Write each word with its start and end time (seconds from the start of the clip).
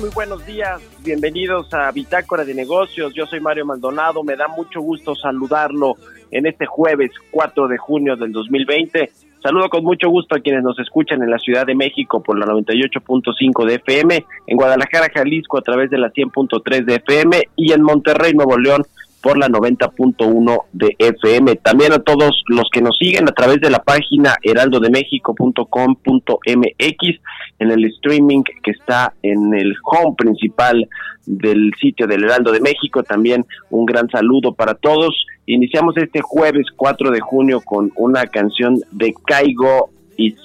Muy 0.00 0.08
buenos 0.14 0.44
días. 0.46 0.80
Bienvenidos 1.04 1.72
a 1.74 1.92
Bitácora 1.92 2.46
de 2.46 2.54
Negocios. 2.54 3.12
Yo 3.12 3.26
soy 3.26 3.40
Mario 3.40 3.66
Maldonado. 3.66 4.24
Me 4.24 4.34
da 4.34 4.48
mucho 4.48 4.80
gusto 4.80 5.14
saludarlo 5.14 5.96
en 6.30 6.46
este 6.46 6.64
jueves 6.64 7.10
4 7.30 7.68
de 7.68 7.76
junio 7.76 8.16
del 8.16 8.32
2020. 8.32 9.12
Saludo 9.42 9.68
con 9.68 9.84
mucho 9.84 10.08
gusto 10.08 10.34
a 10.34 10.40
quienes 10.40 10.62
nos 10.64 10.78
escuchan 10.78 11.22
en 11.22 11.30
la 11.30 11.38
Ciudad 11.38 11.66
de 11.66 11.74
México 11.74 12.22
por 12.22 12.38
la 12.38 12.46
98.5 12.46 13.66
de 13.66 13.74
FM, 13.74 14.24
en 14.46 14.56
Guadalajara, 14.56 15.10
Jalisco 15.14 15.58
a 15.58 15.62
través 15.62 15.90
de 15.90 15.98
la 15.98 16.10
100.3 16.10 16.84
de 16.84 16.94
FM 16.94 17.48
y 17.54 17.72
en 17.72 17.82
Monterrey, 17.82 18.32
Nuevo 18.32 18.58
León 18.58 18.82
por 19.26 19.38
la 19.38 19.48
90.1 19.48 20.62
de 20.72 20.94
FM. 21.00 21.56
También 21.56 21.92
a 21.92 21.98
todos 21.98 22.44
los 22.46 22.68
que 22.70 22.80
nos 22.80 22.96
siguen 22.96 23.28
a 23.28 23.32
través 23.32 23.60
de 23.60 23.70
la 23.70 23.80
página 23.80 24.36
heraldodemexico.com.mx 24.40 27.20
en 27.58 27.70
el 27.72 27.84
streaming 27.86 28.44
que 28.44 28.70
está 28.70 29.14
en 29.24 29.52
el 29.52 29.74
home 29.82 30.14
principal 30.16 30.88
del 31.24 31.72
sitio 31.80 32.06
del 32.06 32.22
Heraldo 32.22 32.52
de 32.52 32.60
México. 32.60 33.02
También 33.02 33.44
un 33.70 33.84
gran 33.84 34.08
saludo 34.10 34.54
para 34.54 34.74
todos. 34.74 35.26
Iniciamos 35.46 35.96
este 35.96 36.20
jueves 36.22 36.66
4 36.76 37.10
de 37.10 37.18
junio 37.18 37.60
con 37.62 37.90
una 37.96 38.28
canción 38.28 38.78
de 38.92 39.12
Caigo 39.26 39.90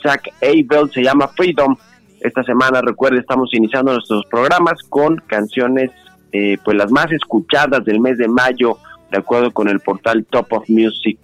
Zach 0.02 0.28
Abel, 0.42 0.90
se 0.92 1.04
llama 1.04 1.28
Freedom. 1.28 1.76
Esta 2.20 2.44
semana, 2.44 2.82
recuerde, 2.82 3.20
estamos 3.20 3.54
iniciando 3.54 3.94
nuestros 3.94 4.26
programas 4.26 4.82
con 4.90 5.18
canciones 5.28 5.92
eh, 6.32 6.58
pues 6.64 6.78
las 6.78 6.92
más 6.92 7.12
escuchadas 7.12 7.84
del 7.84 8.00
mes 8.00 8.18
de 8.18 8.28
mayo, 8.28 8.78
de 9.12 9.18
acuerdo 9.18 9.52
con 9.52 9.68
el 9.68 9.80
portal 9.80 10.26
Top 10.30 10.54
of 10.54 10.70
Music. 10.70 11.20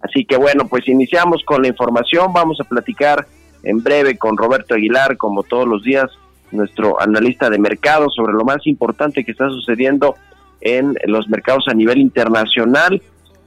Así 0.00 0.24
que 0.24 0.36
bueno, 0.36 0.66
pues 0.68 0.88
iniciamos 0.88 1.42
con 1.44 1.62
la 1.62 1.68
información, 1.68 2.32
vamos 2.32 2.60
a 2.60 2.64
platicar 2.64 3.26
en 3.62 3.82
breve 3.82 4.16
con 4.16 4.36
Roberto 4.36 4.74
Aguilar, 4.74 5.16
como 5.16 5.42
todos 5.42 5.66
los 5.66 5.82
días, 5.82 6.06
nuestro 6.50 7.00
analista 7.00 7.50
de 7.50 7.58
mercado, 7.58 8.08
sobre 8.10 8.32
lo 8.32 8.44
más 8.44 8.66
importante 8.66 9.24
que 9.24 9.32
está 9.32 9.48
sucediendo 9.48 10.14
en 10.60 10.96
los 11.06 11.28
mercados 11.28 11.66
a 11.68 11.74
nivel 11.74 11.98
internacional. 11.98 13.02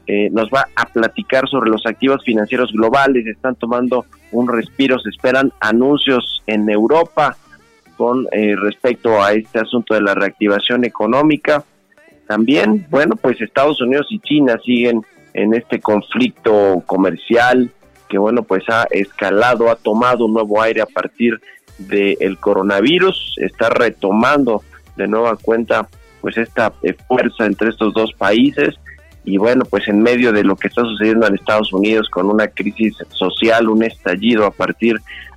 Eh, 0.08 0.30
nos 0.32 0.50
va 0.50 0.68
a 0.76 0.86
platicar 0.86 1.48
sobre 1.48 1.70
los 1.70 1.86
activos 1.86 2.24
financieros 2.24 2.72
globales, 2.74 3.26
están 3.26 3.56
tomando 3.56 4.06
un 4.32 4.48
respiro, 4.48 5.00
se 5.00 5.10
esperan 5.10 5.54
anuncios 5.60 6.44
en 6.48 6.70
Europa, 6.70 7.38
con 8.02 8.28
eh, 8.32 8.56
respecto 8.56 9.22
a 9.22 9.32
este 9.34 9.60
asunto 9.60 9.94
de 9.94 10.02
la 10.02 10.16
reactivación 10.16 10.86
económica. 10.86 11.64
También, 12.26 12.88
bueno, 12.90 13.16
pues 13.16 13.40
Estados 13.40 13.80
Unidos 13.80 14.08
y 14.10 14.18
China 14.22 14.60
siguen 14.66 15.06
en 15.36 15.54
este 15.54 15.80
conflicto 15.80 16.82
comercial 16.88 17.70
que, 18.10 18.18
bueno, 18.18 18.42
pues 18.42 18.64
ha 18.70 18.88
escalado, 18.90 19.70
ha 19.70 19.76
tomado 19.76 20.26
un 20.26 20.34
nuevo 20.34 20.60
aire 20.64 20.82
a 20.82 20.88
partir 20.88 21.40
del 21.78 22.40
coronavirus, 22.40 23.36
está 23.38 23.70
retomando 23.70 24.64
de 24.98 25.08
nueva 25.08 25.36
cuenta 25.36 25.88
pues 26.22 26.40
esta 26.40 26.74
fuerza 27.08 27.46
entre 27.46 27.70
estos 27.70 27.94
dos 27.94 28.14
países 28.14 28.80
y 29.24 29.38
bueno, 29.38 29.64
pues 29.70 29.88
en 29.88 30.00
medio 30.00 30.32
de 30.32 30.44
lo 30.44 30.56
que 30.56 30.70
está 30.70 30.82
sucediendo 30.82 31.28
en 31.28 31.36
Estados 31.36 31.72
Unidos 31.72 32.10
con 32.10 32.32
una 32.32 32.48
crisis 32.48 32.96
social, 33.10 33.70
un 33.70 33.84
estallido 33.84 34.48
a 34.48 34.52
partir 34.52 34.96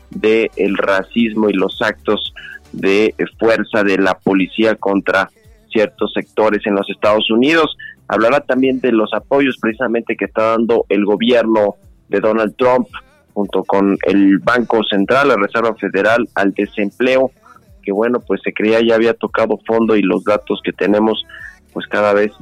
del 0.09 0.51
el 0.57 0.77
racismo 0.79 1.51
y 1.51 1.53
los 1.53 1.83
actos 1.83 2.33
de 2.75 3.15
fuerza 3.39 3.83
de 3.83 3.99
la 3.99 4.15
policía 4.15 4.75
contra 4.77 5.31
ciertos 5.71 6.13
sectores 6.13 6.63
en 6.67 6.75
los 6.75 6.89
Estados 6.91 7.31
Unidos. 7.31 7.77
Hablará 8.09 8.41
también 8.41 8.81
de 8.81 8.93
los 8.93 9.13
apoyos 9.13 9.57
precisamente 9.61 10.17
que 10.17 10.27
está 10.27 10.51
dando 10.51 10.87
el 10.89 11.05
gobierno 11.05 11.77
de 12.09 12.21
Donald 12.21 12.55
Trump 12.57 12.89
junto 13.33 13.65
con 13.65 13.99
el 14.07 14.39
Banco 14.39 14.85
Central, 14.85 15.29
la 15.29 15.37
Reserva 15.37 15.75
Federal, 15.75 16.29
al 16.37 16.53
desempleo, 16.53 17.33
que 17.83 17.93
bueno, 17.93 18.21
pues 18.21 18.41
se 18.45 18.53
creía 18.53 18.81
ya 18.81 18.95
había 18.95 19.15
tocado 19.15 19.59
fondo 19.67 19.97
y 19.97 20.03
los 20.03 20.23
datos 20.25 20.61
que 20.63 20.73
tenemos 20.73 21.25
pues 21.73 21.87
cada 21.89 22.13
vez 22.13 22.33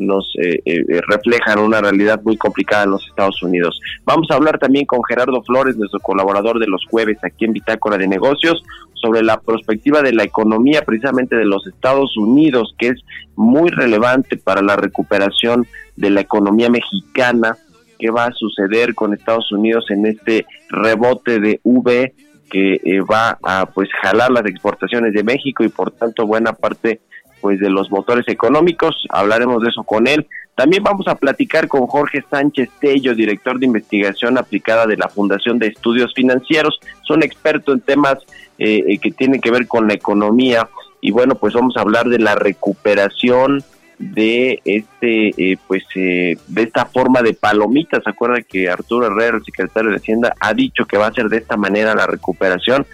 nos 0.00 0.32
eh, 0.42 0.60
eh, 0.64 1.00
reflejan 1.06 1.58
una 1.58 1.80
realidad 1.80 2.20
muy 2.24 2.36
complicada 2.36 2.84
en 2.84 2.90
los 2.90 3.06
Estados 3.06 3.42
Unidos. 3.42 3.80
Vamos 4.04 4.28
a 4.30 4.34
hablar 4.34 4.58
también 4.58 4.86
con 4.86 5.04
Gerardo 5.04 5.42
Flores, 5.42 5.76
nuestro 5.76 6.00
colaborador 6.00 6.58
de 6.58 6.66
los 6.66 6.84
jueves 6.90 7.18
aquí 7.22 7.44
en 7.44 7.52
Bitácora 7.52 7.98
de 7.98 8.08
Negocios, 8.08 8.62
sobre 9.00 9.22
la 9.22 9.40
perspectiva 9.40 10.02
de 10.02 10.12
la 10.12 10.24
economía 10.24 10.82
precisamente 10.82 11.36
de 11.36 11.44
los 11.44 11.66
Estados 11.66 12.16
Unidos, 12.16 12.74
que 12.78 12.88
es 12.88 13.00
muy 13.36 13.70
relevante 13.70 14.36
para 14.36 14.62
la 14.62 14.76
recuperación 14.76 15.66
de 15.96 16.10
la 16.10 16.20
economía 16.20 16.68
mexicana. 16.70 17.56
¿Qué 17.98 18.10
va 18.10 18.26
a 18.26 18.32
suceder 18.32 18.94
con 18.94 19.12
Estados 19.12 19.50
Unidos 19.52 19.84
en 19.90 20.06
este 20.06 20.46
rebote 20.68 21.38
de 21.38 21.60
V 21.64 22.14
que 22.50 22.74
eh, 22.74 23.00
va 23.00 23.38
a 23.42 23.66
pues 23.66 23.88
jalar 24.02 24.30
las 24.30 24.44
exportaciones 24.46 25.12
de 25.12 25.22
México 25.22 25.62
y 25.62 25.68
por 25.68 25.92
tanto 25.92 26.26
buena 26.26 26.52
parte 26.52 27.00
pues 27.40 27.58
de 27.58 27.70
los 27.70 27.90
motores 27.90 28.28
económicos, 28.28 29.06
hablaremos 29.08 29.62
de 29.62 29.70
eso 29.70 29.82
con 29.84 30.06
él. 30.06 30.26
También 30.60 30.82
vamos 30.82 31.08
a 31.08 31.14
platicar 31.14 31.68
con 31.68 31.86
Jorge 31.86 32.22
Sánchez 32.28 32.68
Tello, 32.82 33.14
director 33.14 33.58
de 33.58 33.64
investigación 33.64 34.36
aplicada 34.36 34.86
de 34.86 34.98
la 34.98 35.08
Fundación 35.08 35.58
de 35.58 35.68
Estudios 35.68 36.12
Financieros. 36.12 36.78
Son 37.00 37.22
experto 37.22 37.72
en 37.72 37.80
temas 37.80 38.18
eh, 38.58 38.98
que 38.98 39.10
tienen 39.10 39.40
que 39.40 39.50
ver 39.50 39.66
con 39.66 39.88
la 39.88 39.94
economía 39.94 40.68
y 41.00 41.12
bueno, 41.12 41.36
pues 41.36 41.54
vamos 41.54 41.78
a 41.78 41.80
hablar 41.80 42.10
de 42.10 42.18
la 42.18 42.34
recuperación 42.34 43.64
de 43.98 44.60
este 44.66 45.28
eh, 45.38 45.56
pues 45.66 45.82
eh, 45.94 46.36
de 46.46 46.62
esta 46.62 46.84
forma 46.84 47.22
de 47.22 47.32
palomitas. 47.32 48.04
¿Se 48.04 48.10
acuerda 48.10 48.42
que 48.42 48.68
Arturo 48.68 49.06
Herrera, 49.06 49.38
el 49.38 49.44
secretario 49.46 49.88
de 49.88 49.96
Hacienda, 49.96 50.34
ha 50.40 50.52
dicho 50.52 50.84
que 50.84 50.98
va 50.98 51.06
a 51.06 51.14
ser 51.14 51.30
de 51.30 51.38
esta 51.38 51.56
manera 51.56 51.94
la 51.94 52.06
recuperación? 52.06 52.84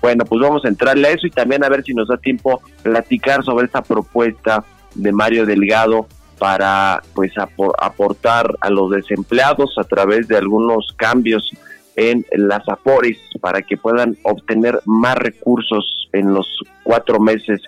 Bueno, 0.00 0.24
pues 0.24 0.40
vamos 0.40 0.64
a 0.64 0.68
entrarle 0.68 1.08
a 1.08 1.10
eso 1.10 1.26
y 1.26 1.30
también 1.30 1.64
a 1.64 1.68
ver 1.68 1.84
si 1.84 1.92
nos 1.92 2.08
da 2.08 2.16
tiempo 2.16 2.62
platicar 2.82 3.44
sobre 3.44 3.66
esta 3.66 3.82
propuesta 3.82 4.64
de 4.94 5.12
Mario 5.12 5.44
Delgado 5.44 6.06
para 6.38 7.02
pues 7.14 7.32
aportar 7.36 8.54
a 8.60 8.70
los 8.70 8.90
desempleados 8.90 9.76
a 9.78 9.84
través 9.84 10.28
de 10.28 10.36
algunos 10.36 10.94
cambios 10.96 11.50
en 11.96 12.24
las 12.32 12.68
AFORES 12.68 13.18
para 13.40 13.62
que 13.62 13.76
puedan 13.76 14.16
obtener 14.22 14.80
más 14.84 15.16
recursos 15.16 16.08
en 16.12 16.34
los 16.34 16.46
cuatro 16.82 17.20
meses 17.20 17.62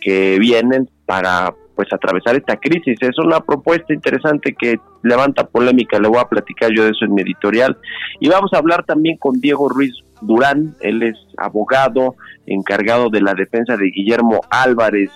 que 0.00 0.38
vienen 0.38 0.88
para 1.06 1.54
pues 1.74 1.92
atravesar 1.92 2.34
esta 2.34 2.56
crisis. 2.56 2.98
Es 3.00 3.18
una 3.18 3.40
propuesta 3.40 3.94
interesante 3.94 4.52
que 4.58 4.80
levanta 5.04 5.46
polémica, 5.46 6.00
le 6.00 6.08
voy 6.08 6.18
a 6.18 6.28
platicar 6.28 6.72
yo 6.74 6.84
de 6.84 6.90
eso 6.90 7.04
en 7.04 7.14
mi 7.14 7.22
editorial. 7.22 7.78
Y 8.18 8.28
vamos 8.28 8.52
a 8.52 8.58
hablar 8.58 8.84
también 8.84 9.16
con 9.16 9.40
Diego 9.40 9.68
Ruiz 9.68 9.94
Durán, 10.20 10.74
él 10.80 11.04
es 11.04 11.16
abogado 11.36 12.16
encargado 12.46 13.10
de 13.10 13.20
la 13.20 13.34
defensa 13.34 13.76
de 13.76 13.90
Guillermo 13.90 14.40
Álvarez 14.50 15.10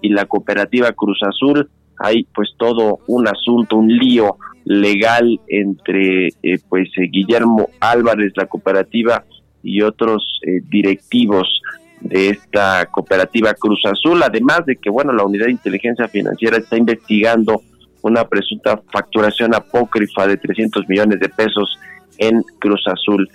y 0.00 0.10
la 0.10 0.26
cooperativa 0.26 0.92
Cruz 0.92 1.20
Azul. 1.22 1.68
Hay 1.98 2.24
pues 2.34 2.50
todo 2.56 3.00
un 3.06 3.26
asunto, 3.28 3.76
un 3.76 3.88
lío 3.88 4.36
legal 4.64 5.40
entre 5.48 6.28
eh, 6.42 6.58
pues 6.68 6.88
eh, 6.98 7.08
Guillermo 7.10 7.70
Álvarez, 7.80 8.32
la 8.36 8.46
cooperativa 8.46 9.24
y 9.62 9.82
otros 9.82 10.40
eh, 10.46 10.60
directivos 10.68 11.62
de 12.00 12.30
esta 12.30 12.86
cooperativa 12.86 13.54
Cruz 13.54 13.80
Azul, 13.86 14.22
además 14.22 14.64
de 14.66 14.76
que 14.76 14.90
bueno, 14.90 15.12
la 15.12 15.24
Unidad 15.24 15.46
de 15.46 15.52
Inteligencia 15.52 16.06
Financiera 16.08 16.58
está 16.58 16.76
investigando 16.76 17.62
una 18.02 18.24
presunta 18.24 18.80
facturación 18.92 19.54
apócrifa 19.54 20.26
de 20.26 20.36
300 20.36 20.88
millones 20.88 21.18
de 21.18 21.28
pesos 21.28 21.78
en 22.18 22.42
Cruz 22.60 22.84
Azul. 22.86 23.28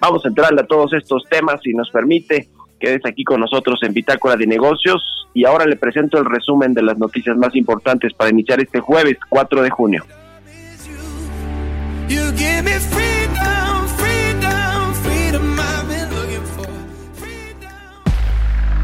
Vamos 0.00 0.24
a 0.24 0.28
entrarle 0.28 0.62
a 0.62 0.66
todos 0.66 0.92
estos 0.92 1.24
temas, 1.30 1.60
si 1.62 1.72
nos 1.72 1.90
permite. 1.90 2.48
Quedes 2.80 3.02
aquí 3.04 3.24
con 3.24 3.40
nosotros 3.40 3.78
en 3.82 3.92
Bitácora 3.92 4.36
de 4.36 4.46
Negocios 4.46 5.28
y 5.34 5.44
ahora 5.44 5.66
le 5.66 5.76
presento 5.76 6.18
el 6.18 6.24
resumen 6.24 6.72
de 6.72 6.82
las 6.82 6.98
noticias 6.98 7.36
más 7.36 7.54
importantes 7.54 8.14
para 8.14 8.30
iniciar 8.30 8.58
este 8.60 8.80
jueves 8.80 9.18
4 9.28 9.62
de 9.62 9.70
junio. 9.70 10.04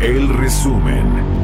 El 0.01 0.29
resumen. 0.29 1.36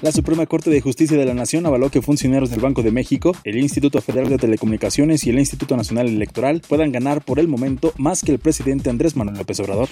La 0.00 0.12
Suprema 0.12 0.46
Corte 0.46 0.70
de 0.70 0.80
Justicia 0.80 1.18
de 1.18 1.26
la 1.26 1.34
Nación 1.34 1.66
avaló 1.66 1.90
que 1.90 2.02
funcionarios 2.02 2.50
del 2.50 2.60
Banco 2.60 2.84
de 2.84 2.92
México, 2.92 3.34
el 3.42 3.58
Instituto 3.58 4.00
Federal 4.00 4.28
de 4.28 4.38
Telecomunicaciones 4.38 5.26
y 5.26 5.30
el 5.30 5.40
Instituto 5.40 5.76
Nacional 5.76 6.06
Electoral 6.06 6.62
puedan 6.68 6.92
ganar 6.92 7.24
por 7.24 7.40
el 7.40 7.48
momento 7.48 7.92
más 7.98 8.22
que 8.22 8.30
el 8.30 8.38
presidente 8.38 8.90
Andrés 8.90 9.16
Manuel 9.16 9.38
López 9.38 9.58
Obrador. 9.58 9.88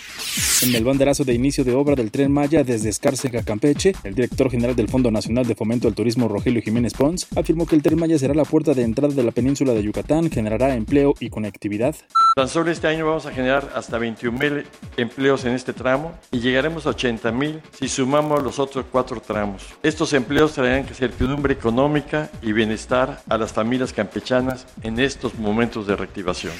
En 0.62 0.76
el 0.76 0.84
banderazo 0.84 1.24
de 1.24 1.34
inicio 1.34 1.64
de 1.64 1.74
obra 1.74 1.96
del 1.96 2.12
tren 2.12 2.30
Maya 2.30 2.62
desde 2.62 2.88
Escárcega 2.88 3.42
Campeche, 3.42 3.96
el 4.04 4.14
director 4.14 4.48
general 4.48 4.76
del 4.76 4.86
Fondo 4.86 5.10
Nacional 5.10 5.44
de 5.44 5.56
Fomento 5.56 5.88
al 5.88 5.94
Turismo 5.94 6.28
Rogelio 6.28 6.62
Jiménez 6.62 6.94
Pons 6.94 7.26
afirmó 7.34 7.66
que 7.66 7.74
el 7.74 7.82
tren 7.82 7.98
Maya 7.98 8.16
será 8.16 8.32
la 8.32 8.44
puerta 8.44 8.74
de 8.74 8.82
entrada 8.82 9.12
de 9.12 9.24
la 9.24 9.32
península 9.32 9.74
de 9.74 9.82
Yucatán, 9.82 10.30
generará 10.30 10.76
empleo 10.76 11.14
y 11.18 11.30
conectividad. 11.30 11.96
Tan 12.36 12.48
solo 12.48 12.70
este 12.70 12.86
año 12.86 13.06
vamos 13.06 13.26
a 13.26 13.32
generar 13.32 13.72
hasta 13.74 13.98
21 13.98 14.38
mil 14.38 14.64
empleos 14.96 15.44
en 15.46 15.52
este 15.52 15.72
tramo 15.72 16.12
y 16.30 16.38
llegaremos 16.38 16.86
a 16.86 16.90
80 16.90 17.32
mil 17.32 17.60
si 17.76 17.88
sumamos 17.88 18.44
los 18.44 18.60
otros 18.60 18.84
cuatro 18.92 19.20
tramos. 19.20 19.64
Estos 19.96 20.12
empleos 20.12 20.52
traerán 20.52 20.84
certidumbre 20.94 21.54
económica 21.54 22.28
y 22.42 22.52
bienestar 22.52 23.22
a 23.30 23.38
las 23.38 23.54
familias 23.54 23.94
campechanas 23.94 24.66
en 24.82 25.00
estos 25.00 25.38
momentos 25.38 25.86
de 25.86 25.96
reactivación. 25.96 26.52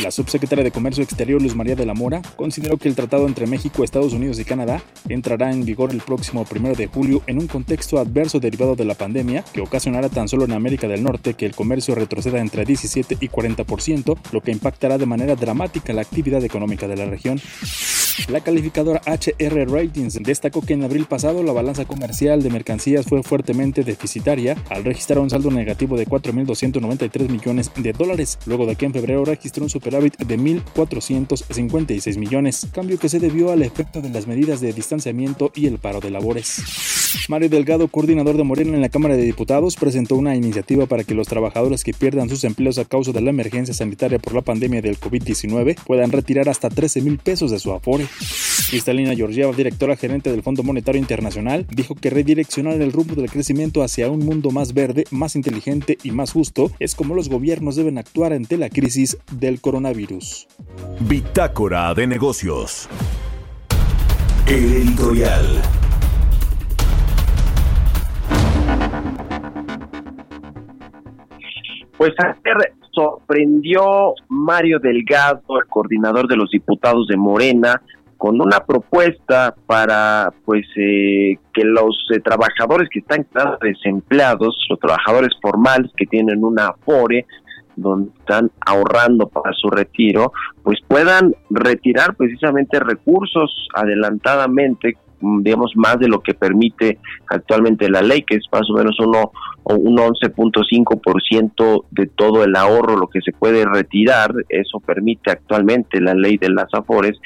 La 0.00 0.10
subsecretaria 0.10 0.64
de 0.64 0.72
Comercio 0.72 1.04
Exterior, 1.04 1.40
Luz 1.40 1.54
María 1.54 1.76
de 1.76 1.86
la 1.86 1.94
Mora, 1.94 2.20
consideró 2.34 2.76
que 2.76 2.88
el 2.88 2.96
tratado 2.96 3.28
entre 3.28 3.46
México, 3.46 3.84
Estados 3.84 4.12
Unidos 4.12 4.40
y 4.40 4.44
Canadá 4.44 4.82
entrará 5.08 5.52
en 5.52 5.64
vigor 5.64 5.92
el 5.92 6.00
próximo 6.00 6.44
1 6.50 6.74
de 6.74 6.88
julio 6.88 7.22
en 7.28 7.38
un 7.38 7.46
contexto 7.46 8.00
adverso 8.00 8.40
derivado 8.40 8.74
de 8.74 8.84
la 8.84 8.96
pandemia 8.96 9.44
que 9.52 9.60
ocasionará 9.60 10.08
tan 10.08 10.26
solo 10.26 10.44
en 10.44 10.52
América 10.52 10.88
del 10.88 11.04
Norte 11.04 11.34
que 11.34 11.46
el 11.46 11.54
comercio 11.54 11.94
retroceda 11.94 12.40
entre 12.40 12.64
17 12.64 13.18
y 13.20 13.28
40%, 13.28 14.18
lo 14.32 14.40
que 14.40 14.50
impactará 14.50 14.98
de 14.98 15.06
manera 15.06 15.36
dramática 15.36 15.92
la 15.92 16.02
actividad 16.02 16.42
económica 16.42 16.88
de 16.88 16.96
la 16.96 17.04
región. 17.04 17.40
La 18.28 18.40
calificadora 18.40 19.02
HR 19.06 19.66
Ratings 19.70 20.22
destacó 20.22 20.62
que 20.62 20.74
en 20.74 20.84
abril 20.84 21.04
pasado 21.06 21.42
la 21.42 21.52
balanza 21.52 21.84
comercial 21.84 22.42
de 22.42 22.50
mercancías 22.50 23.06
fue 23.06 23.22
fuertemente 23.22 23.82
deficitaria 23.82 24.56
al 24.70 24.84
registrar 24.84 25.18
un 25.18 25.30
saldo 25.30 25.50
negativo 25.50 25.96
de 25.96 26.06
4.293 26.06 27.28
millones 27.28 27.70
de 27.76 27.92
dólares, 27.92 28.38
luego 28.46 28.66
de 28.66 28.76
que 28.76 28.86
en 28.86 28.92
febrero 28.92 29.24
registró 29.24 29.64
un 29.64 29.70
superávit 29.70 30.16
de 30.18 30.38
1.456 30.38 32.18
millones, 32.18 32.66
cambio 32.72 32.98
que 32.98 33.08
se 33.08 33.20
debió 33.20 33.50
al 33.50 33.62
efecto 33.62 34.00
de 34.00 34.10
las 34.10 34.26
medidas 34.26 34.60
de 34.60 34.72
distanciamiento 34.72 35.50
y 35.54 35.66
el 35.66 35.78
paro 35.78 36.00
de 36.00 36.10
labores. 36.10 36.62
Mario 37.28 37.48
Delgado, 37.48 37.88
coordinador 37.88 38.36
de 38.36 38.44
Morena 38.44 38.74
en 38.74 38.80
la 38.80 38.88
Cámara 38.88 39.16
de 39.16 39.22
Diputados, 39.22 39.76
presentó 39.76 40.16
una 40.16 40.34
iniciativa 40.34 40.86
para 40.86 41.04
que 41.04 41.14
los 41.14 41.28
trabajadores 41.28 41.84
que 41.84 41.92
pierdan 41.92 42.28
sus 42.28 42.44
empleos 42.44 42.78
a 42.78 42.84
causa 42.84 43.12
de 43.12 43.20
la 43.20 43.30
emergencia 43.30 43.74
sanitaria 43.74 44.18
por 44.18 44.34
la 44.34 44.42
pandemia 44.42 44.82
del 44.82 44.98
COVID-19 44.98 45.76
puedan 45.84 46.12
retirar 46.12 46.48
hasta 46.48 46.70
13 46.70 47.00
mil 47.02 47.18
pesos 47.18 47.50
de 47.50 47.58
su 47.58 47.72
Cristalina 48.70 49.14
Georgieva, 49.14 49.52
directora 49.52 49.96
gerente 49.96 50.30
del 50.30 50.42
Fondo 50.42 50.62
Monetario 50.62 51.00
Internacional, 51.00 51.66
dijo 51.70 51.94
que 51.94 52.10
redireccionar 52.10 52.80
el 52.80 52.92
rumbo 52.92 53.14
del 53.14 53.30
crecimiento 53.30 53.82
hacia 53.82 54.10
un 54.10 54.20
mundo 54.20 54.50
más 54.50 54.74
verde, 54.74 55.04
más 55.10 55.36
inteligente 55.36 55.98
y 56.02 56.10
más 56.10 56.32
justo 56.32 56.70
es 56.78 56.94
como 56.94 57.14
los 57.14 57.28
gobiernos 57.28 57.76
deben 57.76 57.98
actuar 57.98 58.32
ante 58.32 58.56
la 58.56 58.70
crisis 58.70 59.18
del 59.32 59.60
coronavirus. 59.60 60.48
Bitácora 61.00 61.94
de 61.94 62.06
negocios. 62.06 62.88
El 64.46 64.72
editorial. 64.72 65.62
Pues 71.96 72.12
ayer 72.18 72.74
sorprendió 72.94 74.14
Mario 74.28 74.78
Delgado, 74.78 75.42
el 75.60 75.68
coordinador 75.68 76.28
de 76.28 76.36
los 76.36 76.50
diputados 76.50 77.06
de 77.08 77.16
Morena, 77.16 77.80
con 78.16 78.40
una 78.40 78.60
propuesta 78.60 79.54
para 79.66 80.32
pues 80.44 80.64
eh, 80.76 81.36
que 81.52 81.64
los 81.64 82.06
eh, 82.14 82.20
trabajadores 82.20 82.88
que 82.90 83.00
están 83.00 83.26
desempleados, 83.60 84.56
los 84.70 84.78
trabajadores 84.78 85.30
formales 85.42 85.90
que 85.96 86.06
tienen 86.06 86.42
una 86.42 86.68
afore, 86.68 87.26
donde 87.76 88.10
están 88.18 88.50
ahorrando 88.64 89.28
para 89.28 89.52
su 89.52 89.68
retiro, 89.68 90.32
pues 90.62 90.78
puedan 90.86 91.34
retirar 91.50 92.14
precisamente 92.14 92.78
recursos 92.78 93.68
adelantadamente 93.74 94.96
digamos, 95.20 95.72
más 95.76 95.98
de 95.98 96.08
lo 96.08 96.20
que 96.20 96.34
permite 96.34 96.98
actualmente 97.28 97.88
la 97.88 98.02
ley, 98.02 98.22
que 98.22 98.36
es 98.36 98.44
más 98.52 98.68
o 98.70 98.74
menos 98.74 98.98
uno, 99.00 99.32
un 99.64 99.96
11.5% 99.96 101.84
de 101.90 102.06
todo 102.06 102.44
el 102.44 102.54
ahorro, 102.56 102.96
lo 102.96 103.08
que 103.08 103.20
se 103.20 103.32
puede 103.32 103.64
retirar, 103.64 104.32
eso 104.48 104.80
permite 104.80 105.30
actualmente 105.30 106.00
la 106.00 106.14
ley 106.14 106.36
de 106.36 106.50
las 106.50 106.68
afores. 106.72 107.18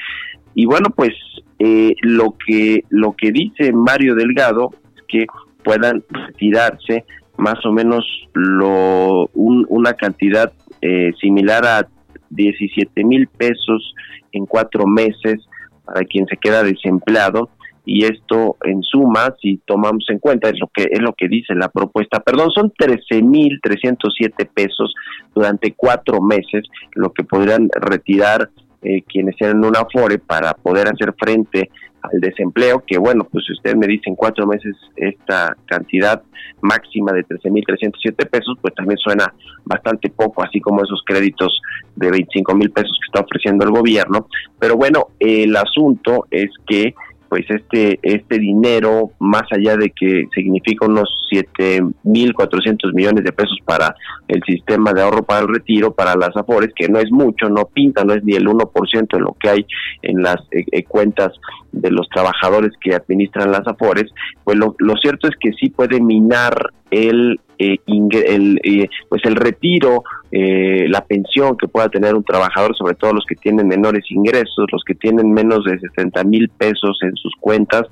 Y 0.55 0.65
bueno, 0.65 0.89
pues 0.95 1.11
eh, 1.59 1.93
lo 2.01 2.35
que 2.45 2.83
lo 2.89 3.13
que 3.17 3.31
dice 3.31 3.73
Mario 3.73 4.15
Delgado 4.15 4.71
es 4.95 5.03
que 5.07 5.25
puedan 5.63 6.03
retirarse 6.09 7.05
más 7.37 7.65
o 7.65 7.71
menos 7.71 8.05
lo 8.33 9.29
una 9.33 9.93
cantidad 9.93 10.51
eh, 10.81 11.11
similar 11.19 11.65
a 11.65 11.87
17 12.29 13.03
mil 13.03 13.27
pesos 13.27 13.93
en 14.31 14.45
cuatro 14.45 14.85
meses 14.85 15.45
para 15.85 16.05
quien 16.05 16.27
se 16.27 16.37
queda 16.37 16.63
desempleado 16.63 17.49
y 17.91 18.05
esto 18.05 18.57
en 18.63 18.83
suma, 18.83 19.33
si 19.41 19.57
tomamos 19.65 20.05
en 20.09 20.19
cuenta, 20.19 20.47
es 20.49 20.59
lo 20.59 20.67
que 20.67 20.83
es 20.91 21.01
lo 21.01 21.13
que 21.13 21.27
dice 21.27 21.55
la 21.55 21.69
propuesta, 21.69 22.19
perdón, 22.19 22.51
son 22.51 22.71
13.307 22.71 24.47
pesos 24.53 24.93
durante 25.33 25.73
cuatro 25.73 26.21
meses, 26.21 26.65
lo 26.93 27.11
que 27.11 27.23
podrían 27.23 27.67
retirar 27.73 28.51
eh, 28.83 29.01
quienes 29.01 29.35
tienen 29.37 29.65
una 29.65 29.85
FORE 29.91 30.19
para 30.19 30.53
poder 30.53 30.87
hacer 30.87 31.15
frente 31.19 31.71
al 32.03 32.19
desempleo, 32.21 32.83
que 32.85 32.99
bueno, 32.99 33.27
pues 33.29 33.43
si 33.47 33.53
usted 33.53 33.75
me 33.75 33.87
dice 33.87 34.03
en 34.05 34.15
cuatro 34.15 34.45
meses 34.45 34.75
esta 34.95 35.57
cantidad 35.65 36.21
máxima 36.61 37.11
de 37.11 37.25
13.307 37.25 38.29
pesos, 38.29 38.55
pues 38.61 38.75
también 38.75 38.99
suena 38.99 39.33
bastante 39.65 40.11
poco, 40.11 40.43
así 40.43 40.61
como 40.61 40.83
esos 40.83 41.01
créditos 41.05 41.59
de 41.95 42.11
25 42.11 42.55
mil 42.55 42.69
pesos 42.69 42.97
que 43.01 43.07
está 43.07 43.25
ofreciendo 43.25 43.65
el 43.65 43.71
gobierno. 43.71 44.27
Pero 44.59 44.75
bueno, 44.75 45.07
el 45.19 45.55
asunto 45.55 46.27
es 46.29 46.49
que 46.67 46.93
pues 47.29 47.45
este 47.49 47.99
este 48.01 48.39
dinero 48.39 49.11
más 49.19 49.43
allá 49.51 49.77
de 49.77 49.91
que 49.91 50.25
significa 50.33 50.87
unos 50.87 51.09
7.400 51.31 52.93
millones 52.93 53.23
de 53.23 53.31
pesos 53.31 53.57
para 53.63 53.95
el 54.27 54.41
sistema 54.43 54.91
de 54.93 55.03
ahorro 55.03 55.23
para 55.23 55.41
el 55.41 55.47
retiro 55.47 55.93
para 55.93 56.15
las 56.15 56.35
afores 56.35 56.71
que 56.75 56.89
no 56.89 56.99
es 56.99 57.11
mucho 57.11 57.49
no 57.49 57.65
pinta 57.65 58.03
no 58.03 58.13
es 58.13 58.23
ni 58.23 58.33
el 58.33 58.47
1% 58.47 59.07
de 59.11 59.19
lo 59.19 59.35
que 59.39 59.49
hay 59.49 59.65
en 60.01 60.23
las 60.23 60.37
eh, 60.51 60.65
eh, 60.71 60.83
cuentas 60.83 61.31
de 61.71 61.91
los 61.91 62.09
trabajadores 62.09 62.71
que 62.81 62.95
administran 62.95 63.51
las 63.51 63.67
afores 63.67 64.05
pues 64.43 64.57
lo, 64.57 64.75
lo 64.79 64.95
cierto 64.95 65.27
es 65.27 65.35
que 65.39 65.51
sí 65.53 65.69
puede 65.69 66.01
minar 66.01 66.71
el 66.89 67.39
eh, 67.59 67.77
el, 67.85 68.59
eh, 68.63 68.89
pues 69.09 69.21
el 69.25 69.35
retiro, 69.35 70.03
eh, 70.31 70.85
la 70.87 71.03
pensión 71.05 71.57
que 71.57 71.67
pueda 71.67 71.89
tener 71.89 72.15
un 72.15 72.23
trabajador, 72.23 72.73
sobre 72.77 72.95
todo 72.95 73.11
los 73.11 73.25
que 73.27 73.35
tienen 73.35 73.67
menores 73.67 74.05
ingresos, 74.09 74.65
los 74.71 74.81
que 74.85 74.95
tienen 74.95 75.33
menos 75.33 75.65
de 75.65 75.77
60 75.77 76.23
mil 76.23 76.49
pesos 76.49 76.97
en 77.01 77.15
sus 77.17 77.33
cuentas, 77.39 77.83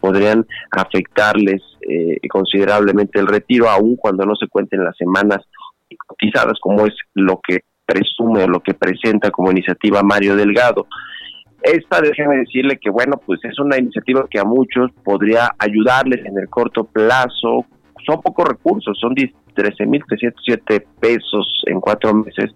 podrían 0.00 0.46
afectarles 0.70 1.62
considerablemente 2.30 3.18
el 3.18 3.26
retiro, 3.26 3.68
aun 3.68 3.96
cuando 3.96 4.24
no 4.24 4.36
se 4.36 4.46
cuenten 4.46 4.84
las 4.84 4.96
semanas 4.96 5.38
cotizadas, 6.06 6.58
como 6.60 6.86
es 6.86 6.94
lo 7.14 7.40
que 7.46 7.64
presume 7.84 8.44
o 8.44 8.48
lo 8.48 8.60
que 8.60 8.74
presenta 8.74 9.30
como 9.30 9.50
iniciativa 9.50 10.02
Mario 10.02 10.36
Delgado. 10.36 10.86
Esta, 11.62 12.00
déjeme 12.00 12.36
decirle 12.36 12.78
que, 12.78 12.90
bueno, 12.90 13.20
pues 13.26 13.40
es 13.44 13.58
una 13.58 13.76
iniciativa 13.76 14.26
que 14.30 14.38
a 14.38 14.44
muchos 14.44 14.92
podría 15.04 15.50
ayudarles 15.58 16.24
en 16.24 16.38
el 16.38 16.48
corto 16.48 16.84
plazo 16.84 17.66
son 18.06 18.20
pocos 18.20 18.48
recursos, 18.48 18.98
son 18.98 19.14
13.307 19.14 20.84
pesos 21.00 21.62
en 21.66 21.80
cuatro 21.80 22.14
meses 22.14 22.50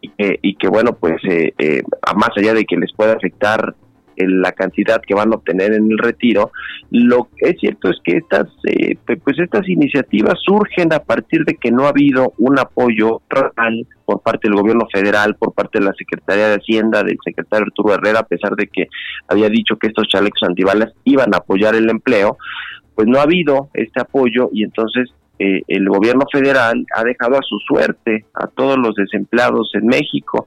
y 0.00 0.08
que, 0.08 0.38
y 0.42 0.54
que 0.56 0.68
bueno, 0.68 0.92
pues 0.92 1.16
eh, 1.28 1.52
eh, 1.58 1.82
más 2.16 2.30
allá 2.36 2.54
de 2.54 2.64
que 2.64 2.76
les 2.76 2.92
pueda 2.92 3.14
afectar 3.14 3.74
la 4.16 4.52
cantidad 4.52 5.02
que 5.02 5.14
van 5.14 5.32
a 5.32 5.36
obtener 5.36 5.72
en 5.72 5.90
el 5.90 5.98
retiro. 5.98 6.52
Lo 6.90 7.28
que 7.36 7.50
es 7.50 7.60
cierto 7.60 7.90
es 7.90 7.96
que 8.04 8.18
estas, 8.18 8.46
eh, 8.64 8.96
pues 9.06 9.38
estas 9.38 9.68
iniciativas 9.68 10.34
surgen 10.44 10.92
a 10.92 11.00
partir 11.00 11.44
de 11.44 11.54
que 11.54 11.70
no 11.70 11.84
ha 11.84 11.88
habido 11.88 12.32
un 12.38 12.58
apoyo 12.58 13.22
real 13.28 13.86
por 14.04 14.20
parte 14.22 14.48
del 14.48 14.58
gobierno 14.58 14.86
federal, 14.92 15.34
por 15.36 15.52
parte 15.52 15.78
de 15.78 15.86
la 15.86 15.94
Secretaría 15.94 16.48
de 16.48 16.56
Hacienda, 16.56 17.02
del 17.02 17.18
secretario 17.24 17.66
Arturo 17.66 17.94
Herrera, 17.94 18.20
a 18.20 18.26
pesar 18.26 18.54
de 18.54 18.66
que 18.66 18.88
había 19.28 19.48
dicho 19.48 19.76
que 19.76 19.88
estos 19.88 20.08
chalecos 20.08 20.42
antibalas 20.42 20.92
iban 21.04 21.34
a 21.34 21.38
apoyar 21.38 21.74
el 21.74 21.88
empleo, 21.88 22.36
pues 22.94 23.08
no 23.08 23.18
ha 23.18 23.22
habido 23.22 23.68
este 23.74 24.00
apoyo 24.00 24.48
y 24.52 24.64
entonces 24.64 25.10
eh, 25.38 25.62
el 25.66 25.88
gobierno 25.88 26.24
federal 26.30 26.86
ha 26.94 27.02
dejado 27.02 27.36
a 27.36 27.42
su 27.42 27.58
suerte 27.58 28.24
a 28.34 28.46
todos 28.46 28.78
los 28.78 28.94
desempleados 28.94 29.70
en 29.74 29.86
México 29.86 30.46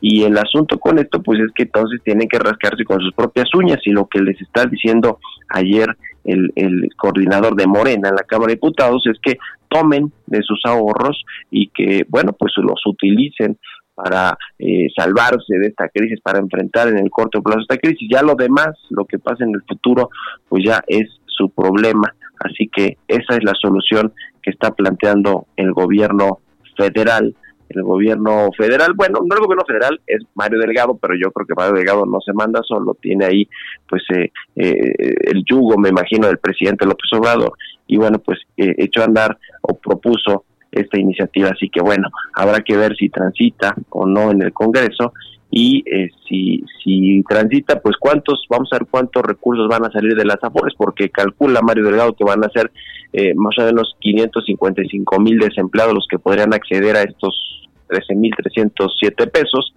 y 0.00 0.24
el 0.24 0.36
asunto 0.36 0.78
con 0.78 0.98
esto 0.98 1.22
pues 1.22 1.40
es 1.40 1.52
que 1.54 1.62
entonces 1.62 2.00
tienen 2.04 2.28
que 2.28 2.38
rascarse 2.38 2.84
con 2.84 3.00
sus 3.00 3.14
propias 3.14 3.48
uñas 3.54 3.78
y 3.84 3.90
lo 3.90 4.06
que 4.06 4.20
les 4.20 4.40
está 4.40 4.66
diciendo 4.66 5.20
ayer 5.48 5.88
el, 6.24 6.52
el 6.54 6.88
coordinador 6.96 7.56
de 7.56 7.66
Morena 7.66 8.10
en 8.10 8.16
la 8.16 8.24
Cámara 8.24 8.48
de 8.48 8.56
Diputados 8.56 9.02
es 9.06 9.18
que 9.22 9.38
tomen 9.68 10.12
de 10.26 10.42
sus 10.42 10.60
ahorros 10.64 11.24
y 11.50 11.68
que 11.68 12.04
bueno 12.08 12.32
pues 12.32 12.52
los 12.56 12.84
utilicen 12.84 13.58
para 13.96 14.36
eh, 14.58 14.88
salvarse 14.94 15.58
de 15.58 15.68
esta 15.68 15.88
crisis, 15.88 16.20
para 16.20 16.38
enfrentar 16.38 16.88
en 16.88 16.98
el 16.98 17.08
corto 17.08 17.42
plazo 17.42 17.60
esta 17.62 17.78
crisis. 17.78 18.06
Ya 18.12 18.22
lo 18.22 18.34
demás, 18.34 18.76
lo 18.90 19.06
que 19.06 19.18
pasa 19.18 19.42
en 19.42 19.54
el 19.54 19.62
futuro, 19.66 20.10
pues 20.50 20.62
ya 20.64 20.84
es 20.86 21.08
su 21.36 21.50
problema. 21.50 22.14
Así 22.40 22.68
que 22.68 22.98
esa 23.08 23.36
es 23.36 23.44
la 23.44 23.54
solución 23.54 24.12
que 24.42 24.50
está 24.50 24.70
planteando 24.72 25.46
el 25.56 25.72
gobierno 25.72 26.38
federal. 26.76 27.34
El 27.68 27.82
gobierno 27.82 28.50
federal, 28.56 28.92
bueno, 28.94 29.18
no 29.26 29.34
el 29.34 29.42
gobierno 29.42 29.64
federal, 29.66 30.00
es 30.06 30.22
Mario 30.34 30.60
Delgado, 30.60 30.96
pero 30.96 31.14
yo 31.20 31.32
creo 31.32 31.46
que 31.48 31.54
Mario 31.56 31.74
Delgado 31.74 32.06
no 32.06 32.20
se 32.20 32.32
manda 32.32 32.60
solo, 32.62 32.96
tiene 33.00 33.24
ahí 33.24 33.48
pues 33.88 34.04
eh, 34.14 34.30
eh, 34.54 35.14
el 35.24 35.42
yugo, 35.44 35.76
me 35.76 35.88
imagino, 35.88 36.28
del 36.28 36.38
presidente 36.38 36.86
López 36.86 37.12
Obrador, 37.14 37.52
y 37.88 37.96
bueno, 37.96 38.20
pues 38.20 38.38
eh, 38.56 38.72
echó 38.78 39.02
a 39.02 39.06
andar 39.06 39.36
o 39.62 39.76
propuso 39.76 40.44
esta 40.70 41.00
iniciativa, 41.00 41.48
así 41.48 41.68
que 41.68 41.80
bueno, 41.80 42.08
habrá 42.34 42.60
que 42.60 42.76
ver 42.76 42.94
si 42.94 43.08
transita 43.08 43.74
o 43.90 44.06
no 44.06 44.30
en 44.30 44.42
el 44.42 44.52
Congreso 44.52 45.12
y 45.58 45.82
eh, 45.86 46.10
si, 46.28 46.62
si 46.84 47.24
transita, 47.26 47.80
pues 47.80 47.96
cuántos, 47.98 48.44
vamos 48.50 48.68
a 48.70 48.76
ver 48.76 48.88
cuántos 48.90 49.22
recursos 49.22 49.66
van 49.68 49.86
a 49.86 49.90
salir 49.90 50.14
de 50.14 50.26
las 50.26 50.36
AFORES, 50.42 50.74
porque 50.76 51.08
calcula 51.08 51.62
Mario 51.62 51.84
Delgado 51.84 52.12
que 52.12 52.24
van 52.24 52.44
a 52.44 52.50
ser 52.50 52.70
eh, 53.14 53.32
más 53.34 53.58
o 53.58 53.62
menos 53.62 53.96
555 54.00 55.18
mil 55.18 55.38
desempleados 55.38 55.94
los 55.94 56.06
que 56.10 56.18
podrían 56.18 56.52
acceder 56.52 56.94
a 56.96 57.04
estos 57.04 57.70
13 57.88 58.16
mil 58.16 58.32
307 58.36 59.28
pesos. 59.28 59.74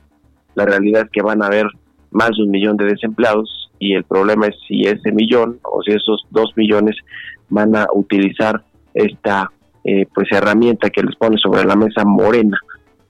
La 0.53 0.65
realidad 0.65 1.03
es 1.03 1.11
que 1.11 1.21
van 1.21 1.41
a 1.41 1.45
haber 1.45 1.67
más 2.11 2.31
de 2.31 2.43
un 2.43 2.51
millón 2.51 2.75
de 2.75 2.83
desempleados 2.83 3.71
y 3.79 3.93
el 3.93 4.03
problema 4.03 4.47
es 4.47 4.57
si 4.67 4.81
ese 4.81 5.13
millón 5.13 5.61
o 5.63 5.81
si 5.81 5.91
esos 5.91 6.25
dos 6.29 6.51
millones 6.57 6.97
van 7.47 7.77
a 7.77 7.87
utilizar 7.93 8.65
esta 8.93 9.49
eh, 9.85 10.07
pues 10.13 10.27
herramienta 10.29 10.89
que 10.89 11.03
les 11.03 11.15
pone 11.15 11.37
sobre 11.41 11.63
la 11.63 11.77
mesa 11.77 12.03
Morena, 12.03 12.57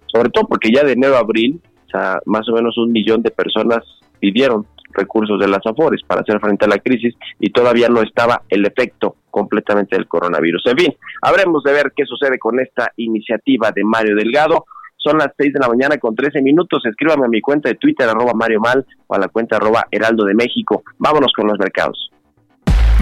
sobre 0.06 0.30
todo 0.30 0.48
porque 0.48 0.70
ya 0.72 0.84
de 0.84 0.92
enero 0.92 1.16
a 1.16 1.22
abril 1.22 1.60
o 1.94 2.20
más 2.26 2.48
o 2.50 2.54
menos 2.54 2.78
un 2.78 2.92
millón 2.92 3.22
de 3.22 3.32
personas 3.32 3.80
pidieron 4.20 4.66
recursos 4.92 5.40
de 5.40 5.48
las 5.48 5.66
AFORES 5.66 6.02
para 6.06 6.22
hacer 6.22 6.40
frente 6.40 6.66
a 6.66 6.68
la 6.68 6.80
crisis 6.80 7.16
y 7.40 7.52
todavía 7.52 7.88
no 7.90 8.02
estaba 8.02 8.42
el 8.50 8.66
efecto 8.66 9.16
completamente 9.30 9.96
del 9.96 10.08
coronavirus. 10.08 10.64
En 10.66 10.78
fin, 10.78 10.96
habremos 11.22 11.64
de 11.64 11.74
ver 11.74 11.94
qué 11.96 12.06
sucede 12.06 12.40
con 12.40 12.60
esta 12.60 12.92
iniciativa 12.98 13.72
de 13.72 13.84
Mario 13.84 14.16
Delgado. 14.16 14.66
Son 14.98 15.18
las 15.18 15.30
6 15.38 15.54
de 15.54 15.60
la 15.60 15.70
mañana 15.70 15.98
con 15.98 16.16
13 16.16 16.42
minutos. 16.42 16.84
Escríbame 16.86 17.26
a 17.26 17.30
mi 17.30 17.40
cuenta 17.40 17.70
de 17.70 17.76
Twitter, 17.76 18.10
arroba 18.10 18.34
Mario 18.34 18.60
Mal, 18.60 18.86
o 19.08 19.16
a 19.16 19.20
la 19.20 19.30
cuenta 19.30 19.56
arroba 19.56 19.88
Heraldo 19.92 20.26
de 20.26 20.34
México. 20.34 20.84
Vámonos 20.98 21.32
con 21.34 21.48
los 21.48 21.58
mercados. 21.58 22.12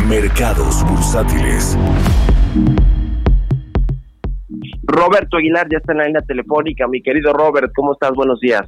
Mercados 0.08 0.86
bursátiles. 0.88 1.75
Roberto 4.88 5.38
Aguilar 5.38 5.67
ya 5.70 5.77
está 5.77 5.91
en 5.91 5.98
la 6.00 6.06
línea 6.06 6.22
telefónica. 6.22 6.88
Mi 6.88 7.01
querido 7.01 7.34
Robert, 7.34 7.72
¿cómo 7.75 7.94
estás? 7.94 8.12
Buenos 8.12 8.39
días. 8.39 8.62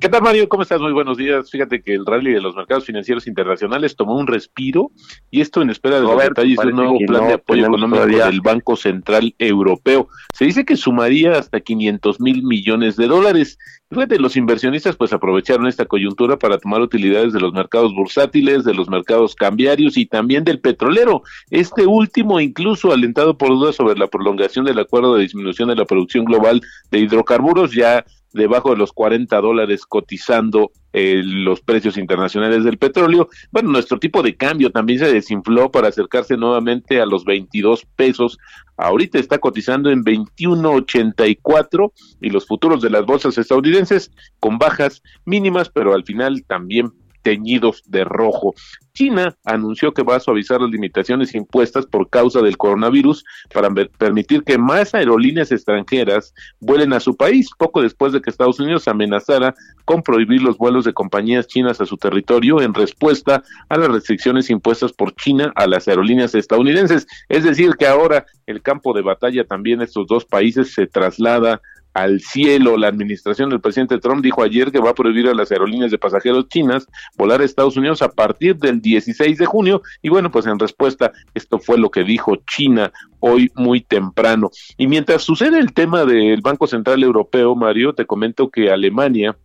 ¿Qué 0.00 0.08
tal, 0.08 0.22
Mario? 0.22 0.48
¿Cómo 0.48 0.62
estás? 0.62 0.80
Muy 0.80 0.92
buenos 0.92 1.18
días. 1.18 1.50
Fíjate 1.50 1.82
que 1.82 1.92
el 1.92 2.06
rally 2.06 2.32
de 2.32 2.40
los 2.40 2.56
mercados 2.56 2.86
financieros 2.86 3.26
internacionales 3.26 3.96
tomó 3.96 4.16
un 4.16 4.26
respiro 4.26 4.92
y 5.30 5.42
esto 5.42 5.60
en 5.60 5.68
espera 5.68 5.96
de 5.96 6.02
los 6.02 6.18
detalles 6.18 6.56
de 6.56 6.68
un 6.68 6.76
nuevo 6.76 6.98
plan 7.06 7.26
de 7.26 7.34
apoyo 7.34 7.66
económico 7.66 8.06
del 8.06 8.40
Banco 8.40 8.76
Central 8.76 9.34
Europeo. 9.38 10.08
Se 10.32 10.46
dice 10.46 10.64
que 10.64 10.78
sumaría 10.78 11.32
hasta 11.32 11.60
500 11.60 12.18
mil 12.18 12.42
millones 12.44 12.96
de 12.96 13.08
dólares. 13.08 13.58
Fíjate, 13.90 14.18
los 14.18 14.38
inversionistas 14.38 14.96
pues 14.96 15.12
aprovecharon 15.12 15.66
esta 15.66 15.84
coyuntura 15.84 16.38
para 16.38 16.56
tomar 16.56 16.80
utilidades 16.80 17.34
de 17.34 17.40
los 17.40 17.52
mercados 17.52 17.94
bursátiles, 17.94 18.64
de 18.64 18.72
los 18.72 18.88
mercados 18.88 19.34
cambiarios 19.34 19.98
y 19.98 20.06
también 20.06 20.44
del 20.44 20.60
petrolero. 20.60 21.24
Este 21.50 21.86
último 21.86 22.40
incluso 22.40 22.90
alentado 22.90 23.36
por 23.36 23.50
dudas 23.50 23.76
sobre 23.76 23.98
la 23.98 24.06
prolongación 24.06 24.64
del 24.64 24.78
acuerdo 24.78 25.14
de 25.16 25.24
disminución 25.24 25.68
de 25.68 25.76
la 25.76 25.84
producción 25.84 26.24
global 26.24 26.62
de 26.90 27.00
hidrocarburos 27.00 27.74
ya 27.74 28.06
debajo 28.32 28.70
de 28.70 28.76
los 28.76 28.92
40 28.92 29.40
dólares 29.40 29.86
cotizando 29.86 30.70
eh, 30.92 31.22
los 31.24 31.60
precios 31.60 31.96
internacionales 31.96 32.64
del 32.64 32.78
petróleo. 32.78 33.28
Bueno, 33.50 33.70
nuestro 33.70 33.98
tipo 33.98 34.22
de 34.22 34.36
cambio 34.36 34.70
también 34.70 34.98
se 34.98 35.12
desinfló 35.12 35.70
para 35.70 35.88
acercarse 35.88 36.36
nuevamente 36.36 37.00
a 37.00 37.06
los 37.06 37.24
22 37.24 37.86
pesos. 37.96 38.38
Ahorita 38.76 39.18
está 39.18 39.38
cotizando 39.38 39.90
en 39.90 40.04
21.84 40.04 41.92
y 42.20 42.30
los 42.30 42.46
futuros 42.46 42.82
de 42.82 42.90
las 42.90 43.04
bolsas 43.04 43.38
estadounidenses 43.38 44.10
con 44.38 44.58
bajas 44.58 45.02
mínimas, 45.24 45.68
pero 45.68 45.94
al 45.94 46.04
final 46.04 46.44
también 46.46 46.92
teñidos 47.22 47.82
de 47.86 48.04
rojo. 48.04 48.54
China 48.92 49.36
anunció 49.44 49.92
que 49.92 50.02
va 50.02 50.16
a 50.16 50.20
suavizar 50.20 50.60
las 50.60 50.70
limitaciones 50.70 51.34
impuestas 51.34 51.86
por 51.86 52.10
causa 52.10 52.40
del 52.40 52.56
coronavirus 52.56 53.24
para 53.52 53.70
permitir 53.70 54.42
que 54.42 54.58
más 54.58 54.94
aerolíneas 54.94 55.52
extranjeras 55.52 56.34
vuelen 56.58 56.92
a 56.92 57.00
su 57.00 57.16
país, 57.16 57.48
poco 57.56 57.82
después 57.82 58.12
de 58.12 58.20
que 58.20 58.30
Estados 58.30 58.60
Unidos 58.60 58.88
amenazara 58.88 59.54
con 59.84 60.02
prohibir 60.02 60.42
los 60.42 60.58
vuelos 60.58 60.84
de 60.84 60.92
compañías 60.92 61.46
chinas 61.46 61.80
a 61.80 61.86
su 61.86 61.96
territorio 61.96 62.60
en 62.60 62.74
respuesta 62.74 63.42
a 63.68 63.78
las 63.78 63.88
restricciones 63.88 64.50
impuestas 64.50 64.92
por 64.92 65.14
China 65.14 65.52
a 65.54 65.66
las 65.66 65.88
aerolíneas 65.88 66.34
estadounidenses. 66.34 67.06
Es 67.28 67.44
decir, 67.44 67.72
que 67.78 67.86
ahora 67.86 68.26
el 68.46 68.62
campo 68.62 68.92
de 68.92 69.02
batalla 69.02 69.44
también 69.44 69.80
estos 69.80 70.06
dos 70.06 70.24
países 70.24 70.74
se 70.74 70.86
traslada 70.86 71.60
al 71.94 72.20
cielo. 72.20 72.76
La 72.76 72.88
administración 72.88 73.50
del 73.50 73.60
presidente 73.60 73.98
Trump 73.98 74.22
dijo 74.22 74.42
ayer 74.42 74.70
que 74.70 74.80
va 74.80 74.90
a 74.90 74.94
prohibir 74.94 75.28
a 75.28 75.34
las 75.34 75.50
aerolíneas 75.50 75.90
de 75.90 75.98
pasajeros 75.98 76.48
chinas 76.48 76.86
volar 77.16 77.40
a 77.40 77.44
Estados 77.44 77.76
Unidos 77.76 78.02
a 78.02 78.08
partir 78.08 78.56
del 78.56 78.80
16 78.80 79.38
de 79.38 79.46
junio. 79.46 79.82
Y 80.02 80.08
bueno, 80.08 80.30
pues 80.30 80.46
en 80.46 80.58
respuesta, 80.58 81.12
esto 81.34 81.58
fue 81.58 81.78
lo 81.78 81.90
que 81.90 82.04
dijo 82.04 82.36
China 82.48 82.92
hoy 83.20 83.50
muy 83.54 83.80
temprano. 83.80 84.50
Y 84.76 84.86
mientras 84.86 85.22
sucede 85.22 85.58
el 85.58 85.72
tema 85.72 86.04
del 86.04 86.40
Banco 86.40 86.66
Central 86.66 87.02
Europeo, 87.02 87.54
Mario, 87.54 87.94
te 87.94 88.06
comento 88.06 88.50
que 88.50 88.70
Alemania 88.70 89.36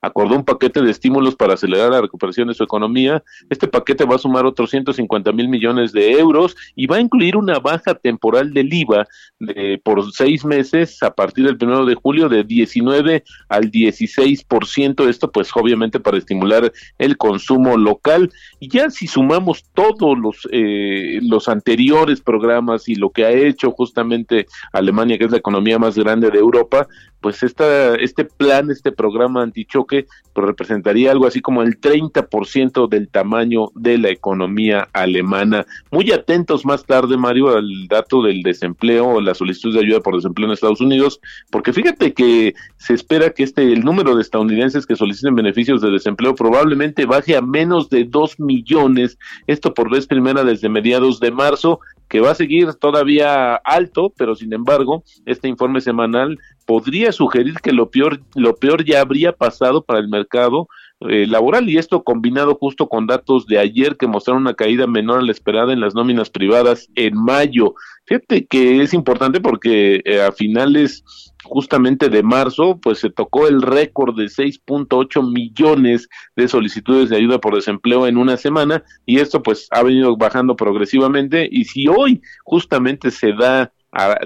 acordó 0.00 0.36
un 0.36 0.44
paquete 0.44 0.82
de 0.82 0.90
estímulos 0.90 1.36
para 1.36 1.54
acelerar 1.54 1.90
la 1.90 2.00
recuperación 2.00 2.48
de 2.48 2.54
su 2.54 2.62
economía. 2.62 3.22
Este 3.50 3.68
paquete 3.68 4.04
va 4.04 4.16
a 4.16 4.18
sumar 4.18 4.46
otros 4.46 4.70
150 4.70 5.32
mil 5.32 5.48
millones 5.48 5.92
de 5.92 6.12
euros 6.12 6.56
y 6.74 6.86
va 6.86 6.96
a 6.96 7.00
incluir 7.00 7.36
una 7.36 7.58
baja 7.58 7.94
temporal 7.94 8.52
del 8.52 8.72
IVA 8.72 9.06
de, 9.38 9.80
por 9.82 10.12
seis 10.12 10.44
meses 10.44 11.02
a 11.02 11.14
partir 11.14 11.44
del 11.44 11.56
primero 11.56 11.84
de 11.84 11.94
julio 11.94 12.28
de 12.28 12.44
19 12.44 13.24
al 13.48 13.70
16%. 13.70 15.08
Esto 15.08 15.30
pues 15.30 15.50
obviamente 15.54 16.00
para 16.00 16.18
estimular 16.18 16.72
el 16.98 17.16
consumo 17.16 17.76
local. 17.76 18.30
Y 18.60 18.68
ya 18.68 18.90
si 18.90 19.06
sumamos 19.06 19.64
todos 19.74 20.18
los, 20.18 20.48
eh, 20.52 21.20
los 21.22 21.48
anteriores 21.48 22.20
programas 22.20 22.88
y 22.88 22.94
lo 22.94 23.10
que 23.10 23.24
ha 23.24 23.30
hecho 23.30 23.70
justamente 23.70 24.46
Alemania, 24.72 25.18
que 25.18 25.24
es 25.24 25.30
la 25.30 25.38
economía 25.38 25.78
más 25.78 25.96
grande 25.96 26.30
de 26.30 26.38
Europa, 26.38 26.86
pues 27.20 27.42
esta, 27.42 27.96
este 27.96 28.24
plan, 28.24 28.70
este 28.70 28.92
programa 28.92 29.42
antichoque, 29.66 30.06
pues 30.32 30.46
representaría 30.46 31.10
algo 31.10 31.26
así 31.26 31.40
como 31.40 31.62
el 31.62 31.80
30% 31.80 32.88
del 32.88 33.08
tamaño 33.08 33.68
de 33.74 33.98
la 33.98 34.10
economía 34.10 34.88
alemana. 34.92 35.66
Muy 35.90 36.12
atentos 36.12 36.64
más 36.64 36.84
tarde, 36.84 37.16
Mario, 37.16 37.56
al 37.56 37.88
dato 37.88 38.22
del 38.22 38.42
desempleo 38.42 39.06
o 39.06 39.20
la 39.20 39.34
solicitud 39.34 39.74
de 39.74 39.80
ayuda 39.80 40.00
por 40.00 40.14
desempleo 40.14 40.46
en 40.46 40.52
Estados 40.52 40.80
Unidos, 40.80 41.20
porque 41.50 41.72
fíjate 41.72 42.12
que 42.12 42.54
se 42.76 42.94
espera 42.94 43.30
que 43.30 43.42
este 43.42 43.72
el 43.72 43.80
número 43.80 44.14
de 44.14 44.22
estadounidenses 44.22 44.86
que 44.86 44.96
soliciten 44.96 45.34
beneficios 45.34 45.80
de 45.80 45.90
desempleo 45.90 46.34
probablemente 46.34 47.06
baje 47.06 47.36
a 47.36 47.40
menos 47.40 47.88
de 47.88 48.04
2 48.04 48.38
millones, 48.40 49.18
esto 49.46 49.74
por 49.74 49.90
vez 49.90 50.06
primera 50.06 50.44
desde 50.44 50.68
mediados 50.68 51.18
de 51.18 51.30
marzo, 51.30 51.80
que 52.08 52.20
va 52.20 52.30
a 52.30 52.36
seguir 52.36 52.74
todavía 52.74 53.56
alto, 53.56 54.12
pero 54.16 54.36
sin 54.36 54.52
embargo, 54.52 55.02
este 55.24 55.48
informe 55.48 55.80
semanal 55.80 56.38
podría 56.66 57.12
sugerir 57.12 57.54
que 57.62 57.72
lo 57.72 57.90
peor, 57.90 58.20
lo 58.34 58.56
peor 58.56 58.84
ya 58.84 59.00
habría 59.00 59.32
pasado 59.32 59.84
para 59.84 60.00
el 60.00 60.08
mercado 60.08 60.68
eh, 61.00 61.26
laboral 61.26 61.68
y 61.68 61.76
esto 61.76 62.02
combinado 62.02 62.54
justo 62.54 62.88
con 62.88 63.06
datos 63.06 63.46
de 63.46 63.58
ayer 63.58 63.96
que 63.96 64.06
mostraron 64.06 64.42
una 64.42 64.54
caída 64.54 64.86
menor 64.86 65.20
a 65.20 65.22
la 65.22 65.32
esperada 65.32 65.72
en 65.72 65.80
las 65.80 65.94
nóminas 65.94 66.30
privadas 66.30 66.88
en 66.94 67.14
mayo. 67.14 67.74
Fíjate 68.06 68.46
que 68.46 68.80
es 68.80 68.94
importante 68.94 69.40
porque 69.40 70.00
eh, 70.04 70.22
a 70.22 70.32
finales 70.32 71.04
justamente 71.44 72.08
de 72.08 72.22
marzo, 72.22 72.78
pues 72.82 72.98
se 72.98 73.10
tocó 73.10 73.46
el 73.46 73.62
récord 73.62 74.16
de 74.16 74.24
6.8 74.24 75.30
millones 75.30 76.08
de 76.34 76.48
solicitudes 76.48 77.10
de 77.10 77.16
ayuda 77.16 77.40
por 77.40 77.54
desempleo 77.54 78.06
en 78.06 78.16
una 78.16 78.36
semana 78.36 78.82
y 79.04 79.18
esto 79.18 79.42
pues 79.42 79.68
ha 79.70 79.82
venido 79.82 80.16
bajando 80.16 80.56
progresivamente 80.56 81.48
y 81.50 81.64
si 81.64 81.88
hoy 81.88 82.22
justamente 82.44 83.10
se 83.10 83.32
da 83.32 83.72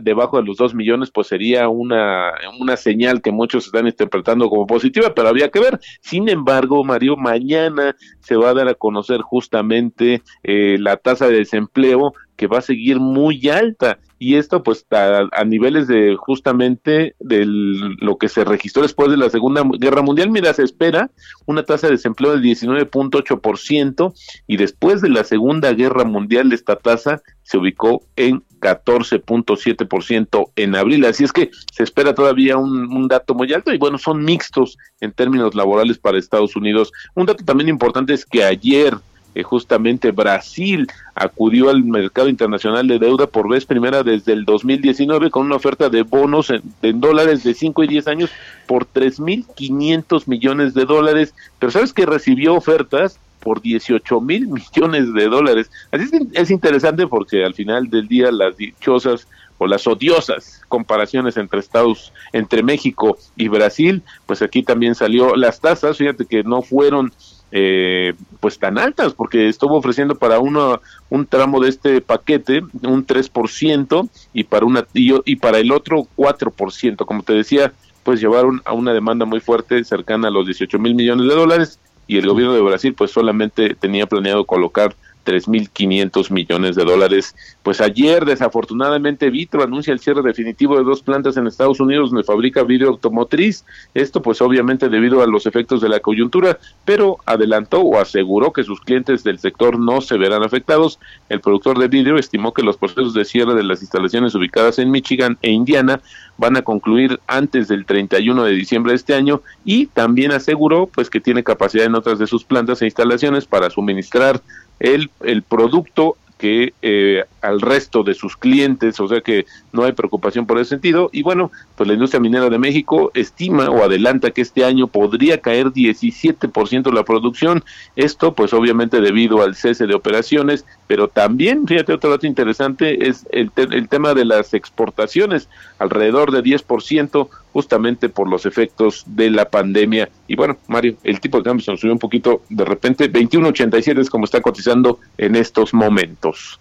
debajo 0.01 0.39
de 0.39 0.45
los 0.45 0.57
dos 0.57 0.75
millones, 0.75 1.11
pues 1.11 1.29
sería 1.29 1.69
una, 1.69 2.33
una 2.59 2.77
señal 2.77 3.23
que 3.23 3.33
muchos 3.33 3.67
están 3.67 3.87
interpretando 3.87 4.49
como 4.49 4.67
positiva, 4.67 5.15
pero 5.15 5.29
había 5.29 5.51
que 5.51 5.61
ver. 5.61 5.81
Sin 6.01 6.29
embargo, 6.29 6.85
Mario, 6.85 7.17
mañana 7.17 7.97
se 8.21 8.37
va 8.37 8.51
a 8.51 8.55
dar 8.55 8.69
a 8.69 8.75
conocer 8.75 9.21
justamente 9.21 10.23
eh, 10.43 10.77
la 10.79 10.97
tasa 10.97 11.29
de 11.29 11.39
desempleo 11.39 12.13
que 12.41 12.47
va 12.47 12.59
a 12.59 12.63
seguir 12.63 13.01
muy 13.01 13.51
alta 13.51 13.99
y 14.19 14.37
esto 14.37 14.63
pues 14.63 14.87
a, 14.91 15.45
niveles 15.45 15.87
de 15.89 16.17
justamente 16.17 17.15
de 17.21 17.45
lo 17.47 18.17
que 18.17 18.31
se 18.31 18.45
registró 18.45 18.81
después 18.81 19.11
de 19.11 19.19
la 19.19 19.29
Segunda 19.29 19.63
Guerra 19.79 20.01
Mundial, 20.01 20.31
mira, 20.31 20.55
se 20.55 20.63
espera 20.63 21.11
una 21.45 21.65
tasa 21.65 21.87
de 21.87 21.95
desempleo 21.95 22.33
del 22.33 22.43
19.8% 22.43 24.15
y 24.47 24.57
después 24.57 25.03
de 25.03 25.11
la 25.11 25.25
Segunda 25.25 25.73
Guerra 25.75 26.05
Mundial 26.05 26.53
esta 26.55 26.77
tasa 26.77 27.23
se 27.43 27.59
ubicó 27.59 28.03
en 28.17 28.43
14.7% 28.61 30.51
en 30.57 30.77
abril, 30.77 31.05
así 31.05 31.25
es 31.25 31.33
que 31.33 31.51
se 31.73 31.83
espera 31.83 32.15
todavía 32.15 32.57
un, 32.57 33.09
dato 33.09 33.35
muy 33.35 33.53
alto 33.53 33.73
y 33.73 33.79
bueno, 33.79 33.99
son 33.99 34.23
mixtos 34.23 34.79
en 35.01 35.13
términos 35.13 35.55
laborales 35.55 35.99
para 35.99 36.19
Estados 36.19 36.55
Unidos. 36.55 36.93
Un 37.15 37.27
dato 37.27 37.45
también 37.45 37.69
importante 37.69 38.13
es 38.13 38.25
que 38.25 38.45
ayer 38.45 38.95
eh, 39.35 39.43
justamente 39.43 40.11
Brasil 40.11 40.89
acudió 41.15 41.71
al 41.71 41.85
mercado 41.85 42.29
internacional 42.29 42.89
de 42.89 42.99
deuda 42.99 43.27
por 43.27 43.49
vez 43.49 43.65
primera 43.65 44.03
desde 44.03 44.33
el 44.33 44.45
2019 44.45 45.31
con 45.31 45.47
una 45.47 45.57
oferta 45.57 45.89
de 45.89 46.03
bonos 46.03 46.51
en, 46.51 47.01
dólares 47.01 47.45
de 47.45 47.55
5 47.55 47.85
y 47.85 47.87
10 47.87 48.09
años 48.09 48.31
por 48.67 48.87
3.500 48.87 50.25
millones 50.27 50.75
de 50.75 50.85
dólares, 50.85 51.35
pero 51.59 51.71
sabes 51.71 51.93
que 51.93 52.07
recibió 52.07 52.55
ofertas 52.55 53.19
por 53.41 53.61
18 53.61 54.21
mil 54.21 54.49
millones 54.49 55.13
de 55.13 55.29
dólares. 55.29 55.71
Así 55.91 56.05
es, 56.05 56.13
es 56.33 56.51
interesante 56.51 57.07
porque 57.07 57.45
al 57.45 57.55
final 57.55 57.91
del 57.91 58.07
día 58.09 58.31
las 58.31 58.57
dichosas 58.57 59.27
o 59.59 59.67
las 59.67 59.87
odiosas 59.87 60.63
comparaciones 60.69 61.37
entre 61.37 61.61
Estados, 61.61 62.15
entre 62.33 62.63
México 62.63 63.19
y 63.37 63.49
Brasil, 63.49 64.03
pues 64.25 64.41
aquí 64.41 64.63
también 64.63 64.95
salió 64.95 65.37
las 65.37 65.61
tasas, 65.61 65.99
fíjate 65.99 66.25
que 66.25 66.43
no 66.43 66.63
fueron 66.63 67.13
eh, 67.53 68.15
pues 68.41 68.59
tan 68.59 68.79
altas, 68.79 69.13
porque 69.13 69.49
estuvo 69.49 69.77
ofreciendo 69.77 70.15
para 70.15 70.39
uno 70.39 70.81
un 71.11 71.27
tramo 71.27 71.61
de 71.61 71.69
este 71.69 72.01
paquete 72.01 72.63
un 72.83 73.07
3% 73.07 74.09
y 74.33 74.45
para, 74.45 74.65
una, 74.65 74.87
y, 74.95 75.13
y 75.31 75.37
para 75.37 75.59
el 75.59 75.73
otro 75.73 76.07
4%. 76.17 77.05
Como 77.05 77.23
te 77.23 77.35
decía, 77.35 77.73
pues 78.03 78.21
llevaron 78.21 78.63
a 78.65 78.73
una 78.73 78.95
demanda 78.95 79.27
muy 79.27 79.41
fuerte 79.41 79.85
cercana 79.85 80.29
a 80.29 80.31
los 80.31 80.47
18 80.47 80.79
mil 80.79 80.95
millones 80.95 81.29
de 81.29 81.35
dólares 81.35 81.79
y 82.11 82.17
el 82.17 82.27
gobierno 82.27 82.55
de 82.55 82.61
Brasil 82.61 82.93
pues 82.93 83.13
solamente 83.13 83.77
tenía 83.77 84.05
planeado 84.05 84.45
colocar 84.45 84.97
3.500 85.25 86.31
millones 86.31 86.77
de 86.77 86.85
dólares. 86.85 87.35
Pues 87.63 87.81
ayer, 87.81 88.25
desafortunadamente, 88.25 89.31
Vitro 89.31 89.63
anuncia 89.63 89.93
el 89.93 90.01
cierre 90.01 90.23
definitivo 90.23 90.77
de 90.77 90.85
dos 90.85 91.03
plantas 91.03 91.37
en 91.37 91.47
Estados 91.47 91.81
Unidos 91.81 92.11
donde 92.11 92.25
fabrica 92.25 92.63
vidrio 92.63 92.89
automotriz. 92.89 93.65
Esto, 93.95 94.23
pues, 94.23 94.41
obviamente, 94.41 94.89
debido 94.89 95.23
a 95.23 95.27
los 95.27 95.47
efectos 95.47 95.81
de 95.81 95.89
la 95.89 96.01
coyuntura, 96.01 96.59
pero 96.85 97.19
adelantó 97.27 97.81
o 97.81 97.99
aseguró 97.99 98.53
que 98.53 98.65
sus 98.65 98.81
clientes 98.81 99.25
del 99.25 99.39
sector 99.39 99.79
no 99.79 100.01
se 100.01 100.19
verán 100.19 100.43
afectados. 100.43 100.99
El 101.29 101.41
productor 101.41 101.79
de 101.79 101.89
vidrio 101.89 102.17
estimó 102.17 102.53
que 102.53 102.63
los 102.63 102.77
procesos 102.77 103.15
de 103.15 103.25
cierre 103.25 103.55
de 103.55 103.65
las 103.65 103.83
instalaciones 103.83 104.35
ubicadas 104.35 104.79
en 104.79 104.91
Michigan 104.91 105.39
e 105.43 105.51
Indiana 105.51 106.01
van 106.41 106.57
a 106.57 106.63
concluir 106.63 107.21
antes 107.27 107.69
del 107.69 107.85
31 107.85 108.45
de 108.45 108.53
diciembre 108.53 108.93
de 108.93 108.97
este 108.97 109.15
año 109.15 109.43
y 109.65 109.87
también 109.87 110.33
aseguró 110.33 110.87
pues 110.87 111.11
que 111.11 111.21
tiene 111.21 111.45
capacidad 111.45 111.85
en 111.85 111.95
otras 111.95 112.19
de 112.19 112.27
sus 112.27 112.45
plantas 112.45 112.81
e 112.81 112.87
instalaciones 112.87 113.45
para 113.45 113.69
suministrar 113.69 114.41
el, 114.81 115.11
el 115.21 115.43
producto 115.43 116.17
que 116.41 116.73
eh, 116.81 117.23
al 117.43 117.61
resto 117.61 118.03
de 118.03 118.15
sus 118.15 118.35
clientes, 118.35 118.99
o 118.99 119.07
sea 119.07 119.21
que 119.21 119.45
no 119.73 119.85
hay 119.85 119.93
preocupación 119.93 120.47
por 120.47 120.59
ese 120.59 120.71
sentido. 120.71 121.11
Y 121.13 121.23
bueno, 121.23 121.53
pues 121.77 121.87
la 121.87 121.93
industria 121.93 122.19
minera 122.19 122.49
de 122.49 122.59
México 122.59 123.11
estima 123.13 123.69
o 123.69 123.85
adelanta 123.85 124.31
que 124.31 124.41
este 124.41 124.65
año 124.65 124.87
podría 124.87 125.43
caer 125.43 125.67
17% 125.67 126.95
la 126.95 127.05
producción. 127.05 127.63
Esto 127.95 128.35
pues 128.35 128.55
obviamente 128.55 129.03
debido 129.03 129.43
al 129.43 129.55
cese 129.55 129.87
de 129.87 129.95
operaciones, 129.95 130.65
pero 130.91 131.07
también, 131.07 131.69
fíjate, 131.69 131.93
otro 131.93 132.11
dato 132.11 132.27
interesante 132.27 133.09
es 133.09 133.25
el, 133.31 133.53
el 133.55 133.89
tema 133.89 134.13
de 134.13 134.25
las 134.25 134.55
exportaciones, 134.55 135.49
alrededor 135.79 136.33
de 136.33 136.43
10%, 136.43 137.29
justamente 137.53 138.09
por 138.09 138.29
los 138.29 138.45
efectos 138.45 139.05
de 139.07 139.31
la 139.31 139.49
pandemia. 139.49 140.11
Y 140.27 140.35
bueno, 140.35 140.57
Mario, 140.67 140.97
el 141.05 141.21
tipo 141.21 141.39
de 141.39 141.45
cambio 141.45 141.65
se 141.65 141.71
nos 141.71 141.79
subió 141.79 141.93
un 141.93 142.01
poquito 142.01 142.43
de 142.49 142.65
repente, 142.65 143.09
21.87 143.09 144.01
es 144.01 144.11
como 144.11 144.25
está 144.25 144.41
cotizando 144.41 144.99
en 145.17 145.37
estos 145.37 145.73
momentos. 145.73 146.59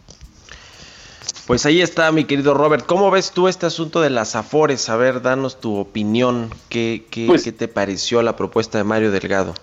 Pues 1.48 1.66
ahí 1.66 1.82
está, 1.82 2.12
mi 2.12 2.26
querido 2.26 2.54
Robert. 2.54 2.86
¿Cómo 2.86 3.10
ves 3.10 3.32
tú 3.32 3.48
este 3.48 3.66
asunto 3.66 4.00
de 4.00 4.12
las 4.12 4.36
Afores? 4.36 4.90
A 4.90 4.96
ver, 4.96 5.24
danos 5.24 5.60
tu 5.60 5.76
opinión. 5.76 6.52
¿Qué, 6.70 7.08
qué, 7.10 7.26
pues 7.26 7.46
¿qué 7.46 7.52
te 7.52 7.68
pareció 7.68 8.22
la 8.22 8.36
propuesta 8.36 8.78
de 8.78 8.84
Mario 8.84 9.10
Delgado? 9.10 9.56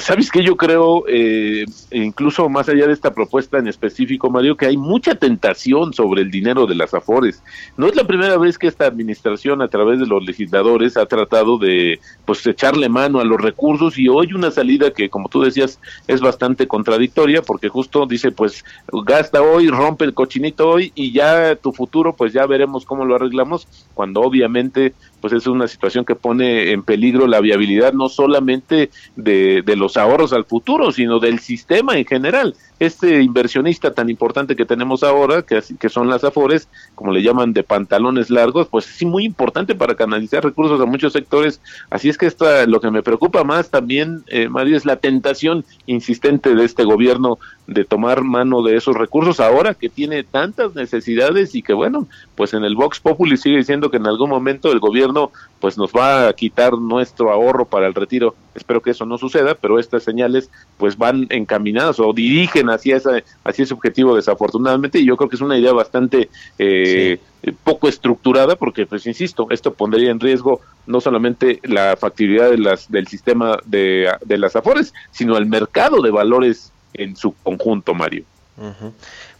¿Sabes 0.00 0.30
qué? 0.30 0.42
Yo 0.42 0.56
creo, 0.56 1.04
eh, 1.06 1.64
incluso 1.90 2.48
más 2.48 2.68
allá 2.68 2.86
de 2.86 2.92
esta 2.92 3.12
propuesta 3.12 3.58
en 3.58 3.68
específico, 3.68 4.30
Mario, 4.30 4.56
que 4.56 4.66
hay 4.66 4.76
mucha 4.76 5.14
tentación 5.14 5.92
sobre 5.92 6.22
el 6.22 6.30
dinero 6.30 6.66
de 6.66 6.74
las 6.74 6.94
AFORES. 6.94 7.42
No 7.76 7.86
es 7.86 7.94
la 7.94 8.06
primera 8.06 8.38
vez 8.38 8.58
que 8.58 8.68
esta 8.68 8.86
administración, 8.86 9.60
a 9.60 9.68
través 9.68 10.00
de 10.00 10.06
los 10.06 10.24
legisladores, 10.24 10.96
ha 10.96 11.06
tratado 11.06 11.58
de 11.58 12.00
pues 12.24 12.46
echarle 12.46 12.88
mano 12.88 13.20
a 13.20 13.24
los 13.24 13.40
recursos 13.40 13.98
y 13.98 14.08
hoy 14.08 14.32
una 14.32 14.50
salida 14.50 14.92
que, 14.92 15.10
como 15.10 15.28
tú 15.28 15.42
decías, 15.42 15.78
es 16.08 16.20
bastante 16.20 16.66
contradictoria, 16.66 17.42
porque 17.42 17.68
justo 17.68 18.06
dice, 18.06 18.30
pues 18.30 18.64
gasta 19.04 19.42
hoy, 19.42 19.68
rompe 19.68 20.04
el 20.04 20.14
cochinito 20.14 20.68
hoy 20.68 20.92
y 20.94 21.12
ya 21.12 21.54
tu 21.56 21.72
futuro, 21.72 22.14
pues 22.14 22.32
ya 22.32 22.46
veremos 22.46 22.86
cómo 22.86 23.04
lo 23.04 23.16
arreglamos, 23.16 23.68
cuando 23.94 24.22
obviamente 24.22 24.94
pues 25.22 25.32
es 25.32 25.46
una 25.46 25.68
situación 25.68 26.04
que 26.04 26.16
pone 26.16 26.72
en 26.72 26.82
peligro 26.82 27.26
la 27.26 27.40
viabilidad 27.40 27.94
no 27.94 28.10
solamente 28.10 28.90
de, 29.16 29.62
de 29.62 29.76
los 29.76 29.96
ahorros 29.96 30.32
al 30.32 30.44
futuro, 30.44 30.92
sino 30.92 31.20
del 31.20 31.38
sistema 31.38 31.96
en 31.96 32.04
general 32.04 32.54
este 32.86 33.22
inversionista 33.22 33.94
tan 33.94 34.10
importante 34.10 34.56
que 34.56 34.64
tenemos 34.64 35.02
ahora, 35.02 35.42
que, 35.42 35.62
que 35.78 35.88
son 35.88 36.08
las 36.08 36.24
AFORES, 36.24 36.68
como 36.94 37.12
le 37.12 37.22
llaman 37.22 37.52
de 37.52 37.62
pantalones 37.62 38.28
largos, 38.28 38.66
pues 38.68 38.84
sí 38.86 39.06
muy 39.06 39.24
importante 39.24 39.74
para 39.74 39.94
canalizar 39.94 40.42
recursos 40.42 40.80
a 40.80 40.86
muchos 40.86 41.12
sectores. 41.12 41.60
Así 41.90 42.08
es 42.08 42.18
que 42.18 42.26
esta, 42.26 42.66
lo 42.66 42.80
que 42.80 42.90
me 42.90 43.02
preocupa 43.02 43.44
más 43.44 43.70
también, 43.70 44.24
eh, 44.26 44.48
Mario, 44.48 44.76
es 44.76 44.84
la 44.84 44.96
tentación 44.96 45.64
insistente 45.86 46.54
de 46.54 46.64
este 46.64 46.84
gobierno 46.84 47.38
de 47.66 47.84
tomar 47.84 48.22
mano 48.22 48.62
de 48.62 48.76
esos 48.76 48.96
recursos 48.96 49.38
ahora 49.38 49.74
que 49.74 49.88
tiene 49.88 50.24
tantas 50.24 50.74
necesidades 50.74 51.54
y 51.54 51.62
que 51.62 51.72
bueno, 51.72 52.08
pues 52.34 52.54
en 52.54 52.64
el 52.64 52.74
Vox 52.74 52.98
Populi 52.98 53.36
sigue 53.36 53.58
diciendo 53.58 53.90
que 53.90 53.98
en 53.98 54.06
algún 54.06 54.30
momento 54.30 54.72
el 54.72 54.80
gobierno 54.80 55.30
pues 55.60 55.78
nos 55.78 55.92
va 55.92 56.28
a 56.28 56.32
quitar 56.32 56.72
nuestro 56.76 57.30
ahorro 57.30 57.64
para 57.64 57.86
el 57.86 57.94
retiro. 57.94 58.34
Espero 58.54 58.82
que 58.82 58.90
eso 58.90 59.06
no 59.06 59.16
suceda, 59.16 59.54
pero 59.54 59.78
estas 59.78 60.02
señales 60.02 60.50
pues 60.76 60.98
van 60.98 61.26
encaminadas 61.30 62.00
o 62.00 62.12
dirigen 62.12 62.68
hacia, 62.72 62.96
esa, 62.96 63.10
hacia 63.44 63.64
ese 63.64 63.74
objetivo 63.74 64.16
desafortunadamente 64.16 64.98
y 64.98 65.06
yo 65.06 65.16
creo 65.16 65.28
que 65.28 65.36
es 65.36 65.42
una 65.42 65.58
idea 65.58 65.72
bastante 65.72 66.28
eh, 66.58 67.18
poco 67.64 67.88
estructurada 67.88 68.56
porque 68.56 68.86
pues 68.86 69.06
insisto, 69.06 69.46
esto 69.50 69.72
pondría 69.72 70.10
en 70.10 70.20
riesgo 70.20 70.60
no 70.86 71.00
solamente 71.00 71.60
la 71.62 71.96
factibilidad 71.96 72.50
de 72.50 72.58
las, 72.58 72.90
del 72.90 73.06
sistema 73.06 73.58
de, 73.64 74.10
de 74.24 74.38
las 74.38 74.56
afores, 74.56 74.92
sino 75.10 75.36
el 75.36 75.46
mercado 75.46 76.02
de 76.02 76.10
valores 76.10 76.72
en 76.94 77.16
su 77.16 77.34
conjunto, 77.42 77.94
Mario. 77.94 78.24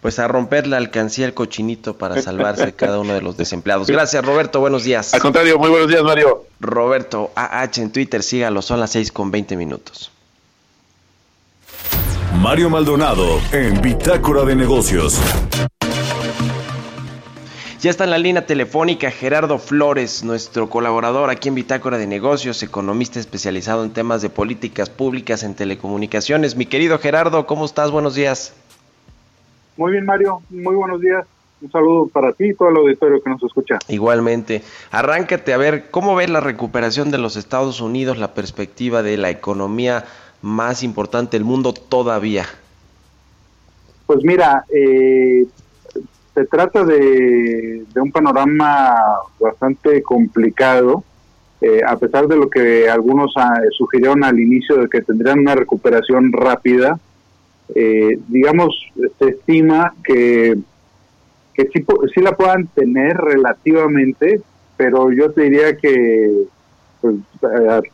Pues 0.00 0.18
a 0.18 0.26
romper 0.26 0.66
la 0.66 0.78
alcancía 0.78 1.26
el 1.26 1.34
cochinito 1.34 1.96
para 1.96 2.20
salvarse 2.20 2.72
cada 2.76 2.98
uno 2.98 3.12
de 3.12 3.22
los 3.22 3.36
desempleados. 3.36 3.86
Gracias, 3.86 4.24
Roberto. 4.24 4.60
Buenos 4.60 4.84
días. 4.84 5.14
Al 5.14 5.20
contrario, 5.20 5.58
muy 5.58 5.70
buenos 5.70 5.88
días, 5.88 6.02
Mario. 6.02 6.46
Roberto 6.60 7.30
AH 7.34 7.70
en 7.76 7.92
Twitter, 7.92 8.22
sígalo, 8.22 8.62
son 8.62 8.80
las 8.80 8.90
6 8.92 9.12
con 9.12 9.30
20 9.30 9.56
minutos. 9.56 10.10
Mario 12.40 12.70
Maldonado 12.70 13.40
en 13.52 13.80
Bitácora 13.80 14.44
de 14.44 14.56
Negocios. 14.56 15.20
Ya 17.80 17.90
está 17.90 18.04
en 18.04 18.10
la 18.10 18.18
línea 18.18 18.46
telefónica 18.46 19.10
Gerardo 19.10 19.58
Flores, 19.58 20.24
nuestro 20.24 20.68
colaborador 20.68 21.30
aquí 21.30 21.48
en 21.48 21.54
Bitácora 21.54 21.98
de 21.98 22.06
Negocios, 22.06 22.62
economista 22.62 23.20
especializado 23.20 23.84
en 23.84 23.92
temas 23.92 24.22
de 24.22 24.30
políticas 24.30 24.88
públicas 24.90 25.42
en 25.42 25.54
telecomunicaciones. 25.54 26.56
Mi 26.56 26.66
querido 26.66 26.98
Gerardo, 26.98 27.46
¿cómo 27.46 27.64
estás? 27.64 27.90
Buenos 27.90 28.14
días. 28.14 28.54
Muy 29.76 29.92
bien, 29.92 30.06
Mario. 30.06 30.42
Muy 30.50 30.74
buenos 30.74 31.00
días. 31.00 31.24
Un 31.60 31.70
saludo 31.70 32.08
para 32.08 32.32
ti 32.32 32.46
y 32.46 32.54
todo 32.54 32.70
el 32.70 32.76
auditorio 32.76 33.22
que 33.22 33.30
nos 33.30 33.42
escucha. 33.42 33.78
Igualmente. 33.88 34.62
Arráncate 34.90 35.52
a 35.52 35.56
ver 35.56 35.90
cómo 35.90 36.16
ves 36.16 36.28
la 36.28 36.40
recuperación 36.40 37.10
de 37.12 37.18
los 37.18 37.36
Estados 37.36 37.80
Unidos, 37.80 38.18
la 38.18 38.34
perspectiva 38.34 39.02
de 39.02 39.16
la 39.16 39.30
economía 39.30 40.04
más 40.42 40.82
importante 40.82 41.36
del 41.36 41.44
mundo 41.44 41.72
todavía. 41.72 42.44
Pues 44.06 44.24
mira, 44.24 44.64
eh, 44.68 45.46
se 46.34 46.44
trata 46.46 46.84
de, 46.84 47.84
un 47.96 48.12
panorama 48.12 48.94
bastante 49.38 50.02
complicado, 50.02 51.04
eh, 51.60 51.80
a 51.86 51.96
pesar 51.96 52.26
de 52.26 52.36
lo 52.36 52.50
que 52.50 52.90
algunos 52.90 53.32
ah, 53.36 53.60
sugirieron 53.76 54.24
al 54.24 54.40
inicio 54.40 54.76
de 54.76 54.88
que 54.88 55.02
tendrían 55.02 55.40
una 55.40 55.54
recuperación 55.54 56.32
rápida. 56.32 56.98
Eh, 57.74 58.18
digamos, 58.28 58.74
se 59.18 59.28
estima 59.28 59.94
que, 60.04 60.58
que 61.54 61.68
sí, 61.72 61.84
sí, 62.14 62.20
la 62.20 62.36
puedan 62.36 62.66
tener 62.66 63.16
relativamente, 63.16 64.42
pero 64.76 65.12
yo 65.12 65.30
te 65.30 65.42
diría 65.42 65.76
que 65.76 66.44
pues, 67.00 67.16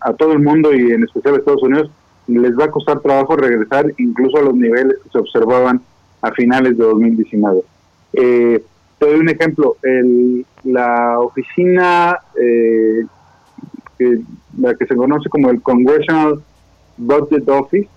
a, 0.01 0.13
todo 0.15 0.33
el 0.33 0.41
mundo 0.41 0.73
y 0.73 0.93
en 0.93 1.05
especial 1.05 1.35
a 1.35 1.39
Estados 1.39 1.63
Unidos 1.63 1.91
les 2.29 2.57
va 2.57 2.67
a 2.67 2.71
costar 2.71 3.01
trabajo 3.01 3.37
regresar 3.37 3.93
incluso 3.99 4.39
a 4.39 4.43
los 4.43 4.55
niveles 4.55 4.99
que 5.03 5.11
se 5.11 5.19
observaban 5.19 5.81
a 6.21 6.31
finales 6.33 6.77
de 6.77 6.85
2019. 6.85 7.63
Eh, 8.13 8.63
te 8.99 9.07
doy 9.07 9.21
un 9.21 9.29
ejemplo, 9.29 9.77
el, 9.83 10.45
la 10.65 11.19
oficina, 11.21 12.19
eh, 12.41 13.07
que, 13.97 14.21
la 14.59 14.75
que 14.75 14.87
se 14.87 14.97
conoce 14.97 15.29
como 15.29 15.51
el 15.51 15.63
Congressional 15.63 16.43
Budget 16.97 17.49
Office, 17.49 17.89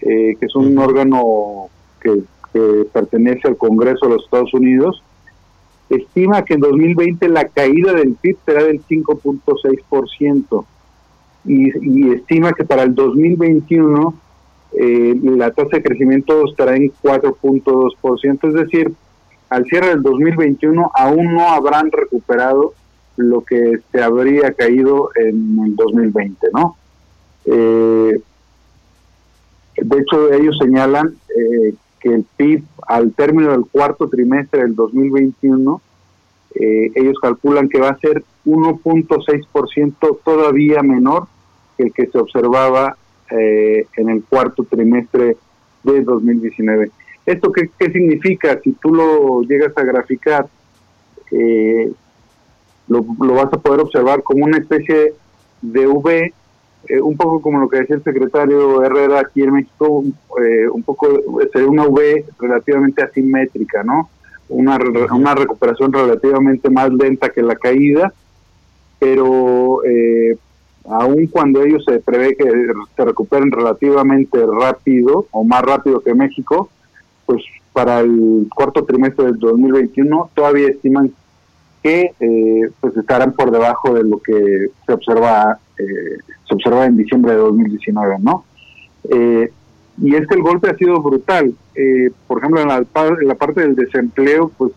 eh, 0.00 0.36
que 0.38 0.46
es 0.46 0.54
un 0.54 0.78
órgano 0.78 1.68
que, 2.00 2.22
pertenece 2.92 3.46
al 3.46 3.56
Congreso 3.56 4.06
de 4.06 4.14
los 4.14 4.24
Estados 4.24 4.52
Unidos, 4.52 5.00
estima 5.90 6.44
que 6.44 6.54
en 6.54 6.60
2020 6.60 7.28
la 7.28 7.46
caída 7.46 7.92
del 7.92 8.14
PIB 8.14 8.36
será 8.44 8.64
del 8.64 8.82
5.6% 8.82 10.64
y, 11.48 11.70
y 11.80 12.12
estima 12.12 12.52
que 12.52 12.64
para 12.64 12.82
el 12.82 12.94
2021 12.94 14.14
eh, 14.72 15.18
la 15.22 15.50
tasa 15.50 15.76
de 15.76 15.82
crecimiento 15.82 16.44
estará 16.46 16.76
en 16.76 16.92
4.2%, 17.02 18.48
es 18.48 18.54
decir, 18.54 18.92
al 19.48 19.64
cierre 19.64 19.88
del 19.88 20.02
2021 20.02 20.92
aún 20.94 21.34
no 21.34 21.48
habrán 21.48 21.90
recuperado 21.90 22.74
lo 23.16 23.40
que 23.42 23.78
se 23.90 24.02
habría 24.02 24.52
caído 24.52 25.10
en 25.16 25.58
el 25.64 25.74
2020, 25.74 26.48
¿no? 26.52 26.76
Eh, 27.46 28.20
de 29.76 29.98
hecho, 29.98 30.32
ellos 30.32 30.56
señalan 30.58 31.16
eh, 31.28 31.74
que 32.00 32.14
el 32.14 32.24
PIB 32.36 32.64
al 32.86 33.12
término 33.12 33.52
del 33.52 33.64
cuarto 33.70 34.08
trimestre 34.08 34.62
del 34.62 34.74
2021, 34.74 35.80
eh, 36.54 36.90
ellos 36.94 37.16
calculan 37.20 37.68
que 37.68 37.80
va 37.80 37.90
a 37.90 37.98
ser 37.98 38.22
1.6% 38.44 40.18
todavía 40.24 40.82
menor 40.82 41.26
el 41.78 41.92
que 41.92 42.06
se 42.06 42.18
observaba 42.18 42.96
en 43.30 44.08
el 44.08 44.24
cuarto 44.24 44.64
trimestre 44.64 45.36
de 45.82 46.02
2019. 46.02 46.90
¿Esto 47.26 47.52
qué, 47.52 47.70
significa? 47.92 48.58
Si 48.64 48.72
tú 48.72 48.94
lo 48.94 49.42
llegas 49.42 49.76
a 49.76 49.82
graficar, 49.82 50.46
eh, 51.30 51.92
lo, 52.88 53.02
vas 53.02 53.52
a 53.52 53.58
poder 53.58 53.80
observar 53.80 54.22
como 54.22 54.46
una 54.46 54.56
especie 54.56 55.12
de 55.60 55.86
V, 55.86 56.32
eh, 56.88 57.00
un 57.02 57.18
poco 57.18 57.42
como 57.42 57.60
lo 57.60 57.68
que 57.68 57.80
decía 57.80 57.96
el 57.96 58.02
secretario 58.02 58.82
Herrera 58.82 59.20
aquí 59.20 59.42
en 59.42 59.52
México, 59.52 60.04
eh, 60.40 60.68
un 60.72 60.82
poco 60.82 61.06
sería 61.52 61.68
una 61.68 61.84
V 61.86 62.24
relativamente 62.38 63.02
asimétrica, 63.02 63.82
¿no? 63.82 64.08
Una, 64.48 64.78
una 65.12 65.34
recuperación 65.34 65.92
relativamente 65.92 66.70
más 66.70 66.90
lenta 66.90 67.28
que 67.28 67.42
la 67.42 67.56
caída, 67.56 68.10
pero 68.98 69.82
aun 70.90 71.26
cuando 71.26 71.62
ellos 71.62 71.84
se 71.84 72.00
prevé 72.00 72.36
que 72.36 72.44
se 72.96 73.04
recuperen 73.04 73.50
relativamente 73.50 74.38
rápido 74.46 75.26
o 75.30 75.44
más 75.44 75.62
rápido 75.62 76.00
que 76.00 76.14
México, 76.14 76.70
pues 77.26 77.42
para 77.72 78.00
el 78.00 78.48
cuarto 78.54 78.84
trimestre 78.84 79.26
del 79.26 79.38
2021 79.38 80.30
todavía 80.34 80.68
estiman 80.68 81.12
que 81.82 82.12
eh, 82.18 82.70
pues 82.80 82.96
estarán 82.96 83.32
por 83.32 83.50
debajo 83.50 83.94
de 83.94 84.02
lo 84.02 84.18
que 84.18 84.68
se 84.84 84.92
observa 84.92 85.58
eh, 85.78 86.18
se 86.48 86.54
observa 86.54 86.86
en 86.86 86.96
diciembre 86.96 87.32
de 87.32 87.38
2019 87.38 88.16
no 88.20 88.44
eh, 89.10 89.52
y 90.00 90.14
es 90.14 90.26
que 90.26 90.34
el 90.34 90.42
golpe 90.42 90.70
ha 90.70 90.76
sido 90.76 91.00
brutal. 91.02 91.52
Por 92.28 92.38
ejemplo 92.38 92.60
en 92.60 92.68
la, 92.68 92.76
en 92.78 93.28
la, 93.28 93.34
parte 93.34 93.62
del 93.62 93.74
desempleo 93.74 94.50
pues 94.56 94.72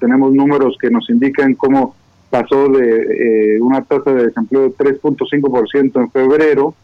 tenemos 0.00 0.32
números 0.32 0.76
que 0.80 0.90
nos 0.90 1.08
indican 1.08 1.54
cómo 1.54 1.94
pasó 2.30 2.68
de 2.68 3.58
una 3.60 3.82
tasa 3.82 4.12
de 4.12 4.26
desempleo 4.26 4.62
de 4.62 4.74
3.5% 4.74 6.00
en 6.00 6.10
febrero 6.10 6.74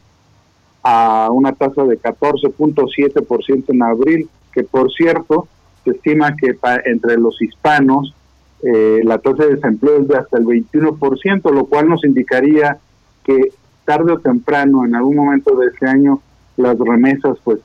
a 0.82 1.28
una 1.32 1.52
tasa 1.52 1.85
de 1.85 1.98
14.7% 1.98 3.64
en 3.68 3.82
abril 3.82 4.28
que 4.52 4.64
por 4.64 4.92
cierto 4.92 5.48
se 5.85 5.90
estima 5.92 6.35
que 6.37 6.56
entre 6.85 7.16
los 7.16 7.40
hispanos 7.40 8.14
eh, 8.62 9.00
la 9.04 9.18
tasa 9.18 9.44
de 9.44 9.56
desempleo 9.56 10.00
es 10.00 10.09
de 10.09 10.16
hasta 10.16 10.38
el 10.38 10.44
21%, 10.44 11.52
lo 11.52 11.66
cual 11.66 11.88
nos 11.88 12.04
indicaría 12.04 12.78
que 13.24 13.50
tarde 13.85 14.12
o 14.12 14.18
temprano, 14.18 14.85
en 14.85 14.94
algún 14.94 15.16
momento 15.16 15.54
de 15.56 15.68
este 15.68 15.87
año, 15.87 16.20
las 16.56 16.78
remesas 16.78 17.37
pues 17.44 17.61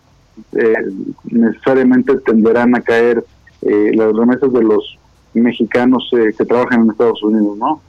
eh, 0.53 0.73
necesariamente 1.25 2.17
tenderán 2.17 2.75
a 2.75 2.81
caer 2.81 3.23
eh, 3.61 3.91
las 3.95 4.13
remesas 4.15 4.51
de 4.51 4.63
los 4.63 4.99
mexicanos 5.39 6.09
que 6.11 6.45
trabajan 6.45 6.83
en 6.83 6.91
Estados 6.91 7.23
Unidos, 7.23 7.57
¿no? 7.57 7.81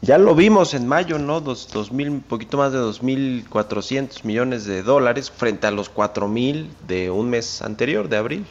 ya 0.00 0.18
lo 0.18 0.34
vimos 0.34 0.74
en 0.74 0.88
mayo, 0.88 1.18
¿no? 1.18 1.40
Dos, 1.40 1.70
dos 1.72 1.92
mil, 1.92 2.08
un 2.10 2.20
poquito 2.20 2.56
más 2.56 2.72
de 2.72 2.78
2.400 2.78 4.24
millones 4.24 4.64
de 4.64 4.82
dólares 4.82 5.30
frente 5.30 5.66
a 5.66 5.70
los 5.70 5.94
4.000 5.94 6.66
de 6.88 7.10
un 7.10 7.30
mes 7.30 7.62
anterior, 7.62 8.08
de 8.08 8.16
abril. 8.16 8.44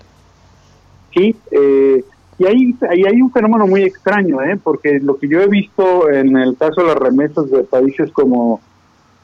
Sí, 1.13 1.35
eh, 1.51 2.03
y 2.39 2.45
ahí, 2.45 2.75
hay 3.05 3.21
un 3.21 3.31
fenómeno 3.31 3.67
muy 3.67 3.83
extraño, 3.83 4.41
¿eh? 4.41 4.59
porque 4.61 4.99
lo 4.99 5.17
que 5.17 5.27
yo 5.27 5.41
he 5.41 5.47
visto 5.47 6.09
en 6.09 6.35
el 6.37 6.57
caso 6.57 6.81
de 6.81 6.87
las 6.87 6.97
remesas 6.97 7.49
de 7.51 7.63
países 7.63 8.11
como 8.11 8.59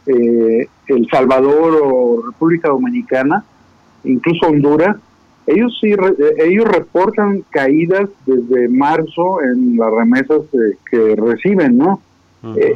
eh, 0.06 0.68
El 0.88 1.08
Salvador 1.10 1.80
o 1.82 2.22
República 2.28 2.70
Dominicana, 2.70 3.44
incluso 4.04 4.48
Honduras, 4.48 4.98
ellos 5.50 5.78
sí 5.82 5.94
ellos 6.38 6.66
reportan 6.68 7.44
caídas 7.50 8.10
desde 8.26 8.70
marzo 8.70 9.42
en 9.42 9.78
las 9.78 9.92
remesas 9.92 10.42
que 10.90 11.16
reciben, 11.16 11.78
¿no? 11.78 12.02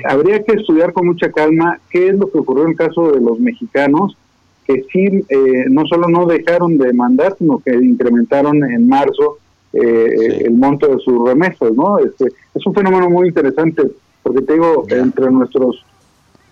habría 0.09 0.43
que 0.43 0.53
estudiar 0.53 0.91
con 0.91 1.07
mucha 1.07 1.31
calma 1.31 1.79
qué 1.89 2.09
es 2.09 2.15
lo 2.15 2.29
que 2.29 2.37
ocurrió 2.37 2.65
en 2.65 2.71
el 2.71 2.75
caso 2.75 3.13
de 3.13 3.21
los 3.21 3.39
mexicanos 3.39 4.17
que 4.65 4.85
sí, 4.91 5.25
eh, 5.29 5.65
no 5.69 5.85
solo 5.85 6.07
no 6.07 6.25
dejaron 6.25 6.77
de 6.77 6.93
mandar, 6.93 7.35
sino 7.37 7.59
que 7.59 7.73
incrementaron 7.73 8.63
en 8.63 8.87
marzo 8.87 9.37
eh, 9.73 10.43
el 10.45 10.53
monto 10.53 10.87
de 10.87 10.99
sus 10.99 11.27
remesas, 11.27 11.73
¿no? 11.73 11.99
Este, 11.99 12.27
es 12.53 12.65
un 12.65 12.73
fenómeno 12.73 13.09
muy 13.09 13.27
interesante, 13.27 13.83
porque 14.21 14.41
te 14.41 14.53
digo, 14.53 14.85
entre 14.89 15.31
nuestros 15.31 15.83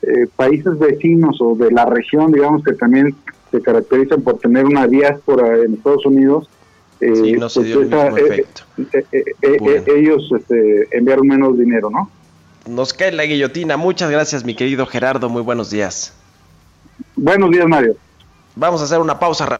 eh, 0.01 0.27
países 0.35 0.77
vecinos 0.79 1.37
o 1.41 1.55
de 1.55 1.71
la 1.71 1.85
región, 1.85 2.31
digamos, 2.31 2.63
que 2.63 2.73
también 2.73 3.15
se 3.51 3.61
caracterizan 3.61 4.21
por 4.21 4.39
tener 4.39 4.65
una 4.65 4.87
diáspora 4.87 5.57
en 5.57 5.73
Estados 5.73 6.05
Unidos, 6.05 6.49
sí, 6.99 7.33
no 7.33 7.49
se 7.49 7.63
dio 7.63 7.81
ellos 9.95 10.31
este, 10.37 10.87
enviaron 10.91 11.27
menos 11.27 11.57
dinero, 11.57 11.89
¿no? 11.89 12.09
Nos 12.67 12.93
cae 12.93 13.11
la 13.11 13.25
guillotina. 13.25 13.75
Muchas 13.75 14.11
gracias, 14.11 14.45
mi 14.45 14.55
querido 14.55 14.85
Gerardo. 14.85 15.29
Muy 15.29 15.41
buenos 15.41 15.71
días. 15.71 16.13
Buenos 17.15 17.49
días, 17.49 17.67
Mario. 17.67 17.95
Vamos 18.55 18.81
a 18.81 18.83
hacer 18.85 18.99
una 18.99 19.17
pausa. 19.17 19.59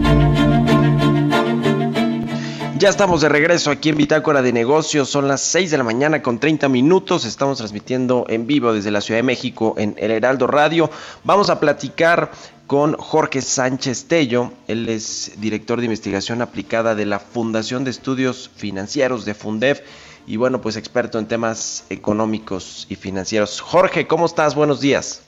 Ya 2.81 2.89
estamos 2.89 3.21
de 3.21 3.29
regreso 3.29 3.69
aquí 3.69 3.89
en 3.89 3.97
Bitácora 3.97 4.41
de 4.41 4.51
Negocios. 4.51 5.07
Son 5.07 5.27
las 5.27 5.41
6 5.41 5.69
de 5.69 5.77
la 5.77 5.83
mañana 5.83 6.23
con 6.23 6.39
30 6.39 6.67
minutos. 6.67 7.25
Estamos 7.25 7.59
transmitiendo 7.59 8.25
en 8.27 8.47
vivo 8.47 8.73
desde 8.73 8.89
la 8.89 9.01
Ciudad 9.01 9.19
de 9.19 9.23
México 9.23 9.75
en 9.77 9.93
El 9.99 10.09
Heraldo 10.09 10.47
Radio. 10.47 10.89
Vamos 11.23 11.51
a 11.51 11.59
platicar 11.59 12.31
con 12.65 12.97
Jorge 12.97 13.43
Sánchez 13.43 14.05
Tello. 14.07 14.51
Él 14.67 14.89
es 14.89 15.33
director 15.39 15.77
de 15.77 15.85
investigación 15.85 16.41
aplicada 16.41 16.95
de 16.95 17.05
la 17.05 17.19
Fundación 17.19 17.83
de 17.83 17.91
Estudios 17.91 18.49
Financieros 18.55 19.25
de 19.25 19.35
Fundef 19.35 19.81
y 20.25 20.37
bueno, 20.37 20.59
pues 20.59 20.75
experto 20.75 21.19
en 21.19 21.27
temas 21.27 21.85
económicos 21.91 22.87
y 22.89 22.95
financieros. 22.95 23.61
Jorge, 23.61 24.07
¿cómo 24.07 24.25
estás? 24.25 24.55
Buenos 24.55 24.81
días. 24.81 25.23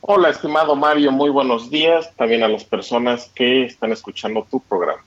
Hola, 0.00 0.30
estimado 0.30 0.74
Mario, 0.74 1.12
muy 1.12 1.30
buenos 1.30 1.70
días. 1.70 2.12
También 2.16 2.42
a 2.42 2.48
las 2.48 2.64
personas 2.64 3.30
que 3.32 3.66
están 3.66 3.92
escuchando 3.92 4.44
tu 4.50 4.58
programa. 4.58 5.04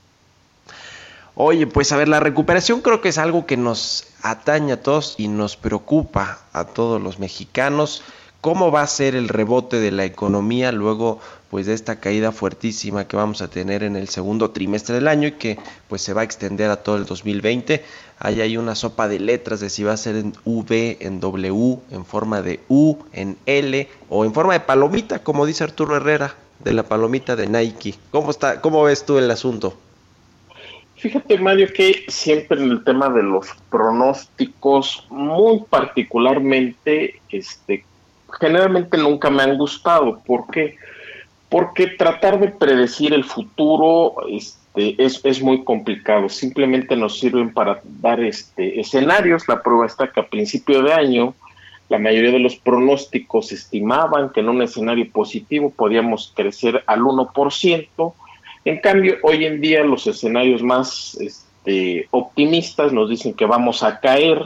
Oye, 1.39 1.67
pues 1.67 1.91
a 1.91 1.97
ver, 1.97 2.07
la 2.07 2.19
recuperación 2.19 2.81
creo 2.81 2.99
que 2.99 3.09
es 3.09 3.19
algo 3.19 3.45
que 3.45 3.57
nos 3.57 4.07
atañe 4.23 4.73
a 4.73 4.81
todos 4.81 5.13
y 5.19 5.27
nos 5.27 5.55
preocupa 5.55 6.39
a 6.51 6.65
todos 6.65 6.99
los 6.99 7.19
mexicanos. 7.19 8.01
¿Cómo 8.41 8.71
va 8.71 8.81
a 8.81 8.87
ser 8.87 9.13
el 9.13 9.29
rebote 9.29 9.79
de 9.79 9.91
la 9.91 10.03
economía 10.03 10.71
luego 10.71 11.19
pues 11.51 11.67
de 11.67 11.75
esta 11.75 11.99
caída 11.99 12.31
fuertísima 12.31 13.07
que 13.07 13.17
vamos 13.17 13.43
a 13.43 13.49
tener 13.49 13.83
en 13.83 13.95
el 13.95 14.09
segundo 14.09 14.49
trimestre 14.49 14.95
del 14.95 15.07
año 15.07 15.27
y 15.27 15.33
que 15.33 15.59
pues 15.87 16.01
se 16.01 16.13
va 16.13 16.21
a 16.21 16.23
extender 16.23 16.71
a 16.71 16.77
todo 16.77 16.97
el 16.97 17.05
2020. 17.05 17.85
Ahí 18.17 18.41
hay 18.41 18.57
una 18.57 18.73
sopa 18.73 19.07
de 19.07 19.19
letras 19.19 19.59
de 19.59 19.69
si 19.69 19.83
va 19.83 19.93
a 19.93 19.97
ser 19.97 20.15
en 20.15 20.33
V, 20.43 20.97
en 21.01 21.19
W, 21.19 21.77
en 21.91 22.03
forma 22.03 22.41
de 22.41 22.61
U, 22.67 22.97
en 23.13 23.37
L 23.45 23.87
o 24.09 24.25
en 24.25 24.33
forma 24.33 24.53
de 24.53 24.61
palomita, 24.61 25.19
como 25.19 25.45
dice 25.45 25.65
Arturo 25.65 25.97
Herrera, 25.97 26.33
de 26.63 26.73
la 26.73 26.81
palomita 26.81 27.35
de 27.35 27.45
Nike. 27.45 27.93
¿Cómo 28.09 28.31
está 28.31 28.59
cómo 28.59 28.81
ves 28.81 29.05
tú 29.05 29.19
el 29.19 29.29
asunto? 29.29 29.77
Fíjate, 30.97 31.37
Mario, 31.37 31.67
que 31.73 32.05
siempre 32.07 32.61
en 32.61 32.71
el 32.71 32.83
tema 32.83 33.09
de 33.09 33.23
los 33.23 33.47
pronósticos, 33.69 35.05
muy 35.09 35.61
particularmente, 35.69 37.21
este, 37.29 37.85
generalmente 38.39 38.97
nunca 38.97 39.29
me 39.29 39.43
han 39.43 39.57
gustado. 39.57 40.19
¿Por 40.25 40.47
qué? 40.47 40.75
porque 41.49 41.87
tratar 41.87 42.39
de 42.39 42.49
predecir 42.49 43.13
el 43.13 43.23
futuro 43.23 44.15
este, 44.29 45.01
es, 45.03 45.21
es, 45.23 45.41
muy 45.41 45.63
complicado. 45.63 46.27
Simplemente 46.29 46.95
nos 46.95 47.19
sirven 47.19 47.53
para 47.53 47.81
dar 48.01 48.19
este, 48.21 48.79
escenarios. 48.79 49.47
La 49.47 49.61
prueba 49.61 49.85
está 49.85 50.11
que 50.11 50.19
a 50.19 50.27
principio 50.27 50.83
de 50.83 50.93
año 50.93 51.35
la 51.89 51.99
mayoría 51.99 52.31
de 52.31 52.39
los 52.39 52.57
pronósticos 52.57 53.53
estimaban 53.53 54.31
que 54.31 54.41
en 54.41 54.49
un 54.49 54.61
escenario 54.61 55.09
positivo 55.09 55.69
podíamos 55.69 56.33
crecer 56.35 56.83
al 56.85 56.99
1%. 56.99 58.13
En 58.67 58.79
cambio, 58.79 59.15
hoy 59.21 59.45
en 59.45 59.61
día 59.61 59.81
los 59.81 60.07
escenarios 60.07 60.61
más 60.61 61.17
este, 61.21 62.09
optimistas 62.11 62.91
nos 62.91 63.09
dicen 63.09 63.33
que 63.33 63.45
vamos 63.45 63.81
a 63.81 64.01
caer 64.01 64.41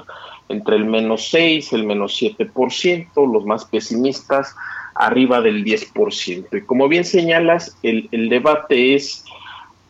entre 0.48 0.76
el 0.76 0.86
menos 0.86 1.28
6, 1.32 1.74
el 1.74 1.86
menos 1.86 2.22
7%, 2.22 3.34
los 3.34 3.46
más 3.48 3.66
pesimistas 3.66 4.56
arriba 4.94 5.42
del 5.42 5.66
10%. 5.66 6.56
Y 6.56 6.62
como 6.68 6.88
bien 6.88 7.04
señalas, 7.04 7.76
el, 7.82 8.10
el 8.12 8.30
debate 8.30 8.94
es 8.94 9.26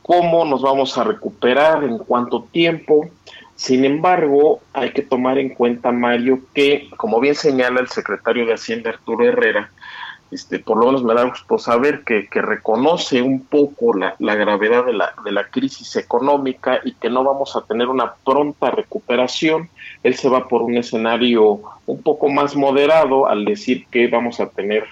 cómo 0.02 0.46
nos 0.46 0.62
vamos 0.62 0.98
a 0.98 1.04
recuperar, 1.04 1.84
en 1.84 1.98
cuánto 1.98 2.44
tiempo. 2.54 3.10
Sin 3.58 3.84
embargo, 3.84 4.62
hay 4.72 4.92
que 4.92 5.02
tomar 5.02 5.40
en 5.40 5.50
cuenta, 5.50 5.92
Mario, 5.92 6.40
que, 6.54 6.88
como 6.96 7.20
bien 7.20 7.36
señala 7.36 7.82
el 7.82 7.90
secretario 7.90 8.46
de 8.46 8.54
Hacienda, 8.54 8.92
Arturo 8.92 9.26
Herrera, 9.26 9.72
este, 10.32 10.60
por 10.60 10.78
lo 10.78 10.86
menos 10.86 11.04
me 11.04 11.14
da 11.14 11.26
gusto 11.26 11.58
saber 11.58 12.04
que, 12.06 12.28
reconoce 12.32 13.22
un 13.22 13.44
poco 13.46 13.94
la, 13.94 14.16
gravedad 14.36 14.86
de 14.86 14.94
la, 14.94 15.14
de 15.26 15.32
la, 15.34 15.50
crisis 15.50 15.98
económica 15.98 16.80
y 16.86 16.94
que 16.94 17.10
no 17.10 17.24
vamos 17.24 17.56
a 17.58 17.62
tener 17.62 17.90
una 17.90 18.14
pronta 18.14 18.72
recuperación. 18.72 19.70
Él 20.04 20.16
se 20.16 20.30
va 20.30 20.48
por 20.48 20.62
un 20.62 20.78
escenario 20.78 21.62
un 21.86 22.02
poco 22.02 22.30
más 22.30 22.56
moderado 22.56 23.28
al 23.28 23.44
decir 23.44 23.86
que 23.92 24.08
vamos 24.08 24.40
a 24.40 24.48
tener 24.48 24.86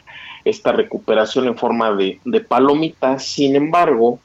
esta 0.44 0.74
recuperación 0.74 1.48
en 1.48 1.58
forma 1.58 1.94
de, 1.94 2.20
palomitas. 2.48 3.26
Sin 3.26 3.56
embargo, 3.56 4.20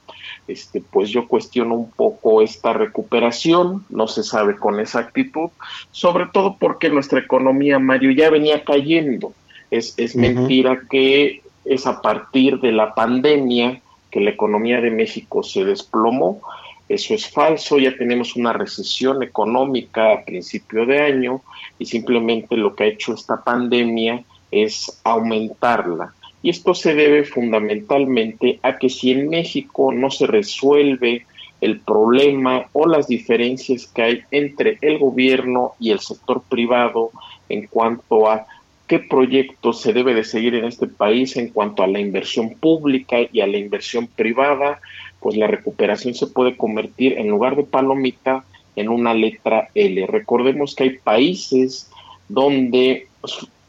este, 0.49 0.81
pues 0.81 1.09
yo 1.09 1.29
cuestiono 1.29 1.75
un 1.75 1.91
poco 1.91 2.41
esta 2.41 2.73
recuperación, 2.73 3.85
no 3.89 4.07
se 4.09 4.23
sabe 4.23 4.57
con 4.57 4.81
exactitud, 4.81 5.49
sobre 5.91 6.25
todo 6.27 6.57
porque 6.59 6.89
nuestra 6.89 7.19
economía, 7.19 7.79
Mario, 7.79 8.11
ya 8.11 8.29
venía 8.29 8.65
cayendo 8.65 9.33
es, 9.71 10.15
mentira 10.15 10.81
que 10.89 11.41
es 11.65 11.87
a 11.87 12.01
partir 12.01 12.59
de 12.59 12.71
la 12.71 12.93
pandemia 12.93 13.81
que 14.11 14.21
la 14.21 14.29
economía 14.29 14.81
de 14.81 14.91
México 14.91 15.43
se 15.43 15.65
desplomó. 15.65 16.41
Eso 16.87 17.13
es 17.13 17.27
falso, 17.27 17.79
ya 17.79 17.97
tenemos 17.97 18.35
una 18.35 18.53
recesión 18.53 19.23
económica 19.23 20.13
a 20.13 20.23
principio 20.23 20.85
de 20.85 21.01
año 21.01 21.41
y 21.79 21.85
simplemente 21.85 22.55
lo 22.55 22.75
que 22.75 22.83
ha 22.83 22.87
hecho 22.87 23.13
esta 23.13 23.43
pandemia 23.43 24.23
es 24.51 25.01
aumentarla. 25.03 26.13
Y 26.43 26.51
esto 26.51 26.75
se 26.75 26.93
debe 26.93 27.23
fundamentalmente 27.23 28.59
a 28.61 28.77
que 28.77 28.89
si 28.89 29.11
en 29.11 29.29
México 29.29 29.91
no 29.91 30.11
se 30.11 30.27
resuelve 30.27 31.25
el 31.59 31.79
problema 31.79 32.67
o 32.73 32.85
las 32.87 33.07
diferencias 33.07 33.87
que 33.87 34.01
hay 34.03 34.21
entre 34.29 34.77
el 34.81 34.99
gobierno 34.99 35.73
y 35.79 35.89
el 35.89 35.99
sector 35.99 36.43
privado 36.43 37.09
en 37.49 37.65
cuanto 37.67 38.29
a 38.29 38.45
qué 38.87 38.99
proyectos 38.99 39.81
se 39.81 39.93
debe 39.93 40.13
de 40.13 40.23
seguir 40.23 40.55
en 40.55 40.65
este 40.65 40.87
país 40.87 41.35
en 41.37 41.49
cuanto 41.49 41.83
a 41.83 41.87
la 41.87 41.99
inversión 41.99 42.51
pública 42.55 43.17
y 43.31 43.41
a 43.41 43.47
la 43.47 43.57
inversión 43.57 44.07
privada, 44.07 44.79
pues 45.19 45.35
la 45.37 45.47
recuperación 45.47 46.13
se 46.13 46.27
puede 46.27 46.55
convertir 46.55 47.17
en 47.17 47.29
lugar 47.29 47.55
de 47.55 47.63
palomita 47.63 48.43
en 48.75 48.89
una 48.89 49.13
letra 49.13 49.69
L. 49.73 50.05
Recordemos 50.07 50.75
que 50.75 50.83
hay 50.83 50.97
países 50.97 51.89
donde 52.27 53.07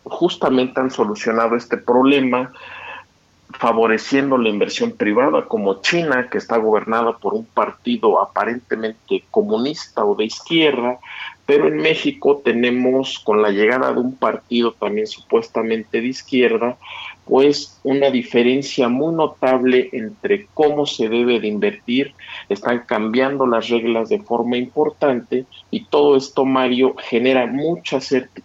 justamente 0.04 0.80
han 0.80 0.90
solucionado 0.90 1.56
este 1.56 1.76
problema 1.76 2.52
favoreciendo 3.58 4.36
la 4.36 4.48
inversión 4.48 4.92
privada, 4.92 5.46
como 5.46 5.80
China, 5.80 6.28
que 6.30 6.38
está 6.38 6.58
gobernada 6.58 7.16
por 7.16 7.34
un 7.34 7.46
partido 7.46 8.20
aparentemente 8.20 9.24
comunista 9.30 10.04
o 10.04 10.14
de 10.14 10.24
izquierda, 10.24 10.98
pero 11.46 11.68
en 11.68 11.76
México 11.76 12.42
tenemos, 12.44 13.20
con 13.20 13.40
la 13.40 13.50
llegada 13.50 13.92
de 13.92 14.00
un 14.00 14.16
partido 14.16 14.72
también 14.72 15.06
supuestamente 15.06 16.00
de 16.00 16.08
izquierda, 16.08 16.76
pues 17.24 17.80
una 17.84 18.10
diferencia 18.10 18.88
muy 18.88 19.14
notable 19.14 19.88
entre 19.92 20.46
cómo 20.54 20.86
se 20.86 21.08
debe 21.08 21.40
de 21.40 21.48
invertir, 21.48 22.14
están 22.48 22.84
cambiando 22.86 23.46
las 23.46 23.68
reglas 23.68 24.08
de 24.08 24.20
forma 24.20 24.56
importante 24.56 25.44
y 25.70 25.84
todo 25.84 26.16
esto, 26.16 26.44
Mario, 26.44 26.94
genera 26.98 27.46
mucha 27.46 27.98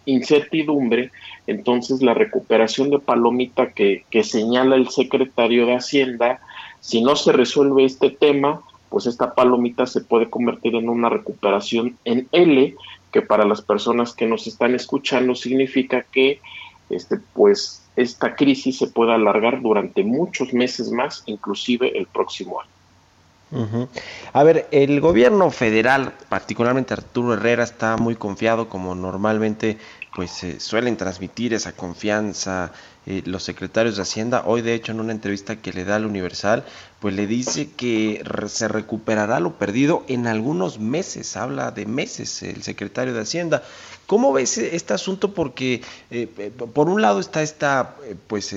incertidumbre, 0.06 1.12
entonces 1.48 2.02
la 2.02 2.14
recuperación 2.14 2.92
de 2.92 3.00
Palomita 3.00 3.72
que, 3.72 4.06
que 4.12 4.24
señala 4.24 4.76
el 4.76 4.90
secretario 4.90 5.66
de 5.66 5.76
Hacienda, 5.76 6.40
si 6.80 7.02
no 7.04 7.16
se 7.16 7.32
resuelve 7.32 7.86
este 7.86 8.10
tema, 8.10 8.62
pues 8.92 9.06
esta 9.06 9.34
palomita 9.34 9.88
se 9.88 10.02
puede 10.02 10.30
convertir 10.30 10.76
en 10.76 10.90
una 10.90 11.08
recuperación 11.08 11.98
en 12.04 12.28
L, 12.34 12.76
que 13.12 13.22
para 13.22 13.46
las 13.46 13.62
personas 13.62 14.14
que 14.14 14.28
nos 14.28 14.48
están 14.48 14.76
escuchando 14.76 15.34
significa 15.34 16.04
que 16.04 16.42
este 16.90 17.18
pues 17.34 17.82
esta 17.96 18.36
crisis 18.36 18.78
se 18.78 18.88
puede 18.88 19.14
alargar 19.14 19.62
durante 19.62 20.04
muchos 20.04 20.54
meses 20.54 20.92
más, 20.92 21.24
inclusive 21.26 21.98
el 21.98 22.06
próximo 22.06 22.60
año. 22.60 23.88
A 24.34 24.44
ver, 24.44 24.68
el 24.72 25.02
gobierno 25.02 25.52
federal, 25.52 26.14
particularmente 26.30 26.94
Arturo 26.94 27.34
Herrera, 27.34 27.64
está 27.64 27.98
muy 27.98 28.16
confiado, 28.16 28.70
como 28.70 28.96
normalmente 28.96 29.78
pues 30.14 30.46
suelen 30.60 30.98
transmitir 30.98 31.54
esa 31.54 31.72
confianza 31.72 32.74
eh, 33.06 33.24
los 33.26 33.44
secretarios 33.44 33.96
de 33.96 34.04
Hacienda. 34.04 34.44
Hoy, 34.46 34.62
de 34.62 34.74
hecho, 34.74 34.92
en 34.92 35.00
una 35.00 35.12
entrevista 35.12 35.56
que 35.56 35.74
le 35.74 35.86
da 35.86 35.96
al 35.96 36.06
Universal, 36.06 36.66
pues 37.00 37.16
le 37.16 37.26
dice 37.26 37.72
que 37.72 38.24
se 38.48 38.68
recuperará 38.68 39.40
lo 39.40 39.58
perdido 39.58 40.04
en 40.08 40.28
algunos 40.28 40.80
meses. 40.80 41.36
Habla 41.38 41.72
de 41.72 41.86
meses 41.86 42.44
el 42.44 42.62
secretario 42.62 43.14
de 43.14 43.22
Hacienda. 43.22 43.64
¿Cómo 44.12 44.34
ves 44.34 44.58
este 44.58 44.94
asunto? 44.94 45.34
Porque 45.34 45.82
eh, 46.10 46.28
eh, 46.38 46.52
por 46.52 46.90
un 46.90 47.02
lado 47.02 47.22
está 47.22 47.44
esta, 47.44 47.96
pues, 48.28 48.54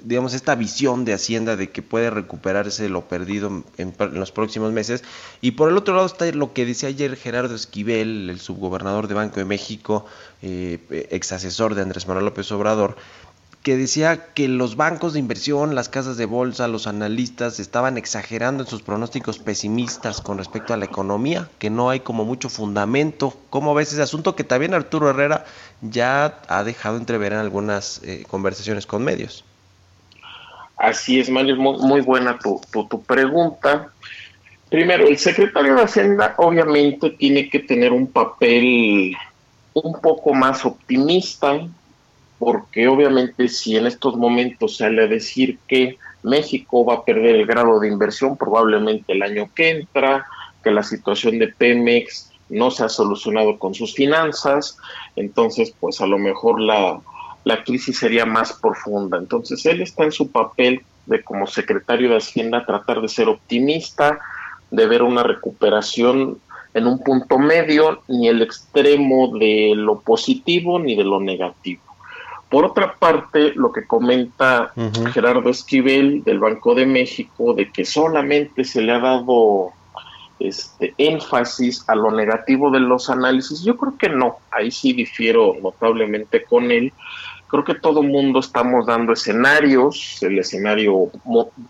digamos, 0.00 0.32
esta 0.32 0.54
visión 0.54 1.04
de 1.04 1.12
Hacienda 1.12 1.56
de 1.56 1.68
que 1.68 1.82
puede 1.82 2.08
recuperarse 2.08 2.88
lo 2.88 3.02
perdido 3.02 3.64
en, 3.76 3.94
los 4.14 4.32
próximos 4.32 4.72
meses, 4.72 5.04
y 5.42 5.50
por 5.50 5.68
el 5.68 5.76
otro 5.76 5.94
lado 5.94 6.06
está 6.06 6.24
lo 6.32 6.54
que 6.54 6.64
decía 6.64 6.88
ayer 6.88 7.16
Gerardo 7.16 7.54
Esquivel, 7.54 8.30
el 8.30 8.40
subgobernador 8.40 9.08
de 9.08 9.14
Banco 9.14 9.36
de 9.36 9.44
México, 9.44 10.06
ex 10.40 11.32
asesor 11.32 11.74
de 11.74 11.82
Andrés 11.82 12.08
Manuel 12.08 12.24
López 12.24 12.50
Obrador, 12.50 12.96
que 13.66 13.76
decía 13.76 14.26
que 14.32 14.46
los 14.46 14.76
bancos 14.76 15.12
de 15.12 15.18
inversión, 15.18 15.74
las 15.74 15.88
casas 15.88 16.16
de 16.16 16.24
bolsa, 16.24 16.68
los 16.68 16.86
analistas 16.86 17.58
estaban 17.58 17.98
exagerando 17.98 18.62
en 18.62 18.70
sus 18.70 18.80
pronósticos 18.80 19.40
pesimistas 19.40 20.20
con 20.20 20.38
respecto 20.38 20.72
a 20.72 20.76
la 20.76 20.84
economía, 20.84 21.48
que 21.58 21.68
no 21.68 21.90
hay 21.90 21.98
como 21.98 22.24
mucho 22.24 22.48
fundamento. 22.48 23.36
¿Cómo 23.50 23.74
ves 23.74 23.92
ese 23.92 24.02
asunto 24.02 24.36
que 24.36 24.44
también 24.44 24.72
Arturo 24.72 25.10
Herrera 25.10 25.46
ya 25.80 26.38
ha 26.46 26.62
dejado 26.62 26.96
entrever 26.96 27.32
en 27.32 27.40
algunas 27.40 28.00
eh, 28.04 28.22
conversaciones 28.30 28.86
con 28.86 29.02
medios? 29.02 29.44
Así 30.76 31.18
es, 31.18 31.28
Mario, 31.28 31.56
muy, 31.56 31.76
muy 31.78 32.02
buena 32.02 32.38
tu, 32.38 32.60
tu 32.70 33.02
pregunta. 33.02 33.88
Primero, 34.70 35.08
el 35.08 35.18
secretario 35.18 35.74
de 35.74 35.82
Hacienda 35.82 36.36
obviamente 36.38 37.10
tiene 37.10 37.50
que 37.50 37.58
tener 37.58 37.92
un 37.92 38.06
papel 38.06 39.16
un 39.72 40.00
poco 40.00 40.34
más 40.34 40.64
optimista, 40.64 41.66
porque 42.38 42.88
obviamente 42.88 43.48
si 43.48 43.76
en 43.76 43.86
estos 43.86 44.16
momentos 44.16 44.76
sale 44.76 45.04
a 45.04 45.08
decir 45.08 45.58
que 45.66 45.98
México 46.22 46.84
va 46.84 46.94
a 46.94 47.04
perder 47.04 47.36
el 47.36 47.46
grado 47.46 47.80
de 47.80 47.88
inversión 47.88 48.36
probablemente 48.36 49.12
el 49.12 49.22
año 49.22 49.48
que 49.54 49.70
entra, 49.70 50.26
que 50.62 50.70
la 50.70 50.82
situación 50.82 51.38
de 51.38 51.48
Pemex 51.48 52.32
no 52.48 52.70
se 52.70 52.84
ha 52.84 52.88
solucionado 52.88 53.58
con 53.58 53.74
sus 53.74 53.94
finanzas, 53.94 54.76
entonces 55.16 55.74
pues 55.78 56.00
a 56.00 56.06
lo 56.06 56.18
mejor 56.18 56.60
la, 56.60 57.00
la 57.44 57.62
crisis 57.64 57.98
sería 57.98 58.26
más 58.26 58.52
profunda. 58.52 59.18
Entonces 59.18 59.64
él 59.66 59.80
está 59.80 60.04
en 60.04 60.12
su 60.12 60.30
papel 60.30 60.82
de 61.06 61.22
como 61.22 61.46
secretario 61.46 62.10
de 62.10 62.16
Hacienda 62.16 62.66
tratar 62.66 63.00
de 63.00 63.08
ser 63.08 63.28
optimista, 63.28 64.18
de 64.70 64.86
ver 64.86 65.02
una 65.02 65.22
recuperación 65.22 66.38
en 66.74 66.86
un 66.86 66.98
punto 66.98 67.38
medio, 67.38 68.02
ni 68.08 68.28
el 68.28 68.42
extremo 68.42 69.38
de 69.38 69.72
lo 69.74 70.00
positivo 70.00 70.78
ni 70.78 70.94
de 70.94 71.04
lo 71.04 71.20
negativo. 71.20 71.85
Por 72.48 72.64
otra 72.64 72.94
parte, 72.94 73.52
lo 73.54 73.72
que 73.72 73.86
comenta 73.86 74.72
Gerardo 75.12 75.50
Esquivel 75.50 76.22
del 76.22 76.38
Banco 76.38 76.74
de 76.74 76.86
México, 76.86 77.54
de 77.54 77.70
que 77.70 77.84
solamente 77.84 78.62
se 78.64 78.82
le 78.82 78.92
ha 78.92 79.00
dado 79.00 79.72
este 80.38 80.94
énfasis 80.98 81.88
a 81.88 81.94
lo 81.94 82.10
negativo 82.10 82.70
de 82.70 82.80
los 82.80 83.10
análisis, 83.10 83.62
yo 83.62 83.76
creo 83.76 83.96
que 83.98 84.08
no, 84.10 84.36
ahí 84.50 84.70
sí 84.70 84.92
difiero 84.92 85.54
notablemente 85.60 86.44
con 86.44 86.70
él, 86.70 86.92
creo 87.48 87.64
que 87.64 87.74
todo 87.74 88.02
mundo 88.02 88.40
estamos 88.40 88.86
dando 88.86 89.12
escenarios, 89.12 90.18
el 90.22 90.38
escenario 90.38 91.10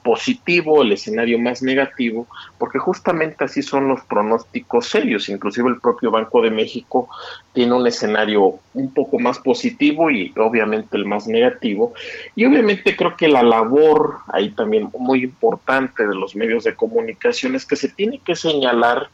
positivo, 0.02 0.82
el 0.82 0.92
escenario 0.92 1.38
más 1.38 1.62
negativo, 1.62 2.26
porque 2.58 2.78
justamente 2.78 3.44
así 3.44 3.62
son 3.62 3.88
los 3.88 4.00
pronósticos 4.02 4.86
serios. 4.86 5.28
Inclusive 5.28 5.68
el 5.68 5.80
propio 5.80 6.10
Banco 6.10 6.40
de 6.40 6.50
México 6.50 7.08
tiene 7.52 7.74
un 7.74 7.86
escenario 7.86 8.58
un 8.74 8.92
poco 8.94 9.18
más 9.18 9.38
positivo 9.38 10.10
y 10.10 10.32
obviamente 10.36 10.96
el 10.96 11.04
más 11.04 11.26
negativo. 11.26 11.92
Y 12.34 12.46
obviamente 12.46 12.96
creo 12.96 13.16
que 13.16 13.28
la 13.28 13.42
labor 13.42 14.18
ahí 14.32 14.50
también 14.50 14.90
muy 14.98 15.24
importante 15.24 16.06
de 16.06 16.14
los 16.14 16.34
medios 16.34 16.64
de 16.64 16.74
comunicación 16.74 17.54
es 17.54 17.66
que 17.66 17.76
se 17.76 17.88
tiene 17.88 18.18
que 18.18 18.34
señalar 18.34 19.08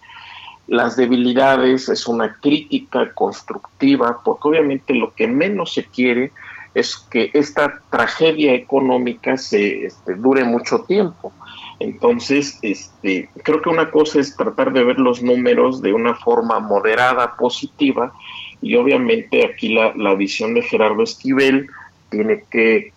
las 0.69 0.97
debilidades, 0.97 1.89
es 1.89 2.07
una 2.07 2.35
crítica 2.35 3.13
constructiva, 3.13 4.21
porque 4.25 4.49
obviamente 4.49 4.95
lo 4.95 5.13
que 5.13 5.27
menos 5.27 5.75
se 5.75 5.85
quiere 5.85 6.31
es 6.75 6.97
que 6.97 7.31
esta 7.35 7.81
tragedia 7.91 8.55
económica 8.55 9.37
se 9.37 9.87
este, 9.87 10.15
dure 10.15 10.45
mucho 10.45 10.81
tiempo. 10.81 11.33
Entonces, 11.81 12.59
este, 12.63 13.29
creo 13.43 13.61
que 13.61 13.69
una 13.69 13.91
cosa 13.91 14.21
es 14.21 14.37
tratar 14.37 14.73
de 14.73 14.85
ver 14.85 14.99
los 14.99 15.23
números 15.23 15.83
de 15.83 15.93
una 15.93 16.15
forma 16.15 16.61
moderada, 16.61 17.37
positiva, 17.37 18.13
y 18.61 18.77
obviamente 18.77 19.45
aquí 19.45 19.75
la, 19.75 19.93
la 19.97 20.15
visión 20.15 20.55
de 20.55 20.63
Gerardo 20.63 21.03
Esquivel 21.03 21.67
tiene 22.11 22.45
que, 22.51 22.93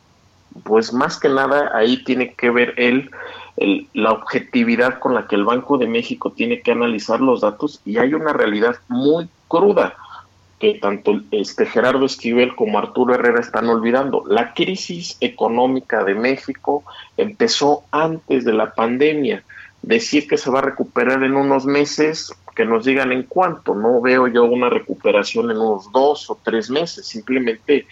pues 0.63 0.93
más 0.93 1.19
que 1.19 1.29
nada, 1.29 1.71
ahí 1.73 2.03
tiene 2.03 2.33
que 2.33 2.51
ver 2.51 2.73
él 2.77 3.09
el, 3.57 3.87
la 3.93 4.11
objetividad 4.11 4.99
con 4.99 5.13
la 5.13 5.27
que 5.27 5.35
el 5.35 5.45
Banco 5.45 5.77
de 5.77 5.87
México 5.87 6.31
tiene 6.31 6.61
que 6.61 6.71
analizar 6.71 7.21
los 7.21 7.41
datos 7.41 7.81
y 7.85 7.97
hay 7.97 8.13
una 8.13 8.33
realidad 8.33 8.75
muy 8.87 9.27
cruda 9.47 9.95
que 10.59 10.75
tanto 10.75 11.19
este 11.31 11.65
Gerardo 11.65 12.05
Esquivel 12.05 12.55
como 12.55 12.79
Arturo 12.79 13.13
Herrera 13.13 13.41
están 13.41 13.67
olvidando. 13.67 14.23
La 14.27 14.53
crisis 14.53 15.17
económica 15.19 16.03
de 16.03 16.15
México 16.15 16.83
empezó 17.17 17.83
antes 17.91 18.45
de 18.45 18.53
la 18.53 18.73
pandemia. 18.73 19.43
Decir 19.81 20.27
que 20.27 20.37
se 20.37 20.49
va 20.49 20.59
a 20.59 20.63
recuperar 20.63 21.23
en 21.23 21.35
unos 21.35 21.65
meses, 21.65 22.33
que 22.55 22.65
nos 22.65 22.85
digan 22.85 23.11
en 23.11 23.23
cuánto. 23.23 23.75
No 23.75 24.01
veo 24.01 24.27
yo 24.27 24.45
una 24.45 24.69
recuperación 24.69 25.51
en 25.51 25.57
unos 25.57 25.91
dos 25.91 26.29
o 26.29 26.39
tres 26.41 26.69
meses. 26.69 27.05
Simplemente 27.05 27.85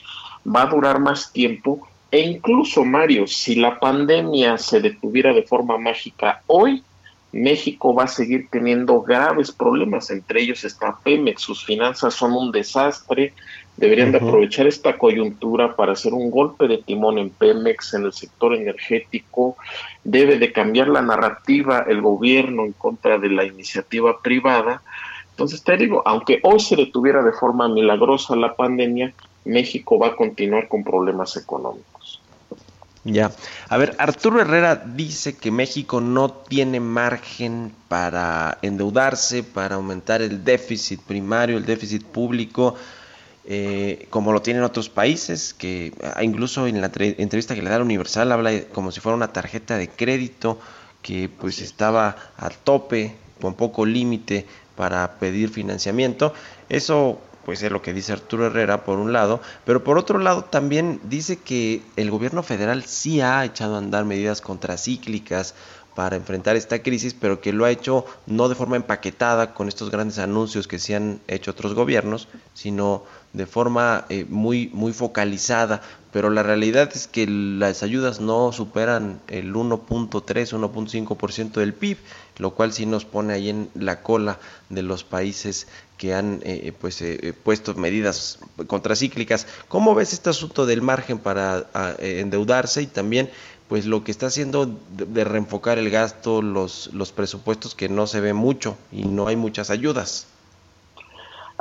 va 0.47 0.63
a 0.63 0.67
durar 0.67 0.99
más 0.99 1.31
tiempo. 1.33 1.87
E 2.09 2.19
incluso, 2.19 2.85
Mario, 2.85 3.27
si 3.27 3.55
la 3.55 3.79
pandemia 3.79 4.57
se 4.57 4.79
detuviera 4.79 5.33
de 5.33 5.43
forma 5.43 5.77
mágica 5.77 6.41
hoy, 6.47 6.83
México 7.33 7.95
va 7.95 8.03
a 8.03 8.07
seguir 8.07 8.47
teniendo 8.51 9.01
graves 9.01 9.51
problemas, 9.51 10.11
entre 10.11 10.41
ellos 10.41 10.63
está 10.63 10.97
Pemex, 11.03 11.41
sus 11.41 11.65
finanzas 11.65 12.13
son 12.13 12.33
un 12.33 12.51
desastre, 12.51 13.33
deberían 13.75 14.11
de 14.11 14.19
aprovechar 14.19 14.67
esta 14.67 14.99
coyuntura 14.99 15.75
para 15.75 15.93
hacer 15.93 16.13
un 16.13 16.29
golpe 16.29 16.67
de 16.67 16.77
timón 16.77 17.17
en 17.17 17.31
Pemex, 17.31 17.95
en 17.95 18.03
el 18.03 18.13
sector 18.13 18.53
energético, 18.53 19.57
debe 20.03 20.37
de 20.37 20.51
cambiar 20.51 20.89
la 20.89 21.01
narrativa 21.01 21.83
el 21.87 22.01
gobierno 22.01 22.65
en 22.65 22.73
contra 22.73 23.17
de 23.17 23.29
la 23.29 23.45
iniciativa 23.45 24.19
privada. 24.21 24.83
Entonces 25.31 25.63
te 25.63 25.75
digo, 25.75 26.03
aunque 26.05 26.39
hoy 26.43 26.59
se 26.59 26.75
detuviera 26.75 27.23
de 27.23 27.31
forma 27.31 27.67
milagrosa 27.67 28.35
la 28.35 28.55
pandemia, 28.55 29.11
México 29.45 29.97
va 29.97 30.09
a 30.09 30.15
continuar 30.15 30.67
con 30.67 30.83
problemas 30.83 31.35
económicos. 31.35 31.92
Ya. 33.05 33.31
A 33.67 33.77
ver, 33.77 33.95
Arturo 33.99 34.39
Herrera 34.39 34.81
dice 34.85 35.35
que 35.35 35.51
México 35.51 35.99
no 35.99 36.31
tiene 36.31 36.79
margen 36.79 37.73
para 37.89 38.57
endeudarse, 38.61 39.43
para 39.43 39.75
aumentar 39.75 40.21
el 40.21 40.45
déficit 40.45 41.01
primario, 41.01 41.57
el 41.57 41.65
déficit 41.65 42.05
público, 42.05 42.75
eh, 43.45 44.07
como 44.09 44.31
lo 44.31 44.41
tienen 44.41 44.63
otros 44.63 44.87
países, 44.87 45.53
que 45.53 45.91
ah, 46.15 46.23
incluso 46.23 46.65
en 46.65 46.79
la 46.79 46.89
entrevista 46.95 47.55
que 47.55 47.61
le 47.61 47.69
da 47.69 47.79
la 47.79 47.83
Universal 47.83 48.31
habla 48.31 48.51
como 48.71 48.89
si 48.93 49.01
fuera 49.01 49.17
una 49.17 49.33
tarjeta 49.33 49.77
de 49.77 49.89
crédito 49.89 50.59
que 51.01 51.27
pues 51.27 51.59
estaba 51.59 52.15
a 52.37 52.49
tope, 52.49 53.17
con 53.41 53.55
poco 53.55 53.85
límite 53.85 54.45
para 54.77 55.15
pedir 55.19 55.49
financiamiento. 55.49 56.33
Eso 56.69 57.19
pues 57.45 57.61
es 57.61 57.71
lo 57.71 57.81
que 57.81 57.93
dice 57.93 58.13
Arturo 58.13 58.47
Herrera 58.47 58.83
por 58.83 58.99
un 58.99 59.13
lado, 59.13 59.41
pero 59.65 59.83
por 59.83 59.97
otro 59.97 60.19
lado 60.19 60.45
también 60.45 60.99
dice 61.03 61.37
que 61.37 61.81
el 61.95 62.09
gobierno 62.11 62.43
federal 62.43 62.83
sí 62.83 63.21
ha 63.21 63.43
echado 63.43 63.75
a 63.75 63.79
andar 63.79 64.05
medidas 64.05 64.41
contracíclicas 64.41 65.55
para 65.95 66.15
enfrentar 66.15 66.55
esta 66.55 66.81
crisis, 66.81 67.13
pero 67.13 67.39
que 67.39 67.53
lo 67.53 67.65
ha 67.65 67.71
hecho 67.71 68.05
no 68.25 68.49
de 68.49 68.55
forma 68.55 68.75
empaquetada 68.75 69.53
con 69.53 69.67
estos 69.67 69.91
grandes 69.91 70.17
anuncios 70.19 70.67
que 70.67 70.79
se 70.79 70.95
han 70.95 71.19
hecho 71.27 71.51
otros 71.51 71.73
gobiernos, 71.73 72.27
sino 72.53 73.03
de 73.33 73.45
forma 73.45 74.05
eh, 74.09 74.25
muy, 74.29 74.69
muy 74.73 74.93
focalizada. 74.93 75.81
Pero 76.11 76.29
la 76.29 76.43
realidad 76.43 76.91
es 76.93 77.07
que 77.07 77.25
las 77.27 77.81
ayudas 77.81 78.21
no 78.21 78.51
superan 78.51 79.19
el 79.27 79.53
1.3, 79.53 80.21
1.5% 80.21 81.53
del 81.53 81.73
PIB, 81.73 81.97
lo 82.37 82.51
cual 82.51 82.71
sí 82.71 82.85
nos 82.85 83.03
pone 83.03 83.33
ahí 83.33 83.49
en 83.49 83.69
la 83.73 84.03
cola 84.03 84.37
de 84.69 84.83
los 84.83 85.03
países 85.03 85.67
que 85.97 86.13
han 86.13 86.41
eh, 86.43 86.71
pues 86.79 87.01
eh, 87.01 87.33
puesto 87.43 87.73
medidas 87.73 88.37
contracíclicas. 88.67 89.47
¿Cómo 89.67 89.95
ves 89.95 90.13
este 90.13 90.29
asunto 90.29 90.67
del 90.67 90.83
margen 90.83 91.17
para 91.17 91.65
endeudarse 91.99 92.83
y 92.83 92.87
también 92.87 93.31
pues 93.67 93.87
lo 93.87 94.03
que 94.03 94.11
está 94.11 94.27
haciendo 94.27 94.67
de, 94.91 95.23
reenfocar 95.23 95.79
el 95.79 95.89
gasto, 95.89 96.43
los, 96.43 96.91
los 96.93 97.11
presupuestos 97.11 97.73
que 97.73 97.89
no 97.89 98.05
se 98.05 98.21
ve 98.21 98.33
mucho 98.33 98.77
y 98.91 99.05
no 99.05 99.27
hay 99.27 99.35
muchas 99.35 99.71
ayudas. 99.71 100.27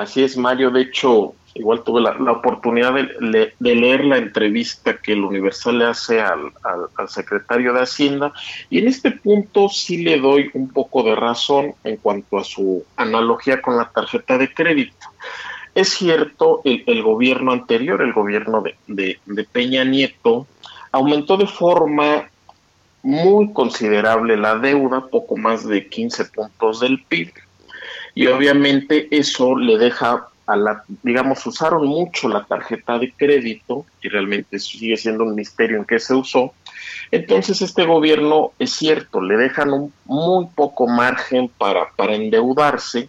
Así 0.03 0.25
es, 0.25 0.37
Mario. 0.37 0.71
De 0.71 0.83
hecho, 0.83 1.35
igual 1.55 1.83
tuve 1.85 2.01
la, 2.01 2.33
oportunidad 2.33 2.93
de, 2.95 3.55
leer 3.61 4.05
la 4.05 4.19
entrevista 4.19 4.97
que 4.99 5.13
el 5.13 5.23
Universal 5.25 5.79
le 5.79 5.85
hace 5.85 6.21
al, 6.21 6.53
al, 6.97 7.09
secretario 7.09 7.73
de 7.73 7.83
Hacienda 7.83 8.33
y 8.69 8.79
en 8.79 8.89
este 8.89 9.13
punto 9.13 9.69
sí 9.69 9.99
le 9.99 10.19
doy 10.19 10.51
un 10.55 10.69
poco 10.69 11.05
de 11.05 11.15
razón 11.15 11.75
en 11.85 11.99
cuanto 11.99 12.39
a 12.39 12.45
su 12.45 12.85
analogía 12.97 13.63
con 13.63 13.77
la 13.77 13.91
tarjeta 13.91 14.39
de 14.39 14.53
crédito. 14.53 15.07
Es 15.75 15.91
cierto, 15.91 16.63
el, 16.65 17.03
gobierno 17.03 17.53
anterior, 17.53 18.03
el 18.03 18.13
gobierno 18.13 18.63
de, 18.89 19.19
de 19.25 19.45
Peña 19.45 19.85
Nieto, 19.85 20.47
aumentó 20.91 21.37
de 21.37 21.47
forma 21.47 22.29
muy 23.03 23.53
considerable 23.53 24.37
la 24.37 24.59
deuda, 24.59 25.07
poco 25.07 25.37
más 25.37 25.67
de 25.67 25.89
15 25.89 26.27
puntos 26.27 26.81
del 26.81 27.03
PIB, 27.05 27.33
y 28.15 28.27
obviamente 28.27 29.09
eso 29.11 29.57
le 29.57 29.79
deja 29.79 30.29
a 30.47 30.57
la, 30.57 30.85
digamos, 31.03 31.47
usaron 31.47 31.87
mucho 31.87 32.29
la 32.29 32.45
tarjeta 32.45 32.99
de 32.99 33.13
crédito, 33.13 33.87
y 34.03 34.09
realmente 34.09 34.59
sigue 34.59 34.97
siendo 34.97 35.25
un 35.25 35.35
misterio 35.35 35.79
en 35.79 35.85
qué 35.85 35.99
se 35.99 36.15
usó. 36.15 36.53
Entonces 37.11 37.63
este 37.63 37.85
gobierno, 37.85 38.53
es 38.59 38.73
cierto, 38.73 39.21
le 39.21 39.37
dejan 39.37 39.73
un 39.73 39.93
muy 40.05 40.47
poco 40.55 40.87
margen 40.89 41.49
para, 41.49 41.91
para 41.97 42.15
endeudarse, 42.15 43.09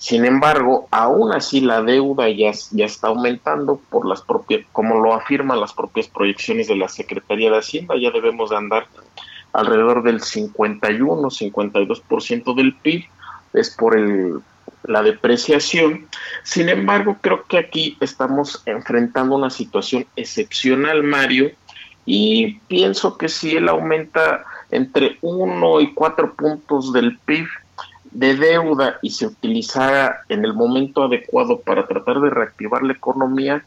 sin 0.00 0.24
embargo, 0.24 0.88
aún 0.90 1.30
así 1.34 1.60
la 1.60 1.82
deuda 1.82 2.30
ya, 2.30 2.52
ya 2.70 2.86
está 2.86 3.08
aumentando 3.08 3.78
por 3.90 4.08
las 4.08 4.22
propias, 4.22 4.62
como 4.72 4.98
lo 4.98 5.12
afirman 5.12 5.60
las 5.60 5.74
propias 5.74 6.08
proyecciones 6.08 6.68
de 6.68 6.76
la 6.76 6.88
Secretaría 6.88 7.50
de 7.50 7.58
Hacienda, 7.58 7.96
ya 8.00 8.10
debemos 8.10 8.48
de 8.48 8.56
andar 8.56 8.86
alrededor 9.52 10.02
del 10.02 10.22
51, 10.22 11.20
52% 11.28 12.54
del 12.54 12.74
PIB, 12.76 13.04
es 13.52 13.70
por 13.70 13.96
el, 13.96 14.40
la 14.84 15.02
depreciación. 15.02 16.06
Sin 16.42 16.68
embargo, 16.68 17.16
creo 17.20 17.44
que 17.44 17.58
aquí 17.58 17.96
estamos 18.00 18.62
enfrentando 18.66 19.36
una 19.36 19.50
situación 19.50 20.06
excepcional, 20.16 21.02
Mario, 21.02 21.50
y 22.06 22.54
pienso 22.68 23.16
que 23.18 23.28
si 23.28 23.56
él 23.56 23.68
aumenta 23.68 24.44
entre 24.70 25.18
1 25.20 25.80
y 25.80 25.94
4 25.94 26.34
puntos 26.34 26.92
del 26.92 27.18
PIB, 27.18 27.46
de 28.10 28.34
deuda 28.34 28.98
y 29.02 29.10
se 29.10 29.26
utilizara 29.26 30.22
en 30.28 30.44
el 30.44 30.52
momento 30.52 31.04
adecuado 31.04 31.60
para 31.60 31.86
tratar 31.86 32.20
de 32.20 32.30
reactivar 32.30 32.82
la 32.82 32.92
economía, 32.92 33.64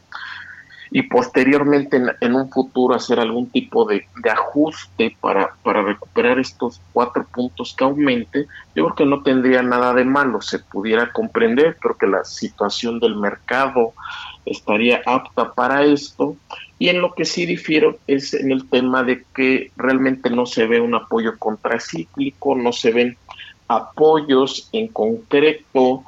y 0.96 1.02
posteriormente 1.02 2.00
en, 2.20 2.34
un 2.36 2.48
futuro 2.50 2.94
hacer 2.94 3.18
algún 3.18 3.50
tipo 3.50 3.84
de, 3.84 4.06
ajuste 4.30 5.16
para, 5.20 5.56
para 5.64 5.82
recuperar 5.82 6.38
estos 6.38 6.80
cuatro 6.92 7.26
puntos 7.34 7.74
que 7.76 7.82
aumente, 7.82 8.46
yo 8.76 8.84
creo 8.84 8.94
que 8.94 9.04
no 9.04 9.24
tendría 9.24 9.60
nada 9.60 9.92
de 9.92 10.04
malo, 10.04 10.40
se 10.40 10.60
pudiera 10.60 11.10
comprender, 11.10 11.78
creo 11.80 11.96
que 11.96 12.06
la 12.06 12.24
situación 12.24 13.00
del 13.00 13.16
mercado 13.16 13.92
estaría 14.46 15.02
apta 15.04 15.52
para 15.52 15.82
esto. 15.82 16.36
Y 16.78 16.90
en 16.90 17.00
lo 17.00 17.12
que 17.12 17.24
sí 17.24 17.44
difiero 17.44 17.98
es 18.06 18.32
en 18.32 18.52
el 18.52 18.70
tema 18.70 19.02
de 19.02 19.24
que 19.34 19.72
realmente 19.76 20.30
no 20.30 20.46
se 20.46 20.68
ve 20.68 20.80
un 20.80 20.94
apoyo 20.94 21.36
contracíclico, 21.40 22.54
no 22.54 22.70
se 22.70 22.92
ven 22.92 23.16
apoyos 23.66 24.68
en 24.70 24.86
concreto 24.86 26.04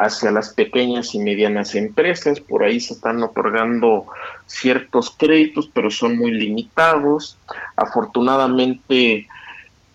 hacia 0.00 0.30
las 0.30 0.54
pequeñas 0.54 1.14
y 1.14 1.18
medianas 1.18 1.74
empresas. 1.74 2.40
Por 2.40 2.64
ahí 2.64 2.80
se 2.80 2.94
están 2.94 3.22
otorgando 3.22 4.06
ciertos 4.46 5.10
créditos, 5.10 5.70
pero 5.72 5.90
son 5.90 6.16
muy 6.16 6.30
limitados. 6.30 7.36
Afortunadamente, 7.76 9.28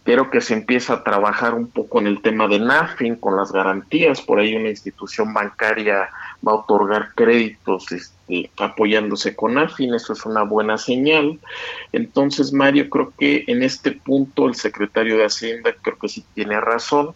creo 0.03 0.30
que 0.30 0.41
se 0.41 0.53
empieza 0.53 0.93
a 0.93 1.03
trabajar 1.03 1.56
un 1.56 1.66
poco 1.68 1.99
en 1.99 2.06
el 2.06 2.22
tema 2.22 2.47
de 2.47 2.60
NAFIN 2.60 3.16
con 3.16 3.36
las 3.36 3.51
garantías. 3.51 4.22
Por 4.22 4.39
ahí 4.39 4.56
una 4.56 4.70
institución 4.70 5.34
bancaria 5.34 6.12
va 6.47 6.51
a 6.51 6.56
otorgar 6.56 7.16
créditos 7.16 7.91
este, 7.91 8.51
apoyándose 8.58 9.36
con 9.36 9.56
NAFIN. 9.56 9.95
Eso 9.95 10.14
es 10.14 10.24
una 10.24 10.43
buena 10.43 10.78
señal. 10.78 11.39
Entonces, 11.91 12.53
Mario, 12.53 12.91
creo 12.91 13.12
que 13.18 13.43
en 13.47 13.64
este 13.64 13.93
punto 13.93 14.47
el 14.47 14.53
secretario 14.53 15.18
de 15.18 15.26
Hacienda 15.26 15.74
creo 15.82 15.97
que 15.97 16.10
sí 16.10 16.24
tiene 16.36 16.62
razón 16.62 17.16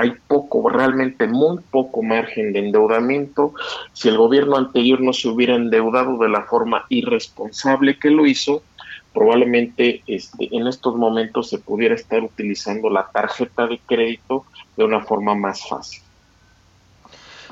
hay 0.00 0.14
poco, 0.26 0.68
realmente 0.68 1.26
muy 1.26 1.58
poco 1.70 2.02
margen 2.02 2.52
de 2.52 2.60
endeudamiento. 2.60 3.52
Si 3.92 4.08
el 4.08 4.16
gobierno 4.16 4.56
anterior 4.56 5.00
no 5.00 5.12
se 5.12 5.28
hubiera 5.28 5.54
endeudado 5.54 6.16
de 6.18 6.28
la 6.28 6.42
forma 6.42 6.86
irresponsable 6.88 7.98
que 7.98 8.10
lo 8.10 8.26
hizo, 8.26 8.62
probablemente 9.12 10.02
este, 10.06 10.48
en 10.56 10.66
estos 10.66 10.96
momentos 10.96 11.50
se 11.50 11.58
pudiera 11.58 11.94
estar 11.94 12.22
utilizando 12.22 12.88
la 12.88 13.10
tarjeta 13.12 13.66
de 13.66 13.78
crédito 13.86 14.46
de 14.76 14.84
una 14.84 15.00
forma 15.00 15.34
más 15.34 15.68
fácil. 15.68 16.02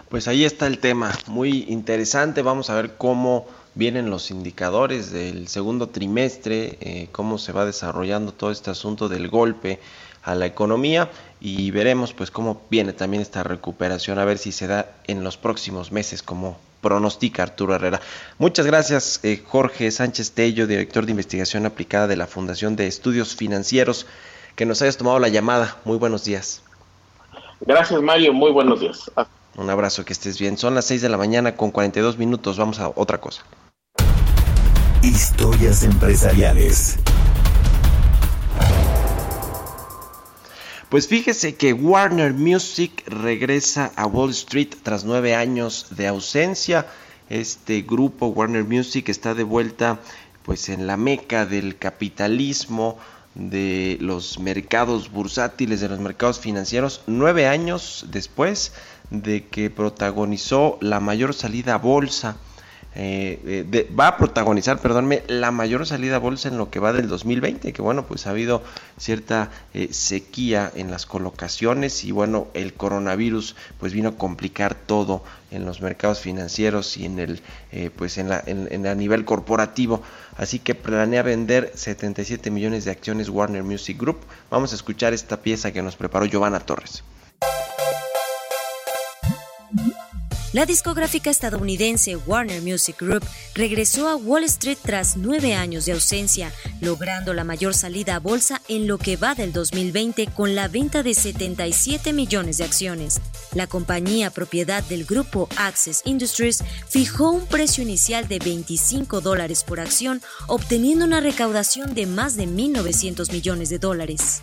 Pues 0.08 0.26
ahí 0.26 0.44
está 0.44 0.66
el 0.66 0.78
tema, 0.78 1.12
muy 1.26 1.66
interesante. 1.68 2.40
Vamos 2.40 2.70
a 2.70 2.74
ver 2.76 2.96
cómo 2.96 3.46
vienen 3.74 4.08
los 4.08 4.30
indicadores 4.30 5.12
del 5.12 5.48
segundo 5.48 5.90
trimestre, 5.90 6.78
eh, 6.80 7.08
cómo 7.12 7.36
se 7.36 7.52
va 7.52 7.66
desarrollando 7.66 8.32
todo 8.32 8.50
este 8.50 8.70
asunto 8.70 9.10
del 9.10 9.28
golpe 9.28 9.80
a 10.28 10.34
la 10.34 10.46
economía 10.46 11.10
y 11.40 11.70
veremos 11.70 12.12
pues 12.12 12.30
cómo 12.30 12.60
viene 12.68 12.92
también 12.92 13.22
esta 13.22 13.42
recuperación, 13.42 14.18
a 14.18 14.24
ver 14.24 14.38
si 14.38 14.52
se 14.52 14.66
da 14.66 14.90
en 15.06 15.24
los 15.24 15.36
próximos 15.36 15.90
meses 15.90 16.22
como 16.22 16.58
pronostica 16.82 17.42
Arturo 17.42 17.74
Herrera. 17.74 18.00
Muchas 18.38 18.66
gracias 18.66 19.20
eh, 19.22 19.42
Jorge 19.46 19.90
Sánchez 19.90 20.32
Tello, 20.32 20.66
director 20.66 21.06
de 21.06 21.12
investigación 21.12 21.64
aplicada 21.64 22.06
de 22.06 22.16
la 22.16 22.26
Fundación 22.26 22.76
de 22.76 22.86
Estudios 22.86 23.34
Financieros, 23.34 24.06
que 24.54 24.66
nos 24.66 24.82
hayas 24.82 24.98
tomado 24.98 25.18
la 25.18 25.28
llamada. 25.28 25.78
Muy 25.84 25.96
buenos 25.96 26.24
días. 26.24 26.62
Gracias 27.60 28.00
Mario, 28.02 28.32
muy 28.32 28.52
buenos 28.52 28.80
días. 28.80 29.10
Un 29.56 29.70
abrazo, 29.70 30.04
que 30.04 30.12
estés 30.12 30.38
bien. 30.38 30.58
Son 30.58 30.74
las 30.74 30.84
6 30.84 31.02
de 31.02 31.08
la 31.08 31.16
mañana 31.16 31.56
con 31.56 31.70
42 31.70 32.18
minutos, 32.18 32.58
vamos 32.58 32.78
a 32.78 32.92
otra 32.94 33.18
cosa. 33.18 33.42
Historias 35.02 35.82
empresariales. 35.84 36.98
Pues 40.88 41.06
fíjese 41.06 41.54
que 41.54 41.74
Warner 41.74 42.32
Music 42.32 43.04
regresa 43.06 43.92
a 43.94 44.06
Wall 44.06 44.30
Street 44.30 44.70
tras 44.82 45.04
nueve 45.04 45.34
años 45.34 45.88
de 45.90 46.06
ausencia. 46.06 46.86
Este 47.28 47.82
grupo 47.82 48.28
Warner 48.28 48.64
Music 48.64 49.10
está 49.10 49.34
de 49.34 49.42
vuelta 49.42 50.00
pues 50.44 50.70
en 50.70 50.86
la 50.86 50.96
meca 50.96 51.44
del 51.44 51.76
capitalismo, 51.76 52.96
de 53.34 53.98
los 54.00 54.38
mercados 54.38 55.12
bursátiles, 55.12 55.82
de 55.82 55.90
los 55.90 56.00
mercados 56.00 56.40
financieros, 56.40 57.02
nueve 57.06 57.46
años 57.46 58.06
después 58.10 58.72
de 59.10 59.44
que 59.44 59.68
protagonizó 59.68 60.78
la 60.80 61.00
mayor 61.00 61.34
salida 61.34 61.74
a 61.74 61.78
bolsa 61.78 62.38
eh, 62.94 63.64
eh, 63.72 63.90
va 63.98 64.08
a 64.08 64.16
protagonizar, 64.16 64.80
perdónme, 64.80 65.22
la 65.28 65.50
mayor 65.50 65.86
salida 65.86 66.18
bolsa 66.18 66.48
en 66.48 66.58
lo 66.58 66.70
que 66.70 66.80
va 66.80 66.92
del 66.92 67.08
2020, 67.08 67.72
que 67.72 67.82
bueno, 67.82 68.06
pues 68.06 68.26
ha 68.26 68.30
habido 68.30 68.62
cierta 68.96 69.50
eh, 69.74 69.88
sequía 69.92 70.72
en 70.74 70.90
las 70.90 71.06
colocaciones 71.06 72.04
y 72.04 72.12
bueno, 72.12 72.48
el 72.54 72.74
coronavirus 72.74 73.54
pues 73.78 73.92
vino 73.92 74.08
a 74.08 74.16
complicar 74.16 74.74
todo 74.74 75.22
en 75.50 75.64
los 75.64 75.80
mercados 75.80 76.20
financieros 76.20 76.96
y 76.96 77.04
en 77.04 77.18
el 77.18 77.42
pues 77.96 78.18
en 78.18 78.28
la 78.30 78.42
en, 78.44 78.86
a 78.86 78.94
nivel 78.94 79.24
corporativo. 79.24 80.02
Así 80.36 80.58
que 80.58 80.74
planea 80.74 81.22
vender 81.22 81.72
77 81.74 82.50
millones 82.50 82.84
de 82.84 82.90
acciones 82.90 83.28
Warner 83.28 83.62
Music 83.62 83.98
Group. 83.98 84.18
Vamos 84.50 84.72
a 84.72 84.74
escuchar 84.74 85.12
esta 85.12 85.40
pieza 85.40 85.72
que 85.72 85.82
nos 85.82 85.96
preparó 85.96 86.26
Giovanna 86.26 86.60
Torres 86.60 87.04
La 90.58 90.66
discográfica 90.66 91.30
estadounidense 91.30 92.16
Warner 92.16 92.60
Music 92.60 92.96
Group 92.98 93.24
regresó 93.54 94.08
a 94.08 94.16
Wall 94.16 94.42
Street 94.42 94.78
tras 94.82 95.16
nueve 95.16 95.54
años 95.54 95.84
de 95.84 95.92
ausencia, 95.92 96.52
logrando 96.80 97.32
la 97.32 97.44
mayor 97.44 97.74
salida 97.74 98.16
a 98.16 98.18
bolsa 98.18 98.60
en 98.66 98.88
lo 98.88 98.98
que 98.98 99.16
va 99.16 99.36
del 99.36 99.52
2020 99.52 100.26
con 100.34 100.56
la 100.56 100.66
venta 100.66 101.04
de 101.04 101.14
77 101.14 102.12
millones 102.12 102.58
de 102.58 102.64
acciones. 102.64 103.20
La 103.54 103.68
compañía 103.68 104.30
propiedad 104.30 104.82
del 104.82 105.04
grupo 105.04 105.48
Access 105.58 106.02
Industries 106.04 106.64
fijó 106.88 107.30
un 107.30 107.46
precio 107.46 107.84
inicial 107.84 108.26
de 108.26 108.40
25 108.40 109.20
dólares 109.20 109.62
por 109.62 109.78
acción, 109.78 110.20
obteniendo 110.48 111.04
una 111.04 111.20
recaudación 111.20 111.94
de 111.94 112.06
más 112.06 112.34
de 112.34 112.48
1.900 112.48 113.30
millones 113.30 113.68
de 113.68 113.78
dólares. 113.78 114.42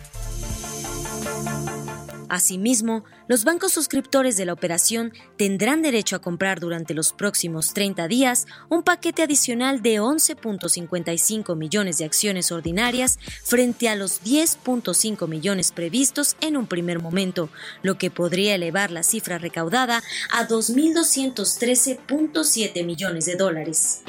Asimismo, 2.28 3.04
los 3.28 3.44
bancos 3.44 3.70
suscriptores 3.72 4.36
de 4.36 4.46
la 4.46 4.52
operación 4.52 5.12
tendrán 5.36 5.82
derecho 5.82 6.16
a 6.16 6.20
comprar 6.20 6.58
durante 6.60 6.94
los 6.94 7.12
próximos 7.12 7.74
30 7.74 8.08
días 8.08 8.46
un 8.68 8.82
paquete 8.82 9.22
adicional 9.22 9.82
de 9.82 10.00
11.55 10.00 11.54
millones 11.56 11.98
de 11.98 12.04
acciones 12.04 12.50
ordinarias 12.50 13.20
frente 13.44 13.88
a 13.88 13.94
los 13.96 14.22
10.5 14.22 15.28
millones 15.28 15.70
previstos 15.72 16.36
en 16.40 16.56
un 16.56 16.66
primer 16.66 17.00
momento, 17.00 17.50
lo 17.82 17.98
que 17.98 18.10
podría 18.10 18.54
elevar 18.54 18.90
la 18.90 19.02
cifra 19.02 19.36
recaudada 19.38 20.02
a 20.32 20.48
2.213.7 20.48 22.84
millones 22.84 23.26
de 23.26 23.36
dólares. 23.36 24.02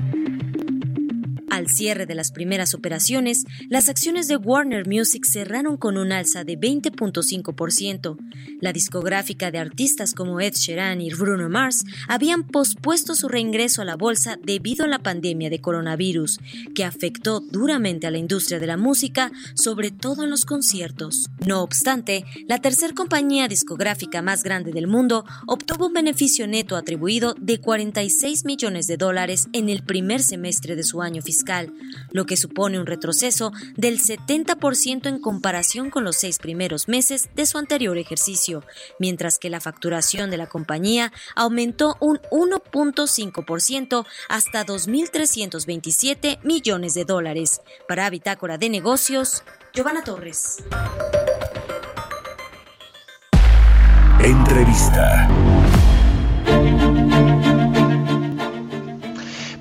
Al 1.58 1.70
cierre 1.70 2.06
de 2.06 2.14
las 2.14 2.32
primeras 2.32 2.76
operaciones, 2.76 3.46
las 3.68 3.90
acciones 3.90 4.28
de 4.28 4.38
Warner 4.38 4.88
Music 4.88 5.26
cerraron 5.26 5.76
con 5.76 5.98
un 5.98 6.12
alza 6.12 6.44
de 6.44 6.56
20.5%. 6.56 8.16
La 8.62 8.72
discográfica 8.72 9.50
de 9.50 9.58
artistas 9.58 10.14
como 10.14 10.40
Ed 10.40 10.54
Sheeran 10.54 11.02
y 11.02 11.10
Bruno 11.10 11.50
Mars 11.50 11.84
habían 12.08 12.44
pospuesto 12.44 13.16
su 13.16 13.28
reingreso 13.28 13.82
a 13.82 13.86
la 13.86 13.96
bolsa 13.96 14.38
debido 14.40 14.86
a 14.86 14.88
la 14.88 15.00
pandemia 15.00 15.50
de 15.50 15.60
coronavirus, 15.60 16.40
que 16.76 16.84
afectó 16.84 17.40
duramente 17.40 18.06
a 18.06 18.12
la 18.12 18.20
industria 18.20 18.60
de 18.60 18.68
la 18.68 18.78
música, 18.78 19.32
sobre 19.56 19.90
todo 19.90 20.24
en 20.24 20.30
los 20.30 20.46
conciertos. 20.46 21.32
No 21.44 21.64
obstante, 21.64 22.24
la 22.48 22.60
tercer 22.60 22.94
compañía 22.94 23.48
discográfica 23.48 24.22
más 24.22 24.44
grande 24.44 24.74
del 24.74 24.86
mundo 24.86 25.26
obtuvo 25.48 25.88
un 25.88 25.94
beneficio 25.94 26.46
neto 26.46 26.76
atribuido 26.76 27.34
de 27.40 27.60
46 27.60 28.46
millones 28.46 28.86
de 28.86 28.98
dólares 28.98 29.48
en 29.54 29.70
el 29.70 29.82
primer 29.82 30.22
semestre 30.22 30.76
de 30.76 30.84
su 30.84 31.02
año 31.02 31.24
fiscal 31.24 31.47
lo 32.12 32.26
que 32.26 32.38
supone 32.38 32.80
un 32.80 32.86
retroceso 32.86 33.52
del 33.76 34.00
70% 34.00 35.08
en 35.08 35.20
comparación 35.20 35.90
con 35.90 36.04
los 36.04 36.18
seis 36.18 36.40
primeros 36.40 36.88
meses 36.88 37.30
de 37.36 37.46
su 37.46 37.58
anterior 37.58 37.98
ejercicio, 37.98 38.64
mientras 39.00 39.40
que 39.40 39.50
la 39.50 39.62
facturación 39.62 40.30
de 40.30 40.38
la 40.38 40.48
compañía 40.48 41.12
aumentó 41.36 41.98
un 42.00 42.20
1.5% 42.32 44.06
hasta 44.30 44.66
2.327 44.66 46.40
millones 46.44 46.94
de 46.94 47.06
dólares. 47.06 47.62
Para 47.88 48.10
Bitácora 48.10 48.58
de 48.58 48.70
Negocios, 48.70 49.44
Giovanna 49.74 50.04
Torres. 50.04 50.64
Entrevista. 54.24 55.77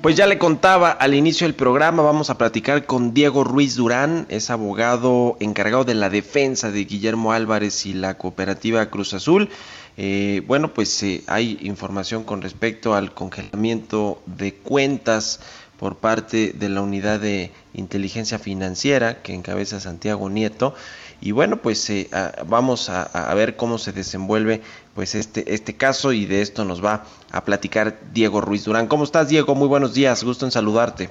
Pues 0.01 0.15
ya 0.15 0.27
le 0.27 0.37
contaba 0.37 0.91
al 0.91 1.15
inicio 1.15 1.47
del 1.47 1.55
programa, 1.55 2.03
vamos 2.03 2.29
a 2.29 2.37
platicar 2.37 2.85
con 2.85 3.15
Diego 3.15 3.43
Ruiz 3.43 3.75
Durán, 3.75 4.27
es 4.29 4.51
abogado 4.51 5.37
encargado 5.39 5.85
de 5.85 5.95
la 5.95 6.09
defensa 6.09 6.69
de 6.71 6.85
Guillermo 6.85 7.31
Álvarez 7.31 7.85
y 7.87 7.93
la 7.93 8.13
cooperativa 8.15 8.85
Cruz 8.91 9.15
Azul. 9.15 9.49
Eh, 9.97 10.43
bueno, 10.45 10.71
pues 10.71 11.01
eh, 11.01 11.23
hay 11.25 11.57
información 11.61 12.23
con 12.23 12.43
respecto 12.43 12.93
al 12.93 13.15
congelamiento 13.15 14.21
de 14.27 14.53
cuentas 14.53 15.39
por 15.79 15.97
parte 15.97 16.53
de 16.53 16.69
la 16.69 16.81
unidad 16.81 17.19
de 17.19 17.51
inteligencia 17.73 18.39
financiera 18.39 19.21
que 19.21 19.33
encabeza 19.33 19.79
Santiago 19.79 20.29
Nieto. 20.29 20.73
Y 21.21 21.31
bueno, 21.31 21.57
pues 21.57 21.89
eh, 21.89 22.09
vamos 22.45 22.89
a, 22.89 23.33
ver 23.33 23.55
cómo 23.55 23.77
se 23.77 23.91
desenvuelve 23.91 24.61
pues 24.93 25.15
este, 25.15 25.53
este 25.53 25.75
caso 25.75 26.11
y 26.13 26.25
de 26.25 26.41
esto 26.41 26.65
nos 26.65 26.83
va 26.83 27.05
a 27.31 27.43
platicar 27.43 27.97
Diego 28.13 28.41
Ruiz 28.41 28.65
Durán. 28.65 28.87
¿Cómo 28.87 29.03
estás, 29.03 29.29
Diego? 29.29 29.55
Muy 29.55 29.67
buenos 29.67 29.93
días, 29.93 30.23
gusto 30.23 30.45
en 30.45 30.51
saludarte. 30.51 31.09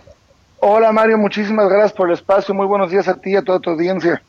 Hola, 0.59 0.91
Mario, 0.91 1.19
muchísimas 1.19 1.69
gracias 1.69 1.93
por 1.93 2.09
el 2.09 2.15
espacio. 2.15 2.55
Muy 2.55 2.67
buenos 2.67 2.91
días 2.91 3.07
a 3.09 3.15
ti 3.15 3.33
y 3.33 3.37
a 3.37 3.43
toda 3.43 3.61
tu 3.61 3.71
audiencia. 3.71 4.23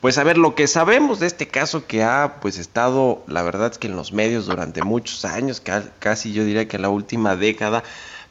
Pues 0.00 0.18
a 0.18 0.24
ver, 0.24 0.36
lo 0.36 0.54
que 0.54 0.66
sabemos 0.66 1.20
de 1.20 1.26
este 1.26 1.46
caso 1.46 1.86
que 1.86 2.02
ha 2.02 2.38
pues 2.40 2.58
estado, 2.58 3.22
la 3.28 3.42
verdad 3.42 3.70
es 3.70 3.78
que 3.78 3.86
en 3.86 3.94
los 3.94 4.12
medios 4.12 4.46
durante 4.46 4.82
muchos 4.82 5.24
años, 5.24 5.62
casi 6.00 6.32
yo 6.32 6.44
diría 6.44 6.66
que 6.66 6.78
la 6.78 6.88
última 6.88 7.36
década, 7.36 7.84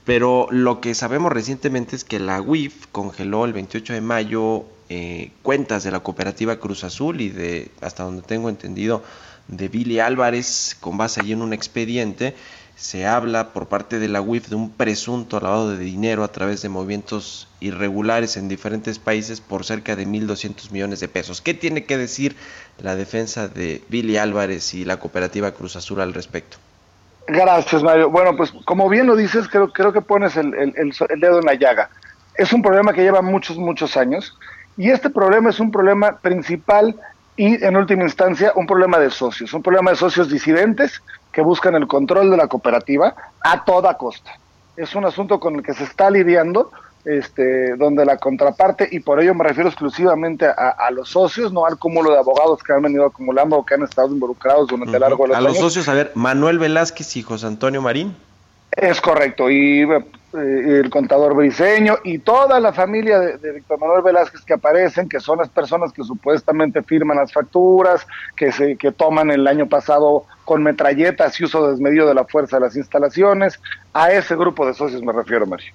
pero 0.06 0.48
lo 0.52 0.82
que 0.82 0.96
sabemos 0.96 1.32
recientemente 1.32 1.96
es 1.96 2.04
que 2.04 2.20
la 2.20 2.42
UIF 2.42 2.88
congeló 2.92 3.46
el 3.46 3.54
28 3.54 3.94
de 3.94 4.02
mayo 4.02 4.66
eh, 4.90 5.32
cuentas 5.42 5.84
de 5.84 5.92
la 5.92 6.02
cooperativa 6.02 6.58
Cruz 6.58 6.84
Azul 6.84 7.22
y 7.22 7.30
de, 7.30 7.72
hasta 7.82 8.04
donde 8.04 8.24
tengo 8.24 8.50
entendido, 8.50 9.04
de 9.48 9.68
Billy 9.68 10.00
Álvarez 10.00 10.78
con 10.80 10.98
base 10.98 11.22
allí 11.22 11.34
en 11.34 11.42
un 11.42 11.54
expediente 11.54 12.36
se 12.82 13.06
habla 13.06 13.54
por 13.54 13.68
parte 13.68 14.00
de 14.00 14.08
la 14.08 14.22
UIF 14.22 14.48
de 14.48 14.56
un 14.56 14.72
presunto 14.72 15.40
lavado 15.40 15.70
de 15.70 15.78
dinero 15.78 16.24
a 16.24 16.32
través 16.32 16.64
de 16.64 16.70
movimientos 16.70 17.48
irregulares 17.60 18.38
en 18.38 18.50
diferentes 18.50 18.98
países 18.98 19.40
por 19.40 19.66
cerca 19.66 19.96
de 19.96 20.08
1.200 20.08 20.72
millones 20.72 21.00
de 21.00 21.08
pesos. 21.08 21.42
¿Qué 21.42 21.54
tiene 21.54 21.86
que 21.86 22.00
decir 22.00 22.36
la 22.82 22.96
defensa 22.96 23.48
de 23.48 23.84
Billy 23.90 24.18
Álvarez 24.18 24.74
y 24.74 24.84
la 24.84 25.00
cooperativa 25.00 25.52
Cruz 25.52 25.76
Azul 25.76 26.02
al 26.02 26.16
respecto? 26.16 26.58
Gracias, 27.28 27.84
Mario. 27.84 28.10
Bueno, 28.10 28.36
pues 28.36 28.52
como 28.66 28.90
bien 28.90 29.08
lo 29.08 29.16
dices, 29.16 29.48
creo, 29.48 29.72
creo 29.72 29.94
que 29.94 30.02
pones 30.02 30.36
el, 30.38 30.52
dedo 31.18 31.40
en 31.40 31.46
la 31.46 31.54
llaga. 31.54 31.90
Es 32.36 32.54
un 32.54 32.62
problema 32.62 32.94
que 32.94 33.04
lleva 33.04 33.22
muchos, 33.22 33.58
muchos 33.58 33.96
años 33.98 34.38
y 34.78 34.90
este 34.90 35.10
problema 35.10 35.50
es 35.50 35.60
un 35.60 35.72
problema 35.72 36.18
principal 36.18 36.96
y 37.36 37.64
en 37.64 37.76
última 37.76 38.04
instancia 38.04 38.52
un 38.56 38.68
problema 38.68 39.00
de 39.00 39.10
socios, 39.10 39.54
un 39.54 39.62
problema 39.64 39.92
de 39.92 39.98
socios 39.98 40.30
disidentes 40.30 41.02
que 41.32 41.42
buscan 41.42 41.76
el 41.76 41.88
control 41.88 42.32
de 42.32 42.38
la 42.38 42.48
cooperativa 42.48 43.16
a 43.42 43.64
toda 43.64 43.98
costa. 43.98 44.32
Es 44.76 44.96
un 44.96 45.06
asunto 45.06 45.40
con 45.40 45.56
el 45.56 45.64
que 45.64 45.74
se 45.74 45.84
está 45.84 46.10
lidiando, 46.10 46.72
este, 47.06 47.76
donde 47.76 48.06
la 48.06 48.18
contraparte, 48.18 48.88
y 48.92 49.00
por 49.00 49.22
ello 49.22 49.34
me 49.34 49.44
refiero 49.44 49.70
exclusivamente 49.70 50.46
a, 50.46 50.90
los 50.92 51.10
socios, 51.10 51.52
no 51.52 51.66
al 51.66 51.78
cúmulo 51.78 52.12
de 52.12 52.18
abogados 52.18 52.62
que 52.64 52.74
han 52.74 52.82
venido 52.82 53.06
acumulando 53.06 53.58
o 53.58 53.66
que 53.66 53.76
han 53.76 53.84
estado 53.84 54.10
involucrados 54.10 54.68
durante 54.68 54.94
el 54.94 55.02
largo 55.02 55.24
de 55.24 55.30
los 55.30 55.38
A 55.38 55.42
los 55.42 55.58
socios, 55.58 55.88
a 55.88 55.94
ver, 55.94 56.12
Manuel 56.16 56.60
Velázquez 56.60 57.16
y 57.18 57.24
José 57.24 57.48
Antonio 57.48 57.82
Marín. 57.82 58.16
Es 58.72 59.02
correcto, 59.02 59.50
y 59.50 59.82
eh, 59.82 60.80
el 60.80 60.90
contador 60.90 61.36
briseño 61.36 61.98
y 62.06 62.20
toda 62.20 62.58
la 62.62 62.72
familia 62.72 63.20
de, 63.20 63.52
Víctor 63.52 63.80
Manuel 63.80 64.02
Velázquez 64.02 64.42
que 64.46 64.54
aparecen, 64.54 65.10
que 65.10 65.20
son 65.20 65.40
las 65.40 65.50
personas 65.50 65.92
que 65.92 66.04
supuestamente 66.06 66.82
firman 66.82 67.18
las 67.18 67.34
facturas, 67.34 68.08
que 68.38 68.54
se 68.54 68.78
que 68.78 68.94
toman 68.94 69.30
el 69.30 69.46
año 69.46 69.68
pasado 69.68 70.24
con 70.46 70.64
metralletas 70.64 71.38
y 71.40 71.44
uso 71.44 71.70
desmedido 71.70 72.08
de 72.08 72.14
la 72.14 72.24
fuerza 72.24 72.58
de 72.58 72.62
las 72.62 72.78
instalaciones. 72.78 73.60
A 73.94 74.14
ese 74.14 74.38
grupo 74.38 74.66
de 74.66 74.74
socios 74.74 75.02
me 75.02 75.12
refiero, 75.12 75.46
Mario. 75.46 75.74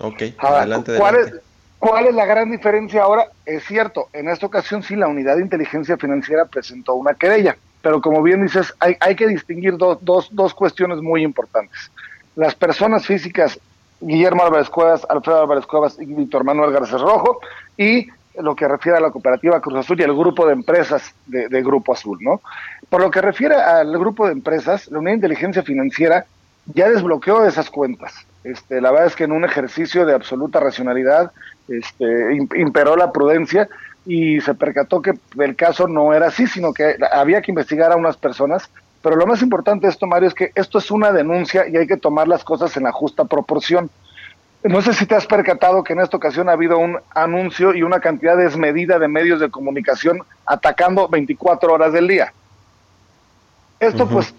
Ok, 0.00 0.22
adelante, 0.38 0.96
¿cuál, 0.98 1.16
Es, 1.16 1.34
¿Cuál 1.78 2.06
es 2.06 2.14
la 2.14 2.26
gran 2.26 2.50
diferencia 2.50 3.02
ahora? 3.02 3.26
Es 3.44 3.64
cierto, 3.64 4.08
en 4.12 4.28
esta 4.28 4.46
ocasión 4.46 4.82
sí 4.82 4.96
la 4.96 5.08
unidad 5.08 5.36
de 5.36 5.42
inteligencia 5.42 5.96
financiera 5.96 6.44
presentó 6.44 6.94
una 6.94 7.14
querella, 7.14 7.56
pero 7.82 8.00
como 8.00 8.22
bien 8.22 8.42
dices, 8.42 8.74
hay, 8.80 8.96
hay 9.00 9.16
que 9.16 9.26
distinguir 9.26 9.76
dos, 9.76 9.98
dos, 10.02 10.28
dos 10.32 10.54
cuestiones 10.54 11.00
muy 11.00 11.22
importantes 11.22 11.90
las 12.36 12.54
personas 12.54 13.06
físicas 13.06 13.58
Guillermo 14.00 14.44
Álvarez 14.44 14.68
Cuevas, 14.68 15.06
Alfredo 15.08 15.40
Álvarez 15.40 15.66
Cuevas 15.66 15.96
y 15.98 16.04
Víctor 16.04 16.44
Manuel 16.44 16.70
Garcés 16.70 17.00
Rojo, 17.00 17.40
y 17.76 18.06
lo 18.38 18.54
que 18.54 18.68
refiere 18.68 18.98
a 18.98 19.00
la 19.00 19.10
cooperativa 19.10 19.60
Cruz 19.60 19.78
Azul 19.78 19.98
y 19.98 20.04
al 20.04 20.14
grupo 20.14 20.46
de 20.46 20.52
empresas 20.52 21.14
de, 21.26 21.62
Grupo 21.62 21.94
Azul, 21.94 22.18
¿no? 22.20 22.42
Por 22.90 23.00
lo 23.00 23.10
que 23.10 23.22
refiere 23.22 23.54
al 23.54 23.90
grupo 23.98 24.26
de 24.26 24.32
empresas, 24.32 24.88
la 24.88 24.98
Unidad 24.98 25.12
de 25.12 25.16
Inteligencia 25.16 25.62
Financiera 25.62 26.26
ya 26.74 26.88
desbloqueó 26.88 27.44
esas 27.44 27.70
cuentas. 27.70 28.14
Este, 28.44 28.80
la 28.80 28.90
verdad 28.90 29.08
es 29.08 29.16
que 29.16 29.24
en 29.24 29.32
un 29.32 29.44
ejercicio 29.44 30.06
de 30.06 30.14
absoluta 30.14 30.60
racionalidad 30.60 31.32
este, 31.68 32.36
imperó 32.54 32.96
la 32.96 33.12
prudencia 33.12 33.68
y 34.04 34.40
se 34.40 34.54
percató 34.54 35.02
que 35.02 35.14
el 35.38 35.56
caso 35.56 35.88
no 35.88 36.12
era 36.14 36.28
así, 36.28 36.46
sino 36.46 36.72
que 36.72 36.96
había 37.12 37.42
que 37.42 37.50
investigar 37.50 37.90
a 37.90 37.96
unas 37.96 38.16
personas 38.16 38.70
pero 39.06 39.14
lo 39.14 39.26
más 39.28 39.40
importante 39.40 39.86
de 39.86 39.92
esto, 39.92 40.04
Mario, 40.08 40.26
es 40.26 40.34
que 40.34 40.50
esto 40.56 40.78
es 40.78 40.90
una 40.90 41.12
denuncia 41.12 41.68
y 41.68 41.76
hay 41.76 41.86
que 41.86 41.96
tomar 41.96 42.26
las 42.26 42.42
cosas 42.42 42.76
en 42.76 42.82
la 42.82 42.90
justa 42.90 43.24
proporción. 43.24 43.88
No 44.64 44.82
sé 44.82 44.94
si 44.94 45.06
te 45.06 45.14
has 45.14 45.28
percatado 45.28 45.84
que 45.84 45.92
en 45.92 46.00
esta 46.00 46.16
ocasión 46.16 46.48
ha 46.48 46.54
habido 46.54 46.76
un 46.78 46.98
anuncio 47.14 47.72
y 47.72 47.84
una 47.84 48.00
cantidad 48.00 48.36
desmedida 48.36 48.98
de 48.98 49.06
medios 49.06 49.38
de 49.38 49.48
comunicación 49.48 50.22
atacando 50.44 51.06
24 51.06 51.72
horas 51.72 51.92
del 51.92 52.08
día. 52.08 52.32
Esto 53.78 54.08
pues 54.08 54.34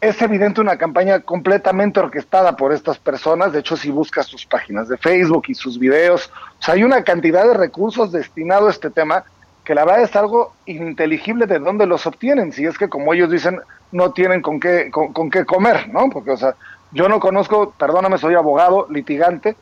es 0.00 0.22
evidente 0.22 0.60
una 0.60 0.78
campaña 0.78 1.20
completamente 1.20 2.00
orquestada 2.00 2.56
por 2.56 2.72
estas 2.72 2.98
personas. 2.98 3.52
De 3.52 3.60
hecho, 3.60 3.76
si 3.76 3.90
buscas 3.90 4.26
sus 4.26 4.46
páginas 4.46 4.88
de 4.88 4.96
Facebook 4.96 5.44
y 5.48 5.54
sus 5.54 5.78
videos, 5.78 6.30
o 6.58 6.62
sea, 6.62 6.74
hay 6.74 6.84
una 6.84 7.04
cantidad 7.04 7.46
de 7.46 7.54
recursos 7.54 8.10
destinados 8.10 8.68
a 8.68 8.70
este 8.70 8.90
tema 8.90 9.24
que 9.64 9.74
la 9.74 9.84
verdad 9.84 10.02
es 10.02 10.16
algo 10.16 10.54
ininteligible 10.64 11.46
de 11.46 11.58
dónde 11.58 11.86
los 11.86 12.06
obtienen. 12.06 12.52
Si 12.52 12.64
es 12.64 12.78
que, 12.78 12.88
como 12.88 13.12
ellos 13.12 13.30
dicen, 13.30 13.60
no 13.92 14.12
tienen 14.12 14.40
con 14.40 14.58
qué, 14.58 14.90
con, 14.90 15.30
qué 15.30 15.44
comer, 15.44 15.88
¿no? 15.90 16.08
Porque, 16.08 16.30
o 16.30 16.36
sea, 16.36 16.54
yo 16.92 17.08
no 17.08 17.20
conozco, 17.20 17.72
perdóname, 17.78 18.16
soy 18.16 18.34
abogado, 18.34 18.86
litigante, 18.90 19.54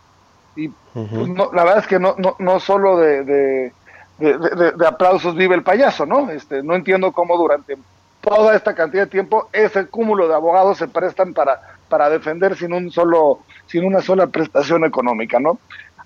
y 0.54 0.68
pues, 0.94 1.28
la 1.52 1.64
verdad 1.64 1.78
es 1.78 1.86
que 1.86 1.98
no, 1.98 2.14
no, 2.18 2.36
no 2.38 2.58
solo 2.58 2.96
de, 2.98 3.22
de, 3.24 3.72
de, 4.18 4.86
aplausos 4.86 5.36
vive 5.36 5.54
el 5.54 5.62
payaso, 5.62 6.06
¿no? 6.06 6.30
Este, 6.30 6.62
no 6.62 6.74
entiendo 6.74 7.12
cómo 7.12 7.36
durante 7.36 7.76
toda 8.28 8.54
esta 8.54 8.74
cantidad 8.74 9.04
de 9.04 9.10
tiempo 9.10 9.48
ese 9.52 9.86
cúmulo 9.86 10.28
de 10.28 10.34
abogados 10.34 10.78
se 10.78 10.88
prestan 10.88 11.32
para, 11.32 11.60
para 11.88 12.10
defender 12.10 12.56
sin 12.56 12.72
un 12.72 12.90
solo, 12.90 13.40
sin 13.66 13.84
una 13.84 14.00
sola 14.00 14.26
prestación 14.26 14.84
económica, 14.84 15.40
¿no? 15.40 15.58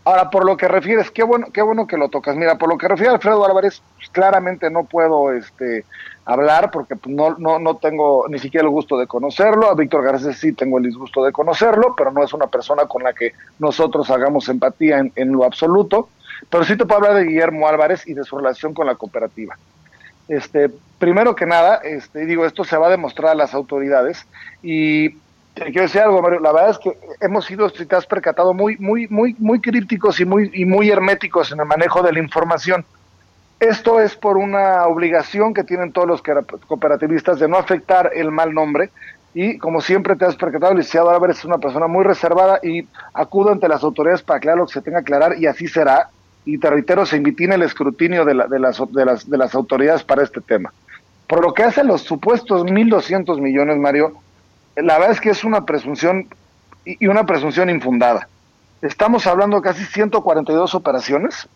Ahora, 0.04 0.30
por 0.30 0.44
lo 0.44 0.56
que 0.56 0.66
refieres, 0.66 1.12
qué 1.12 1.22
bueno, 1.22 1.46
qué 1.52 1.62
bueno 1.62 1.86
que 1.86 1.96
lo 1.96 2.08
tocas. 2.08 2.34
Mira, 2.34 2.58
por 2.58 2.68
lo 2.68 2.76
que 2.76 2.88
refiere 2.88 3.10
a 3.10 3.14
Alfredo 3.14 3.44
Álvarez, 3.46 3.82
pues, 3.96 4.08
claramente 4.10 4.68
no 4.68 4.82
puedo 4.82 5.32
este, 5.32 5.84
hablar 6.24 6.72
porque 6.72 6.96
pues, 6.96 7.14
no, 7.14 7.36
no, 7.38 7.60
no 7.60 7.76
tengo 7.76 8.26
ni 8.28 8.40
siquiera 8.40 8.66
el 8.66 8.72
gusto 8.72 8.98
de 8.98 9.06
conocerlo. 9.06 9.70
A 9.70 9.74
Víctor 9.76 10.02
Garcés 10.02 10.38
sí 10.38 10.52
tengo 10.54 10.78
el 10.78 10.84
disgusto 10.84 11.24
de 11.24 11.30
conocerlo, 11.30 11.94
pero 11.96 12.10
no 12.10 12.24
es 12.24 12.32
una 12.32 12.48
persona 12.48 12.86
con 12.86 13.04
la 13.04 13.12
que 13.12 13.32
nosotros 13.60 14.10
hagamos 14.10 14.48
empatía 14.48 14.98
en, 14.98 15.12
en 15.14 15.30
lo 15.30 15.44
absoluto. 15.44 16.08
Pero 16.50 16.64
sí 16.64 16.76
te 16.76 16.84
puedo 16.84 16.96
hablar 16.96 17.14
de 17.14 17.28
Guillermo 17.28 17.68
Álvarez 17.68 18.06
y 18.08 18.14
de 18.14 18.24
su 18.24 18.36
relación 18.36 18.74
con 18.74 18.88
la 18.88 18.96
cooperativa. 18.96 19.56
Este, 20.32 20.70
primero 20.98 21.34
que 21.34 21.44
nada, 21.44 21.76
este, 21.84 22.24
digo, 22.24 22.46
esto 22.46 22.64
se 22.64 22.78
va 22.78 22.86
a 22.86 22.90
demostrar 22.90 23.32
a 23.32 23.34
las 23.34 23.52
autoridades 23.52 24.26
y 24.62 25.10
te 25.10 25.64
quiero 25.64 25.82
decir 25.82 26.00
algo, 26.00 26.22
Mario. 26.22 26.40
La 26.40 26.52
verdad 26.52 26.70
es 26.70 26.78
que 26.78 26.96
hemos 27.20 27.44
sido, 27.44 27.68
si 27.68 27.84
te 27.84 27.96
has 27.96 28.06
percatado, 28.06 28.54
muy, 28.54 28.78
muy, 28.78 29.06
muy, 29.08 29.36
muy 29.38 29.60
críticos 29.60 30.20
y 30.20 30.24
muy, 30.24 30.50
y 30.54 30.64
muy 30.64 30.90
herméticos 30.90 31.52
en 31.52 31.60
el 31.60 31.66
manejo 31.66 32.02
de 32.02 32.14
la 32.14 32.18
información. 32.18 32.86
Esto 33.60 34.00
es 34.00 34.16
por 34.16 34.38
una 34.38 34.86
obligación 34.86 35.52
que 35.52 35.64
tienen 35.64 35.92
todos 35.92 36.08
los 36.08 36.22
cooperativistas 36.66 37.38
de 37.38 37.46
no 37.46 37.58
afectar 37.58 38.10
el 38.14 38.30
mal 38.30 38.54
nombre. 38.54 38.88
Y 39.34 39.58
como 39.58 39.82
siempre 39.82 40.16
te 40.16 40.24
has 40.24 40.36
percatado, 40.36 40.72
el 40.72 40.78
licenciado 40.78 41.10
Álvarez 41.10 41.40
es 41.40 41.44
una 41.44 41.58
persona 41.58 41.88
muy 41.88 42.04
reservada 42.04 42.58
y 42.62 42.88
acudo 43.12 43.52
ante 43.52 43.68
las 43.68 43.84
autoridades 43.84 44.22
para 44.22 44.38
aclarar 44.38 44.60
lo 44.60 44.66
que 44.66 44.72
se 44.72 44.80
tenga 44.80 45.00
que 45.02 45.14
aclarar 45.14 45.38
y 45.38 45.44
así 45.44 45.68
será. 45.68 46.08
Y 46.44 46.58
te 46.58 46.70
reitero, 46.70 47.06
se 47.06 47.16
invitina 47.16 47.54
el 47.54 47.62
escrutinio 47.62 48.24
de, 48.24 48.34
las, 48.34 48.50
de, 48.50 49.04
las, 49.04 49.30
de 49.30 49.38
las 49.38 49.54
autoridades 49.54 50.02
para 50.02 50.22
este 50.22 50.40
tema. 50.40 50.72
Por 51.26 51.42
lo 51.42 51.54
que 51.54 51.62
hace 51.62 51.84
los 51.84 52.02
supuestos 52.02 52.64
1.200 52.64 53.40
millones, 53.40 53.78
Mario, 53.78 54.14
la 54.76 54.98
verdad 54.98 55.12
es 55.12 55.20
que 55.20 55.30
es 55.30 55.44
una 55.44 55.64
presunción 55.64 56.28
y 56.84 57.06
una 57.06 57.24
presunción 57.24 57.70
infundada. 57.70 58.28
Estamos 58.82 59.26
hablando 59.26 59.56
de 59.56 59.62
casi 59.62 59.84
142 59.84 60.74
operaciones, 60.74 61.48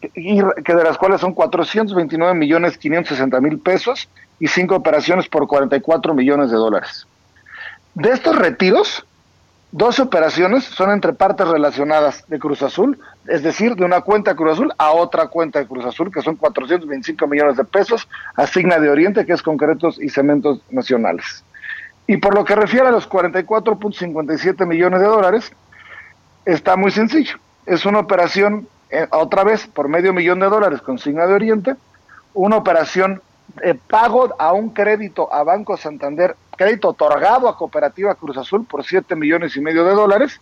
que 0.00 0.74
de 0.74 0.84
las 0.84 0.98
cuales 0.98 1.20
son 1.20 1.32
429 1.32 2.34
millones 2.34 2.76
560 2.76 3.40
mil 3.40 3.58
pesos 3.58 4.08
y 4.38 4.48
cinco 4.48 4.76
operaciones 4.76 5.28
por 5.28 5.46
44 5.46 6.14
millones 6.14 6.50
de 6.50 6.56
dólares. 6.56 7.06
De 7.94 8.10
estos 8.10 8.36
retiros, 8.36 9.06
dos 9.72 9.98
operaciones 9.98 10.64
son 10.64 10.90
entre 10.90 11.12
partes 11.12 11.46
relacionadas 11.46 12.24
de 12.28 12.38
Cruz 12.38 12.62
Azul, 12.62 12.98
es 13.26 13.42
decir, 13.42 13.74
de 13.74 13.84
una 13.84 14.00
cuenta 14.00 14.30
de 14.30 14.36
Cruz 14.36 14.52
Azul 14.52 14.72
a 14.78 14.92
otra 14.92 15.28
cuenta 15.28 15.58
de 15.58 15.66
Cruz 15.66 15.84
Azul, 15.84 16.12
que 16.12 16.22
son 16.22 16.36
425 16.36 17.26
millones 17.26 17.56
de 17.56 17.64
pesos, 17.64 18.08
asigna 18.36 18.78
de 18.78 18.88
Oriente, 18.88 19.26
que 19.26 19.32
es 19.32 19.42
concretos 19.42 20.00
y 20.00 20.08
cementos 20.08 20.60
nacionales. 20.70 21.44
Y 22.06 22.18
por 22.18 22.34
lo 22.34 22.44
que 22.44 22.54
refiere 22.54 22.86
a 22.86 22.92
los 22.92 23.08
44.57 23.08 24.64
millones 24.66 25.00
de 25.00 25.06
dólares, 25.06 25.52
está 26.44 26.76
muy 26.76 26.90
sencillo. 26.92 27.36
Es 27.66 27.84
una 27.84 27.98
operación, 27.98 28.68
eh, 28.90 29.08
otra 29.10 29.42
vez, 29.42 29.66
por 29.66 29.88
medio 29.88 30.12
millón 30.12 30.38
de 30.38 30.46
dólares 30.46 30.80
con 30.80 30.98
Signa 30.98 31.26
de 31.26 31.34
Oriente, 31.34 31.74
una 32.32 32.56
operación 32.56 33.20
de 33.56 33.74
pago 33.74 34.34
a 34.38 34.52
un 34.52 34.70
crédito 34.70 35.32
a 35.32 35.42
Banco 35.42 35.76
Santander, 35.76 36.36
crédito 36.56 36.88
otorgado 36.88 37.48
a 37.48 37.56
Cooperativa 37.56 38.14
Cruz 38.14 38.36
Azul 38.36 38.66
por 38.66 38.84
7 38.84 39.14
millones 39.14 39.56
y 39.56 39.60
medio 39.60 39.84
de 39.84 39.94
dólares, 39.94 40.40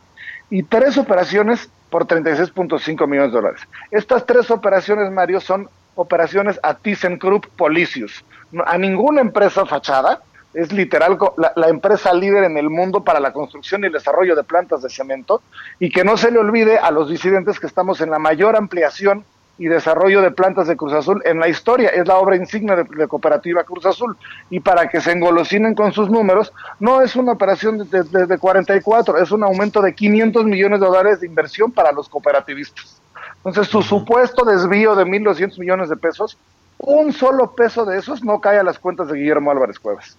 y 0.50 0.62
tres 0.62 0.98
operaciones 0.98 1.68
por 1.90 2.06
36.5 2.06 3.06
millones 3.06 3.32
de 3.32 3.40
dólares. 3.40 3.60
Estas 3.90 4.26
tres 4.26 4.50
operaciones, 4.50 5.10
Mario, 5.10 5.40
son 5.40 5.68
operaciones 5.94 6.58
a 6.62 6.74
ThyssenKrupp 6.74 7.46
Policius. 7.56 8.24
A 8.66 8.78
ninguna 8.78 9.20
empresa 9.20 9.64
fachada, 9.66 10.20
es 10.54 10.72
literal 10.72 11.18
la, 11.36 11.52
la, 11.56 11.68
empresa 11.68 12.12
líder 12.12 12.44
en 12.44 12.56
el 12.56 12.70
mundo 12.70 13.02
para 13.02 13.18
la 13.18 13.32
construcción 13.32 13.82
y 13.82 13.86
el 13.86 13.92
desarrollo 13.92 14.36
de 14.36 14.44
plantas 14.44 14.82
de 14.82 14.88
cemento, 14.88 15.42
y 15.80 15.90
que 15.90 16.04
no 16.04 16.16
se 16.16 16.30
le 16.30 16.38
olvide 16.38 16.78
a 16.78 16.90
los 16.92 17.10
disidentes 17.10 17.58
que 17.58 17.66
estamos 17.66 18.00
en 18.00 18.10
la 18.10 18.20
mayor 18.20 18.56
ampliación 18.56 19.24
y 19.58 19.66
desarrollo 19.66 20.20
de 20.20 20.30
plantas 20.30 20.66
de 20.66 20.76
Cruz 20.76 20.92
Azul 20.92 21.22
en 21.24 21.38
la 21.38 21.48
historia. 21.48 21.90
Es 21.90 22.06
la 22.08 22.16
obra 22.16 22.36
insignia 22.36 22.76
de, 22.76 23.08
Cooperativa 23.08 23.64
Cruz 23.64 23.86
Azul. 23.86 24.16
Y 24.50 24.60
para 24.60 24.88
que 24.88 25.00
se 25.00 25.12
engolosinen 25.12 25.74
con 25.74 25.92
sus 25.92 26.10
números, 26.10 26.52
no 26.80 27.00
es 27.02 27.14
una 27.16 27.32
operación 27.32 27.88
desde 27.90 28.26
de, 28.26 28.38
44, 28.38 29.18
es 29.18 29.30
un 29.30 29.44
aumento 29.44 29.80
de 29.80 29.94
500 29.94 30.44
millones 30.44 30.80
de 30.80 30.86
dólares 30.86 31.20
de 31.20 31.26
inversión 31.26 31.70
para 31.70 31.92
los 31.92 32.08
cooperativistas. 32.08 33.00
Entonces, 33.36 33.68
su 33.68 33.82
supuesto 33.82 34.44
desvío 34.44 34.96
de 34.96 35.04
1.200 35.04 35.58
millones 35.58 35.88
de 35.88 35.96
pesos, 35.96 36.36
un 36.78 37.12
solo 37.12 37.54
peso 37.54 37.84
de 37.84 37.98
esos 37.98 38.24
no 38.24 38.40
cae 38.40 38.58
a 38.58 38.64
las 38.64 38.78
cuentas 38.78 39.08
de 39.08 39.18
Guillermo 39.18 39.50
Álvarez 39.50 39.78
Cuevas. 39.78 40.16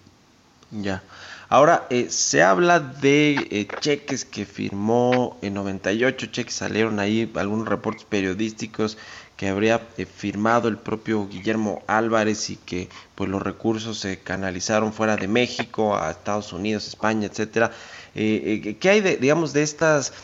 Ya. 0.70 1.02
Ahora, 1.48 1.86
eh, 1.90 2.08
se 2.10 2.42
habla 2.42 2.80
de 2.80 3.46
eh, 3.50 3.68
cheques 3.80 4.24
que 4.24 4.44
firmó 4.44 5.38
en 5.42 5.54
98, 5.54 6.26
cheques 6.26 6.54
salieron 6.54 6.98
ahí, 6.98 7.30
algunos 7.36 7.68
reportes 7.68 8.04
periodísticos 8.04 8.98
que 9.36 9.48
habría 9.48 9.86
eh, 9.96 10.06
firmado 10.06 10.68
el 10.68 10.78
propio 10.78 11.28
Guillermo 11.28 11.82
Álvarez 11.86 12.50
y 12.50 12.56
que 12.56 12.88
pues 13.14 13.28
los 13.30 13.42
recursos 13.42 13.98
se 13.98 14.18
canalizaron 14.18 14.92
fuera 14.92 15.16
de 15.16 15.28
México, 15.28 15.96
a 15.96 16.10
Estados 16.10 16.52
Unidos, 16.52 16.86
España, 16.88 17.26
etcétera. 17.26 17.72
¿Qué 18.14 18.88
hay 18.88 19.00
de, 19.02 19.18
digamos, 19.18 19.52
de 19.52 19.62
estas 19.62 20.14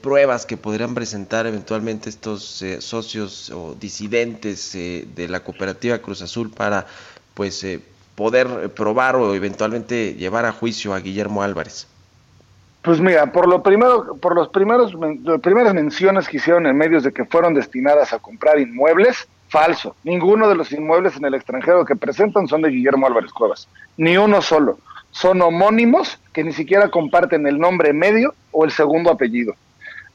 pruebas 0.00 0.46
que 0.46 0.56
podrían 0.56 0.94
presentar 0.94 1.46
eventualmente 1.46 2.08
estos 2.08 2.64
socios 2.78 3.50
o 3.50 3.76
disidentes 3.78 4.72
de 4.72 5.26
la 5.28 5.44
cooperativa 5.44 5.98
Cruz 5.98 6.22
Azul 6.22 6.50
para 6.50 6.86
pues 7.34 7.66
poder 8.14 8.72
probar 8.72 9.16
o 9.16 9.34
eventualmente 9.34 10.14
llevar 10.14 10.46
a 10.46 10.52
juicio 10.52 10.94
a 10.94 11.00
Guillermo 11.00 11.42
Álvarez? 11.42 11.86
Pues 12.84 13.00
mira, 13.00 13.32
por 13.32 13.48
lo 13.48 13.62
primero, 13.62 14.14
por 14.16 14.34
los 14.34 14.48
primeros, 14.50 14.92
las 15.22 15.40
primeras 15.40 15.72
menciones 15.72 16.28
que 16.28 16.36
hicieron 16.36 16.66
en 16.66 16.76
medios 16.76 17.02
de 17.02 17.12
que 17.12 17.24
fueron 17.24 17.54
destinadas 17.54 18.12
a 18.12 18.18
comprar 18.18 18.60
inmuebles, 18.60 19.26
falso. 19.48 19.96
Ninguno 20.04 20.50
de 20.50 20.54
los 20.54 20.70
inmuebles 20.70 21.16
en 21.16 21.24
el 21.24 21.32
extranjero 21.32 21.86
que 21.86 21.96
presentan 21.96 22.46
son 22.46 22.60
de 22.60 22.68
Guillermo 22.68 23.06
Álvarez 23.06 23.32
Cuevas, 23.32 23.68
ni 23.96 24.18
uno 24.18 24.42
solo. 24.42 24.78
Son 25.12 25.40
homónimos 25.40 26.20
que 26.34 26.44
ni 26.44 26.52
siquiera 26.52 26.90
comparten 26.90 27.46
el 27.46 27.58
nombre 27.58 27.94
medio 27.94 28.34
o 28.50 28.66
el 28.66 28.70
segundo 28.70 29.10
apellido. 29.10 29.54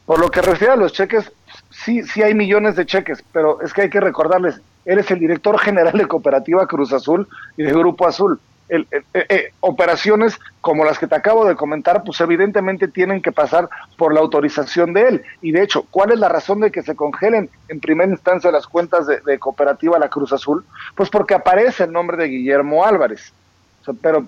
Por 0.05 0.19
lo 0.19 0.29
que 0.29 0.43
refiere 0.43 0.73
a 0.73 0.75
los 0.75 0.93
cheques, 0.93 1.31
sí, 1.71 2.03
sí 2.03 2.21
hay 2.21 2.35
millones 2.35 2.75
de 2.75 2.85
cheques, 2.85 3.23
pero 3.31 3.61
es 3.61 3.73
que 3.73 3.81
hay 3.81 3.89
que 3.89 3.99
recordarles, 3.99 4.61
él 4.85 4.99
es 4.99 5.09
el 5.09 5.17
director 5.17 5.57
general 5.57 5.97
de 5.97 6.07
Cooperativa 6.07 6.67
Cruz 6.67 6.93
Azul 6.93 7.27
y 7.57 7.63
de 7.63 7.71
Grupo 7.71 8.07
Azul. 8.07 8.39
El, 8.69 8.87
eh, 8.91 9.03
eh, 9.13 9.51
operaciones 9.59 10.39
como 10.61 10.85
las 10.85 10.99
que 10.99 11.07
te 11.07 11.15
acabo 11.15 11.45
de 11.45 11.55
comentar, 11.55 12.03
pues 12.03 12.21
evidentemente 12.21 12.87
tienen 12.87 13.21
que 13.21 13.31
pasar 13.31 13.67
por 13.97 14.13
la 14.13 14.19
autorización 14.19 14.93
de 14.93 15.07
él. 15.07 15.23
Y 15.41 15.51
de 15.51 15.63
hecho, 15.63 15.85
¿cuál 15.89 16.11
es 16.11 16.19
la 16.19 16.29
razón 16.29 16.59
de 16.59 16.71
que 16.71 16.83
se 16.83 16.95
congelen 16.95 17.49
en 17.67 17.79
primera 17.79 18.09
instancia 18.09 18.51
las 18.51 18.67
cuentas 18.67 19.07
de, 19.07 19.39
Cooperativa 19.39 19.99
La 19.99 20.09
Cruz 20.09 20.31
Azul? 20.33 20.63
Pues 20.95 21.09
porque 21.09 21.33
aparece 21.33 21.83
el 21.83 21.91
nombre 21.91 22.17
de 22.17 22.27
Guillermo 22.27 22.85
Álvarez. 22.85 23.33
pero 24.01 24.27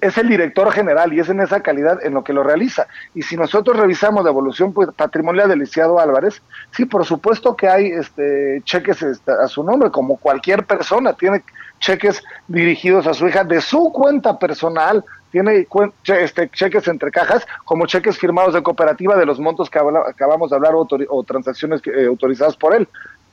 es 0.00 0.16
el 0.16 0.28
director 0.28 0.70
general 0.72 1.12
y 1.12 1.20
es 1.20 1.28
en 1.28 1.40
esa 1.40 1.60
calidad 1.60 2.04
en 2.04 2.14
lo 2.14 2.24
que 2.24 2.32
lo 2.32 2.42
realiza. 2.42 2.86
Y 3.14 3.22
si 3.22 3.36
nosotros 3.36 3.76
revisamos 3.76 4.24
la 4.24 4.30
evolución 4.30 4.72
pues, 4.72 4.88
patrimonial 4.96 5.48
de 5.48 5.56
Lisiado 5.56 5.98
Álvarez, 5.98 6.40
sí, 6.72 6.86
por 6.86 7.04
supuesto 7.04 7.56
que 7.56 7.68
hay 7.68 7.86
este, 7.88 8.62
cheques 8.64 9.02
este, 9.02 9.32
a 9.32 9.46
su 9.48 9.62
nombre, 9.62 9.90
como 9.90 10.16
cualquier 10.16 10.64
persona, 10.64 11.12
tiene 11.12 11.42
cheques 11.84 12.22
dirigidos 12.48 13.06
a 13.06 13.14
su 13.14 13.26
hija 13.28 13.44
de 13.44 13.60
su 13.60 13.90
cuenta 13.92 14.38
personal, 14.38 15.04
tiene 15.30 15.66
este, 16.06 16.48
cheques 16.50 16.88
entre 16.88 17.10
cajas, 17.10 17.46
como 17.64 17.86
cheques 17.86 18.18
firmados 18.18 18.54
de 18.54 18.62
cooperativa 18.62 19.16
de 19.16 19.26
los 19.26 19.40
montos 19.40 19.68
que 19.68 19.78
acabamos 19.78 20.50
de 20.50 20.56
hablar 20.56 20.72
o, 20.74 21.24
transacciones 21.24 21.82
eh, 21.86 22.06
autorizadas 22.06 22.56
por 22.56 22.74
él. 22.74 22.88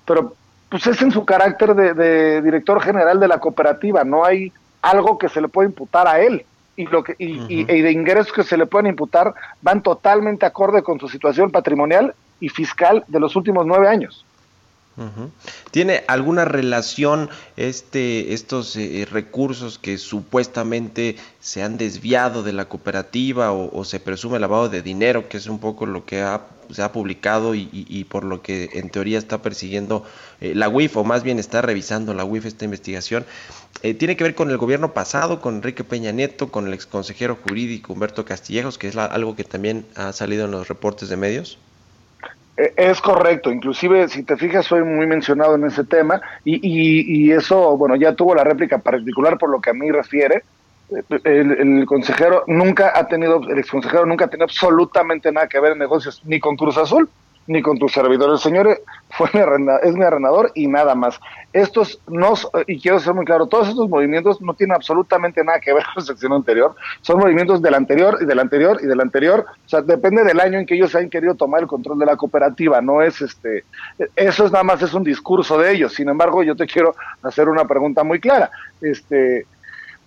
Pero 0.06 0.34
pues 0.70 0.88
es 0.88 1.02
en 1.02 1.12
su 1.12 1.26
carácter 1.26 1.76
de 1.76 2.42
director 2.42 2.82
general 2.82 3.20
de 3.20 3.28
la 3.28 3.40
cooperativa, 3.40 4.04
no 4.04 4.24
hay 4.24 4.52
algo 4.82 5.18
que 5.18 5.30
se 5.30 5.42
le 5.42 5.48
puede 5.48 5.70
imputar 5.70 6.08
a 6.08 6.20
él 6.22 6.46
y 6.76 6.86
lo 6.88 7.04
que 7.04 7.16
y, 7.18 7.64
de 7.64 7.92
ingresos 7.92 8.32
que 8.32 8.44
se 8.44 8.58
le 8.58 8.66
pueden 8.66 8.88
imputar 8.88 9.34
van 9.62 9.82
totalmente 9.82 10.46
acorde 10.46 10.82
con 10.82 11.00
su 11.00 11.08
situación 11.08 11.52
patrimonial 11.52 12.14
y 12.40 12.50
fiscal 12.50 13.04
de 13.08 13.20
los 13.20 13.36
últimos 13.36 13.66
nueve 13.66 13.88
años. 13.88 14.26
¿Tiene 15.72 16.04
alguna 16.08 16.44
relación 16.44 17.30
este, 17.56 18.34
estos 18.34 18.76
eh, 18.76 19.08
recursos 19.10 19.80
que 19.80 19.98
supuestamente 19.98 21.16
se 21.40 21.64
han 21.64 21.78
desviado 21.78 22.44
de 22.44 22.52
la 22.52 22.66
cooperativa 22.66 23.54
o, 23.54 23.86
se 23.86 24.00
presume 24.00 24.40
lavado 24.40 24.68
de 24.70 24.82
dinero, 24.82 25.30
que 25.30 25.38
es 25.38 25.48
un 25.48 25.60
poco 25.60 25.86
lo 25.86 26.06
que 26.06 26.26
se 26.72 26.82
ha 26.82 26.92
publicado 26.92 27.56
y, 27.56 28.06
por 28.10 28.26
lo 28.26 28.42
que 28.42 28.70
en 28.74 28.90
teoría 28.90 29.18
está 29.18 29.42
persiguiendo 29.42 30.06
eh, 30.42 30.54
la 30.56 30.68
UIF, 30.68 30.98
o 30.98 31.04
más 31.04 31.24
bien 31.24 31.40
está 31.40 31.62
revisando 31.62 32.14
la 32.14 32.26
UIF 32.26 32.46
esta 32.46 32.66
investigación? 32.66 33.26
Eh, 33.84 33.94
¿Tiene 33.94 34.18
que 34.18 34.26
ver 34.26 34.36
con 34.36 34.50
el 34.52 34.58
gobierno 34.58 34.94
pasado, 34.94 35.40
con 35.40 35.56
Enrique 35.56 35.86
Peña 35.86 36.12
Nieto, 36.12 36.52
con 36.52 36.68
el 36.68 36.74
exconsejero 36.74 37.38
jurídico 37.42 37.94
Humberto 37.94 38.26
Castillejos, 38.26 38.78
que 38.78 38.90
es 38.90 38.98
algo 38.98 39.36
que 39.38 39.46
también 39.46 39.86
ha 39.96 40.12
salido 40.12 40.46
en 40.46 40.52
los 40.52 40.68
reportes 40.68 41.08
de 41.08 41.16
medios? 41.16 41.58
E, 42.58 42.74
es 42.76 43.02
correcto, 43.02 43.52
inclusive 43.52 44.08
si 44.10 44.24
te 44.24 44.38
fijas 44.38 44.66
soy 44.66 44.84
muy 44.84 45.08
mencionado 45.08 45.56
en 45.56 45.66
ese 45.66 45.84
tema 45.84 46.22
y, 46.44 46.60
y, 46.64 47.32
eso, 47.32 47.78
bueno, 47.78 47.96
ya 47.96 48.14
tuvo 48.14 48.36
la 48.36 48.44
réplica 48.44 48.78
particular 48.78 49.38
por 49.38 49.50
lo 49.50 49.62
que 49.62 49.70
a 49.70 49.74
mí 49.74 49.90
refiere. 49.92 50.44
El, 51.24 51.52
el, 51.52 51.86
consejero 51.86 52.44
nunca 52.48 52.92
ha 52.94 53.08
tenido, 53.08 53.42
el 53.50 53.58
exconsejero 53.58 54.06
nunca 54.06 54.26
ha 54.26 54.30
tenido 54.30 54.44
absolutamente 54.44 55.32
nada 55.32 55.48
que 55.48 55.60
ver 55.60 55.72
en 55.72 55.80
negocios, 55.80 56.22
ni 56.26 56.42
con 56.42 56.58
Cruz 56.58 56.78
Azul, 56.78 57.10
ni 57.48 57.62
con 57.62 57.78
tu 57.78 57.90
servidor. 57.90 58.32
El 58.32 58.40
señor 58.40 58.82
fue 59.10 59.30
es 59.84 59.94
mi 59.94 60.04
arrendador 60.04 60.52
y 60.56 60.68
nada 60.68 60.96
más. 60.96 61.20
Estos 61.54 62.00
no, 62.08 62.34
y 62.68 62.80
quiero 62.80 63.00
ser 63.00 63.14
muy 63.14 63.26
claro, 63.26 63.48
todos 63.48 63.68
estos 63.68 63.90
movimientos 63.90 64.42
no 64.42 64.54
tienen 64.54 64.76
absolutamente 64.76 65.44
nada 65.44 65.60
que 65.60 65.74
ver 65.74 65.84
con 65.94 65.94
la 65.98 66.02
sección 66.02 66.34
anterior. 66.34 66.76
Son 67.02 67.20
movimientos 67.20 67.62
del 67.62 67.74
anterior 67.74 68.18
y 68.22 68.26
del 68.26 68.40
anterior 68.40 68.80
y 68.82 68.88
del 68.88 69.02
anterior. 69.02 69.46
O 69.66 69.70
sea, 69.70 69.82
depende 69.82 70.24
del 70.24 70.40
año 70.40 70.60
en 70.60 70.66
que 70.66 70.76
ellos 70.76 70.96
hayan 70.96 71.10
querido 71.10 71.36
tomar 71.36 71.62
el 71.62 71.68
control 71.68 72.00
de 72.00 72.06
la 72.06 72.16
cooperativa. 72.16 72.82
No 72.82 73.02
es 73.02 73.22
este, 73.22 73.66
eso 74.16 74.46
es 74.46 74.52
nada 74.52 74.64
más 74.64 74.82
es 74.82 74.94
un 74.94 75.04
discurso 75.04 75.58
de 75.58 75.74
ellos. 75.74 75.94
Sin 75.94 76.10
embargo, 76.10 76.44
yo 76.44 76.56
te 76.56 76.68
quiero 76.68 76.96
hacer 77.24 77.50
una 77.50 77.66
pregunta 77.66 78.04
muy 78.04 78.20
clara. 78.20 78.50
Este, 78.82 79.46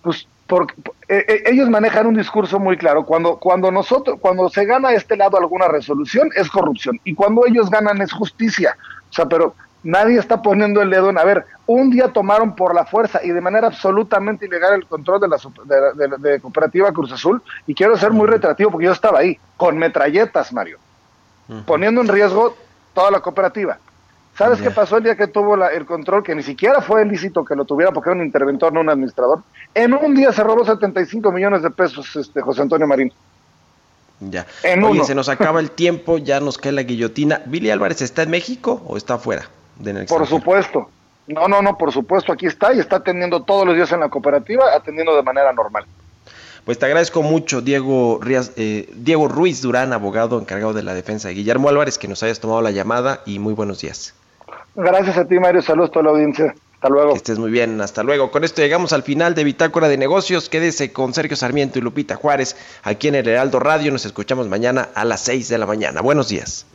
pues 0.01 0.27
porque 0.47 0.75
eh, 1.07 1.25
eh, 1.27 1.43
ellos 1.47 1.69
manejan 1.69 2.07
un 2.07 2.15
discurso 2.15 2.59
muy 2.59 2.77
claro. 2.77 3.05
Cuando, 3.05 3.37
cuando 3.37 3.71
nosotros, 3.71 4.17
cuando 4.19 4.49
se 4.49 4.65
gana 4.65 4.93
este 4.93 5.17
lado 5.17 5.37
alguna 5.37 5.67
resolución, 5.67 6.29
es 6.35 6.49
corrupción. 6.49 6.99
Y 7.03 7.15
cuando 7.15 7.45
ellos 7.45 7.69
ganan 7.69 8.01
es 8.01 8.11
justicia. 8.11 8.77
O 9.09 9.13
sea, 9.13 9.25
pero 9.25 9.55
nadie 9.83 10.19
está 10.19 10.41
poniendo 10.41 10.81
el 10.81 10.89
dedo 10.89 11.09
en, 11.09 11.17
a 11.17 11.23
ver, 11.23 11.45
un 11.65 11.89
día 11.89 12.09
tomaron 12.09 12.55
por 12.55 12.75
la 12.75 12.85
fuerza 12.85 13.21
y 13.23 13.29
de 13.29 13.41
manera 13.41 13.67
absolutamente 13.67 14.45
ilegal 14.45 14.73
el 14.73 14.85
control 14.85 15.21
de 15.21 15.27
la 15.27 15.37
de, 16.19 16.39
Cooperativa 16.39 16.91
Cruz 16.91 17.11
Azul. 17.11 17.41
Y 17.65 17.73
quiero 17.73 17.97
ser 17.97 18.11
muy 18.11 18.27
retrativo 18.27 18.71
porque 18.71 18.85
yo 18.85 18.91
estaba 18.91 19.19
ahí, 19.19 19.39
con 19.57 19.77
metralletas, 19.77 20.53
Mario, 20.53 20.77
poniendo 21.65 22.01
en 22.01 22.07
riesgo 22.07 22.55
toda 22.93 23.09
la 23.09 23.19
cooperativa. 23.19 23.79
¿Sabes 24.37 24.61
qué 24.61 24.69
pasó 24.69 24.97
el 24.97 25.03
día 25.03 25.15
que 25.15 25.27
tuvo 25.27 25.55
el 25.65 25.85
control? 25.85 26.21
Que 26.21 26.35
ni 26.35 26.43
siquiera 26.43 26.81
fue 26.81 27.05
ilícito 27.05 27.45
que 27.45 27.55
lo 27.55 27.63
tuviera 27.63 27.91
porque 27.93 28.09
era 28.09 28.19
un 28.19 28.25
interventor, 28.25 28.73
no 28.73 28.81
un 28.81 28.89
administrador. 28.89 29.43
En 29.73 29.93
un 29.93 30.13
día 30.13 30.33
se 30.33 30.43
robó 30.43 30.65
75 30.65 31.31
millones 31.31 31.61
de 31.63 31.69
pesos 31.69 32.13
este 32.17 32.41
José 32.41 32.61
Antonio 32.61 32.85
Marín. 32.85 33.13
Ya. 34.19 34.45
En 34.63 34.83
Oye, 34.83 35.03
se 35.05 35.15
nos 35.15 35.29
acaba 35.29 35.59
el 35.61 35.71
tiempo, 35.71 36.17
ya 36.17 36.39
nos 36.41 36.57
cae 36.57 36.73
la 36.73 36.83
guillotina. 36.83 37.41
¿Billy 37.45 37.69
Álvarez 37.69 38.01
está 38.01 38.23
en 38.23 38.31
México 38.31 38.81
o 38.85 38.97
está 38.97 39.15
afuera? 39.15 39.49
por 40.07 40.27
supuesto. 40.27 40.89
No, 41.27 41.47
no, 41.47 41.61
no, 41.61 41.77
por 41.77 41.91
supuesto, 41.91 42.31
aquí 42.31 42.45
está 42.45 42.73
y 42.73 42.79
está 42.79 42.97
atendiendo 42.97 43.41
todos 43.43 43.65
los 43.65 43.75
días 43.75 43.91
en 43.91 43.99
la 44.01 44.09
cooperativa, 44.09 44.73
atendiendo 44.75 45.15
de 45.15 45.23
manera 45.23 45.51
normal. 45.53 45.85
Pues 46.65 46.79
te 46.79 46.85
agradezco 46.85 47.21
mucho, 47.21 47.61
Diego, 47.61 48.19
eh, 48.55 48.89
Diego 48.95 49.27
Ruiz 49.27 49.61
Durán, 49.61 49.93
abogado 49.93 50.39
encargado 50.39 50.73
de 50.73 50.83
la 50.83 50.93
defensa 50.93 51.27
de 51.27 51.35
Guillermo 51.35 51.69
Álvarez, 51.69 51.97
que 51.97 52.07
nos 52.07 52.21
hayas 52.23 52.39
tomado 52.39 52.61
la 52.61 52.71
llamada 52.71 53.21
y 53.25 53.39
muy 53.39 53.53
buenos 53.53 53.81
días. 53.81 54.13
Gracias 54.75 55.17
a 55.17 55.25
ti, 55.25 55.39
Mario. 55.39 55.61
Saludos 55.61 55.89
a 55.89 55.93
toda 55.93 56.03
la 56.05 56.11
audiencia. 56.11 56.53
Hasta 56.75 56.89
luego. 56.89 57.11
Que 57.11 57.17
estés 57.17 57.39
muy 57.39 57.51
bien, 57.51 57.79
hasta 57.81 58.03
luego. 58.03 58.29
Con 58.31 58.43
esto 58.43 58.61
llegamos 58.61 58.93
al 58.93 59.03
final 59.03 59.33
de 59.33 59.43
Bitácora 59.43 59.87
de 59.87 59.97
Negocios. 59.97 60.49
Quédese 60.49 60.91
con 60.91 61.13
Sergio 61.13 61.37
Sarmiento 61.37 61.79
y 61.79 61.81
Lupita 61.81 62.15
Juárez 62.15 62.55
aquí 62.83 63.07
en 63.07 63.15
el 63.15 63.27
Heraldo 63.27 63.59
Radio. 63.59 63.91
Nos 63.91 64.05
escuchamos 64.05 64.47
mañana 64.47 64.89
a 64.93 65.05
las 65.05 65.21
6 65.21 65.49
de 65.49 65.57
la 65.57 65.65
mañana. 65.65 66.01
Buenos 66.01 66.27
días. 66.27 66.65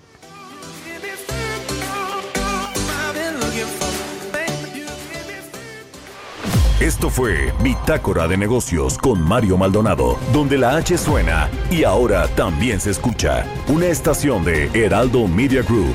Esto 6.81 7.11
fue 7.11 7.53
Bitácora 7.63 8.27
de 8.27 8.39
Negocios 8.39 8.97
con 8.97 9.21
Mario 9.21 9.59
Maldonado, 9.59 10.19
donde 10.33 10.57
la 10.57 10.77
H 10.77 10.97
suena 10.97 11.51
y 11.71 11.85
ahora 11.85 12.27
también 12.29 12.81
se 12.81 12.91
escucha. 12.91 13.45
Una 13.69 13.87
estación 13.89 14.45
de 14.45 14.71
Heraldo 14.73 15.29
Media 15.29 15.63
Group. 15.63 15.95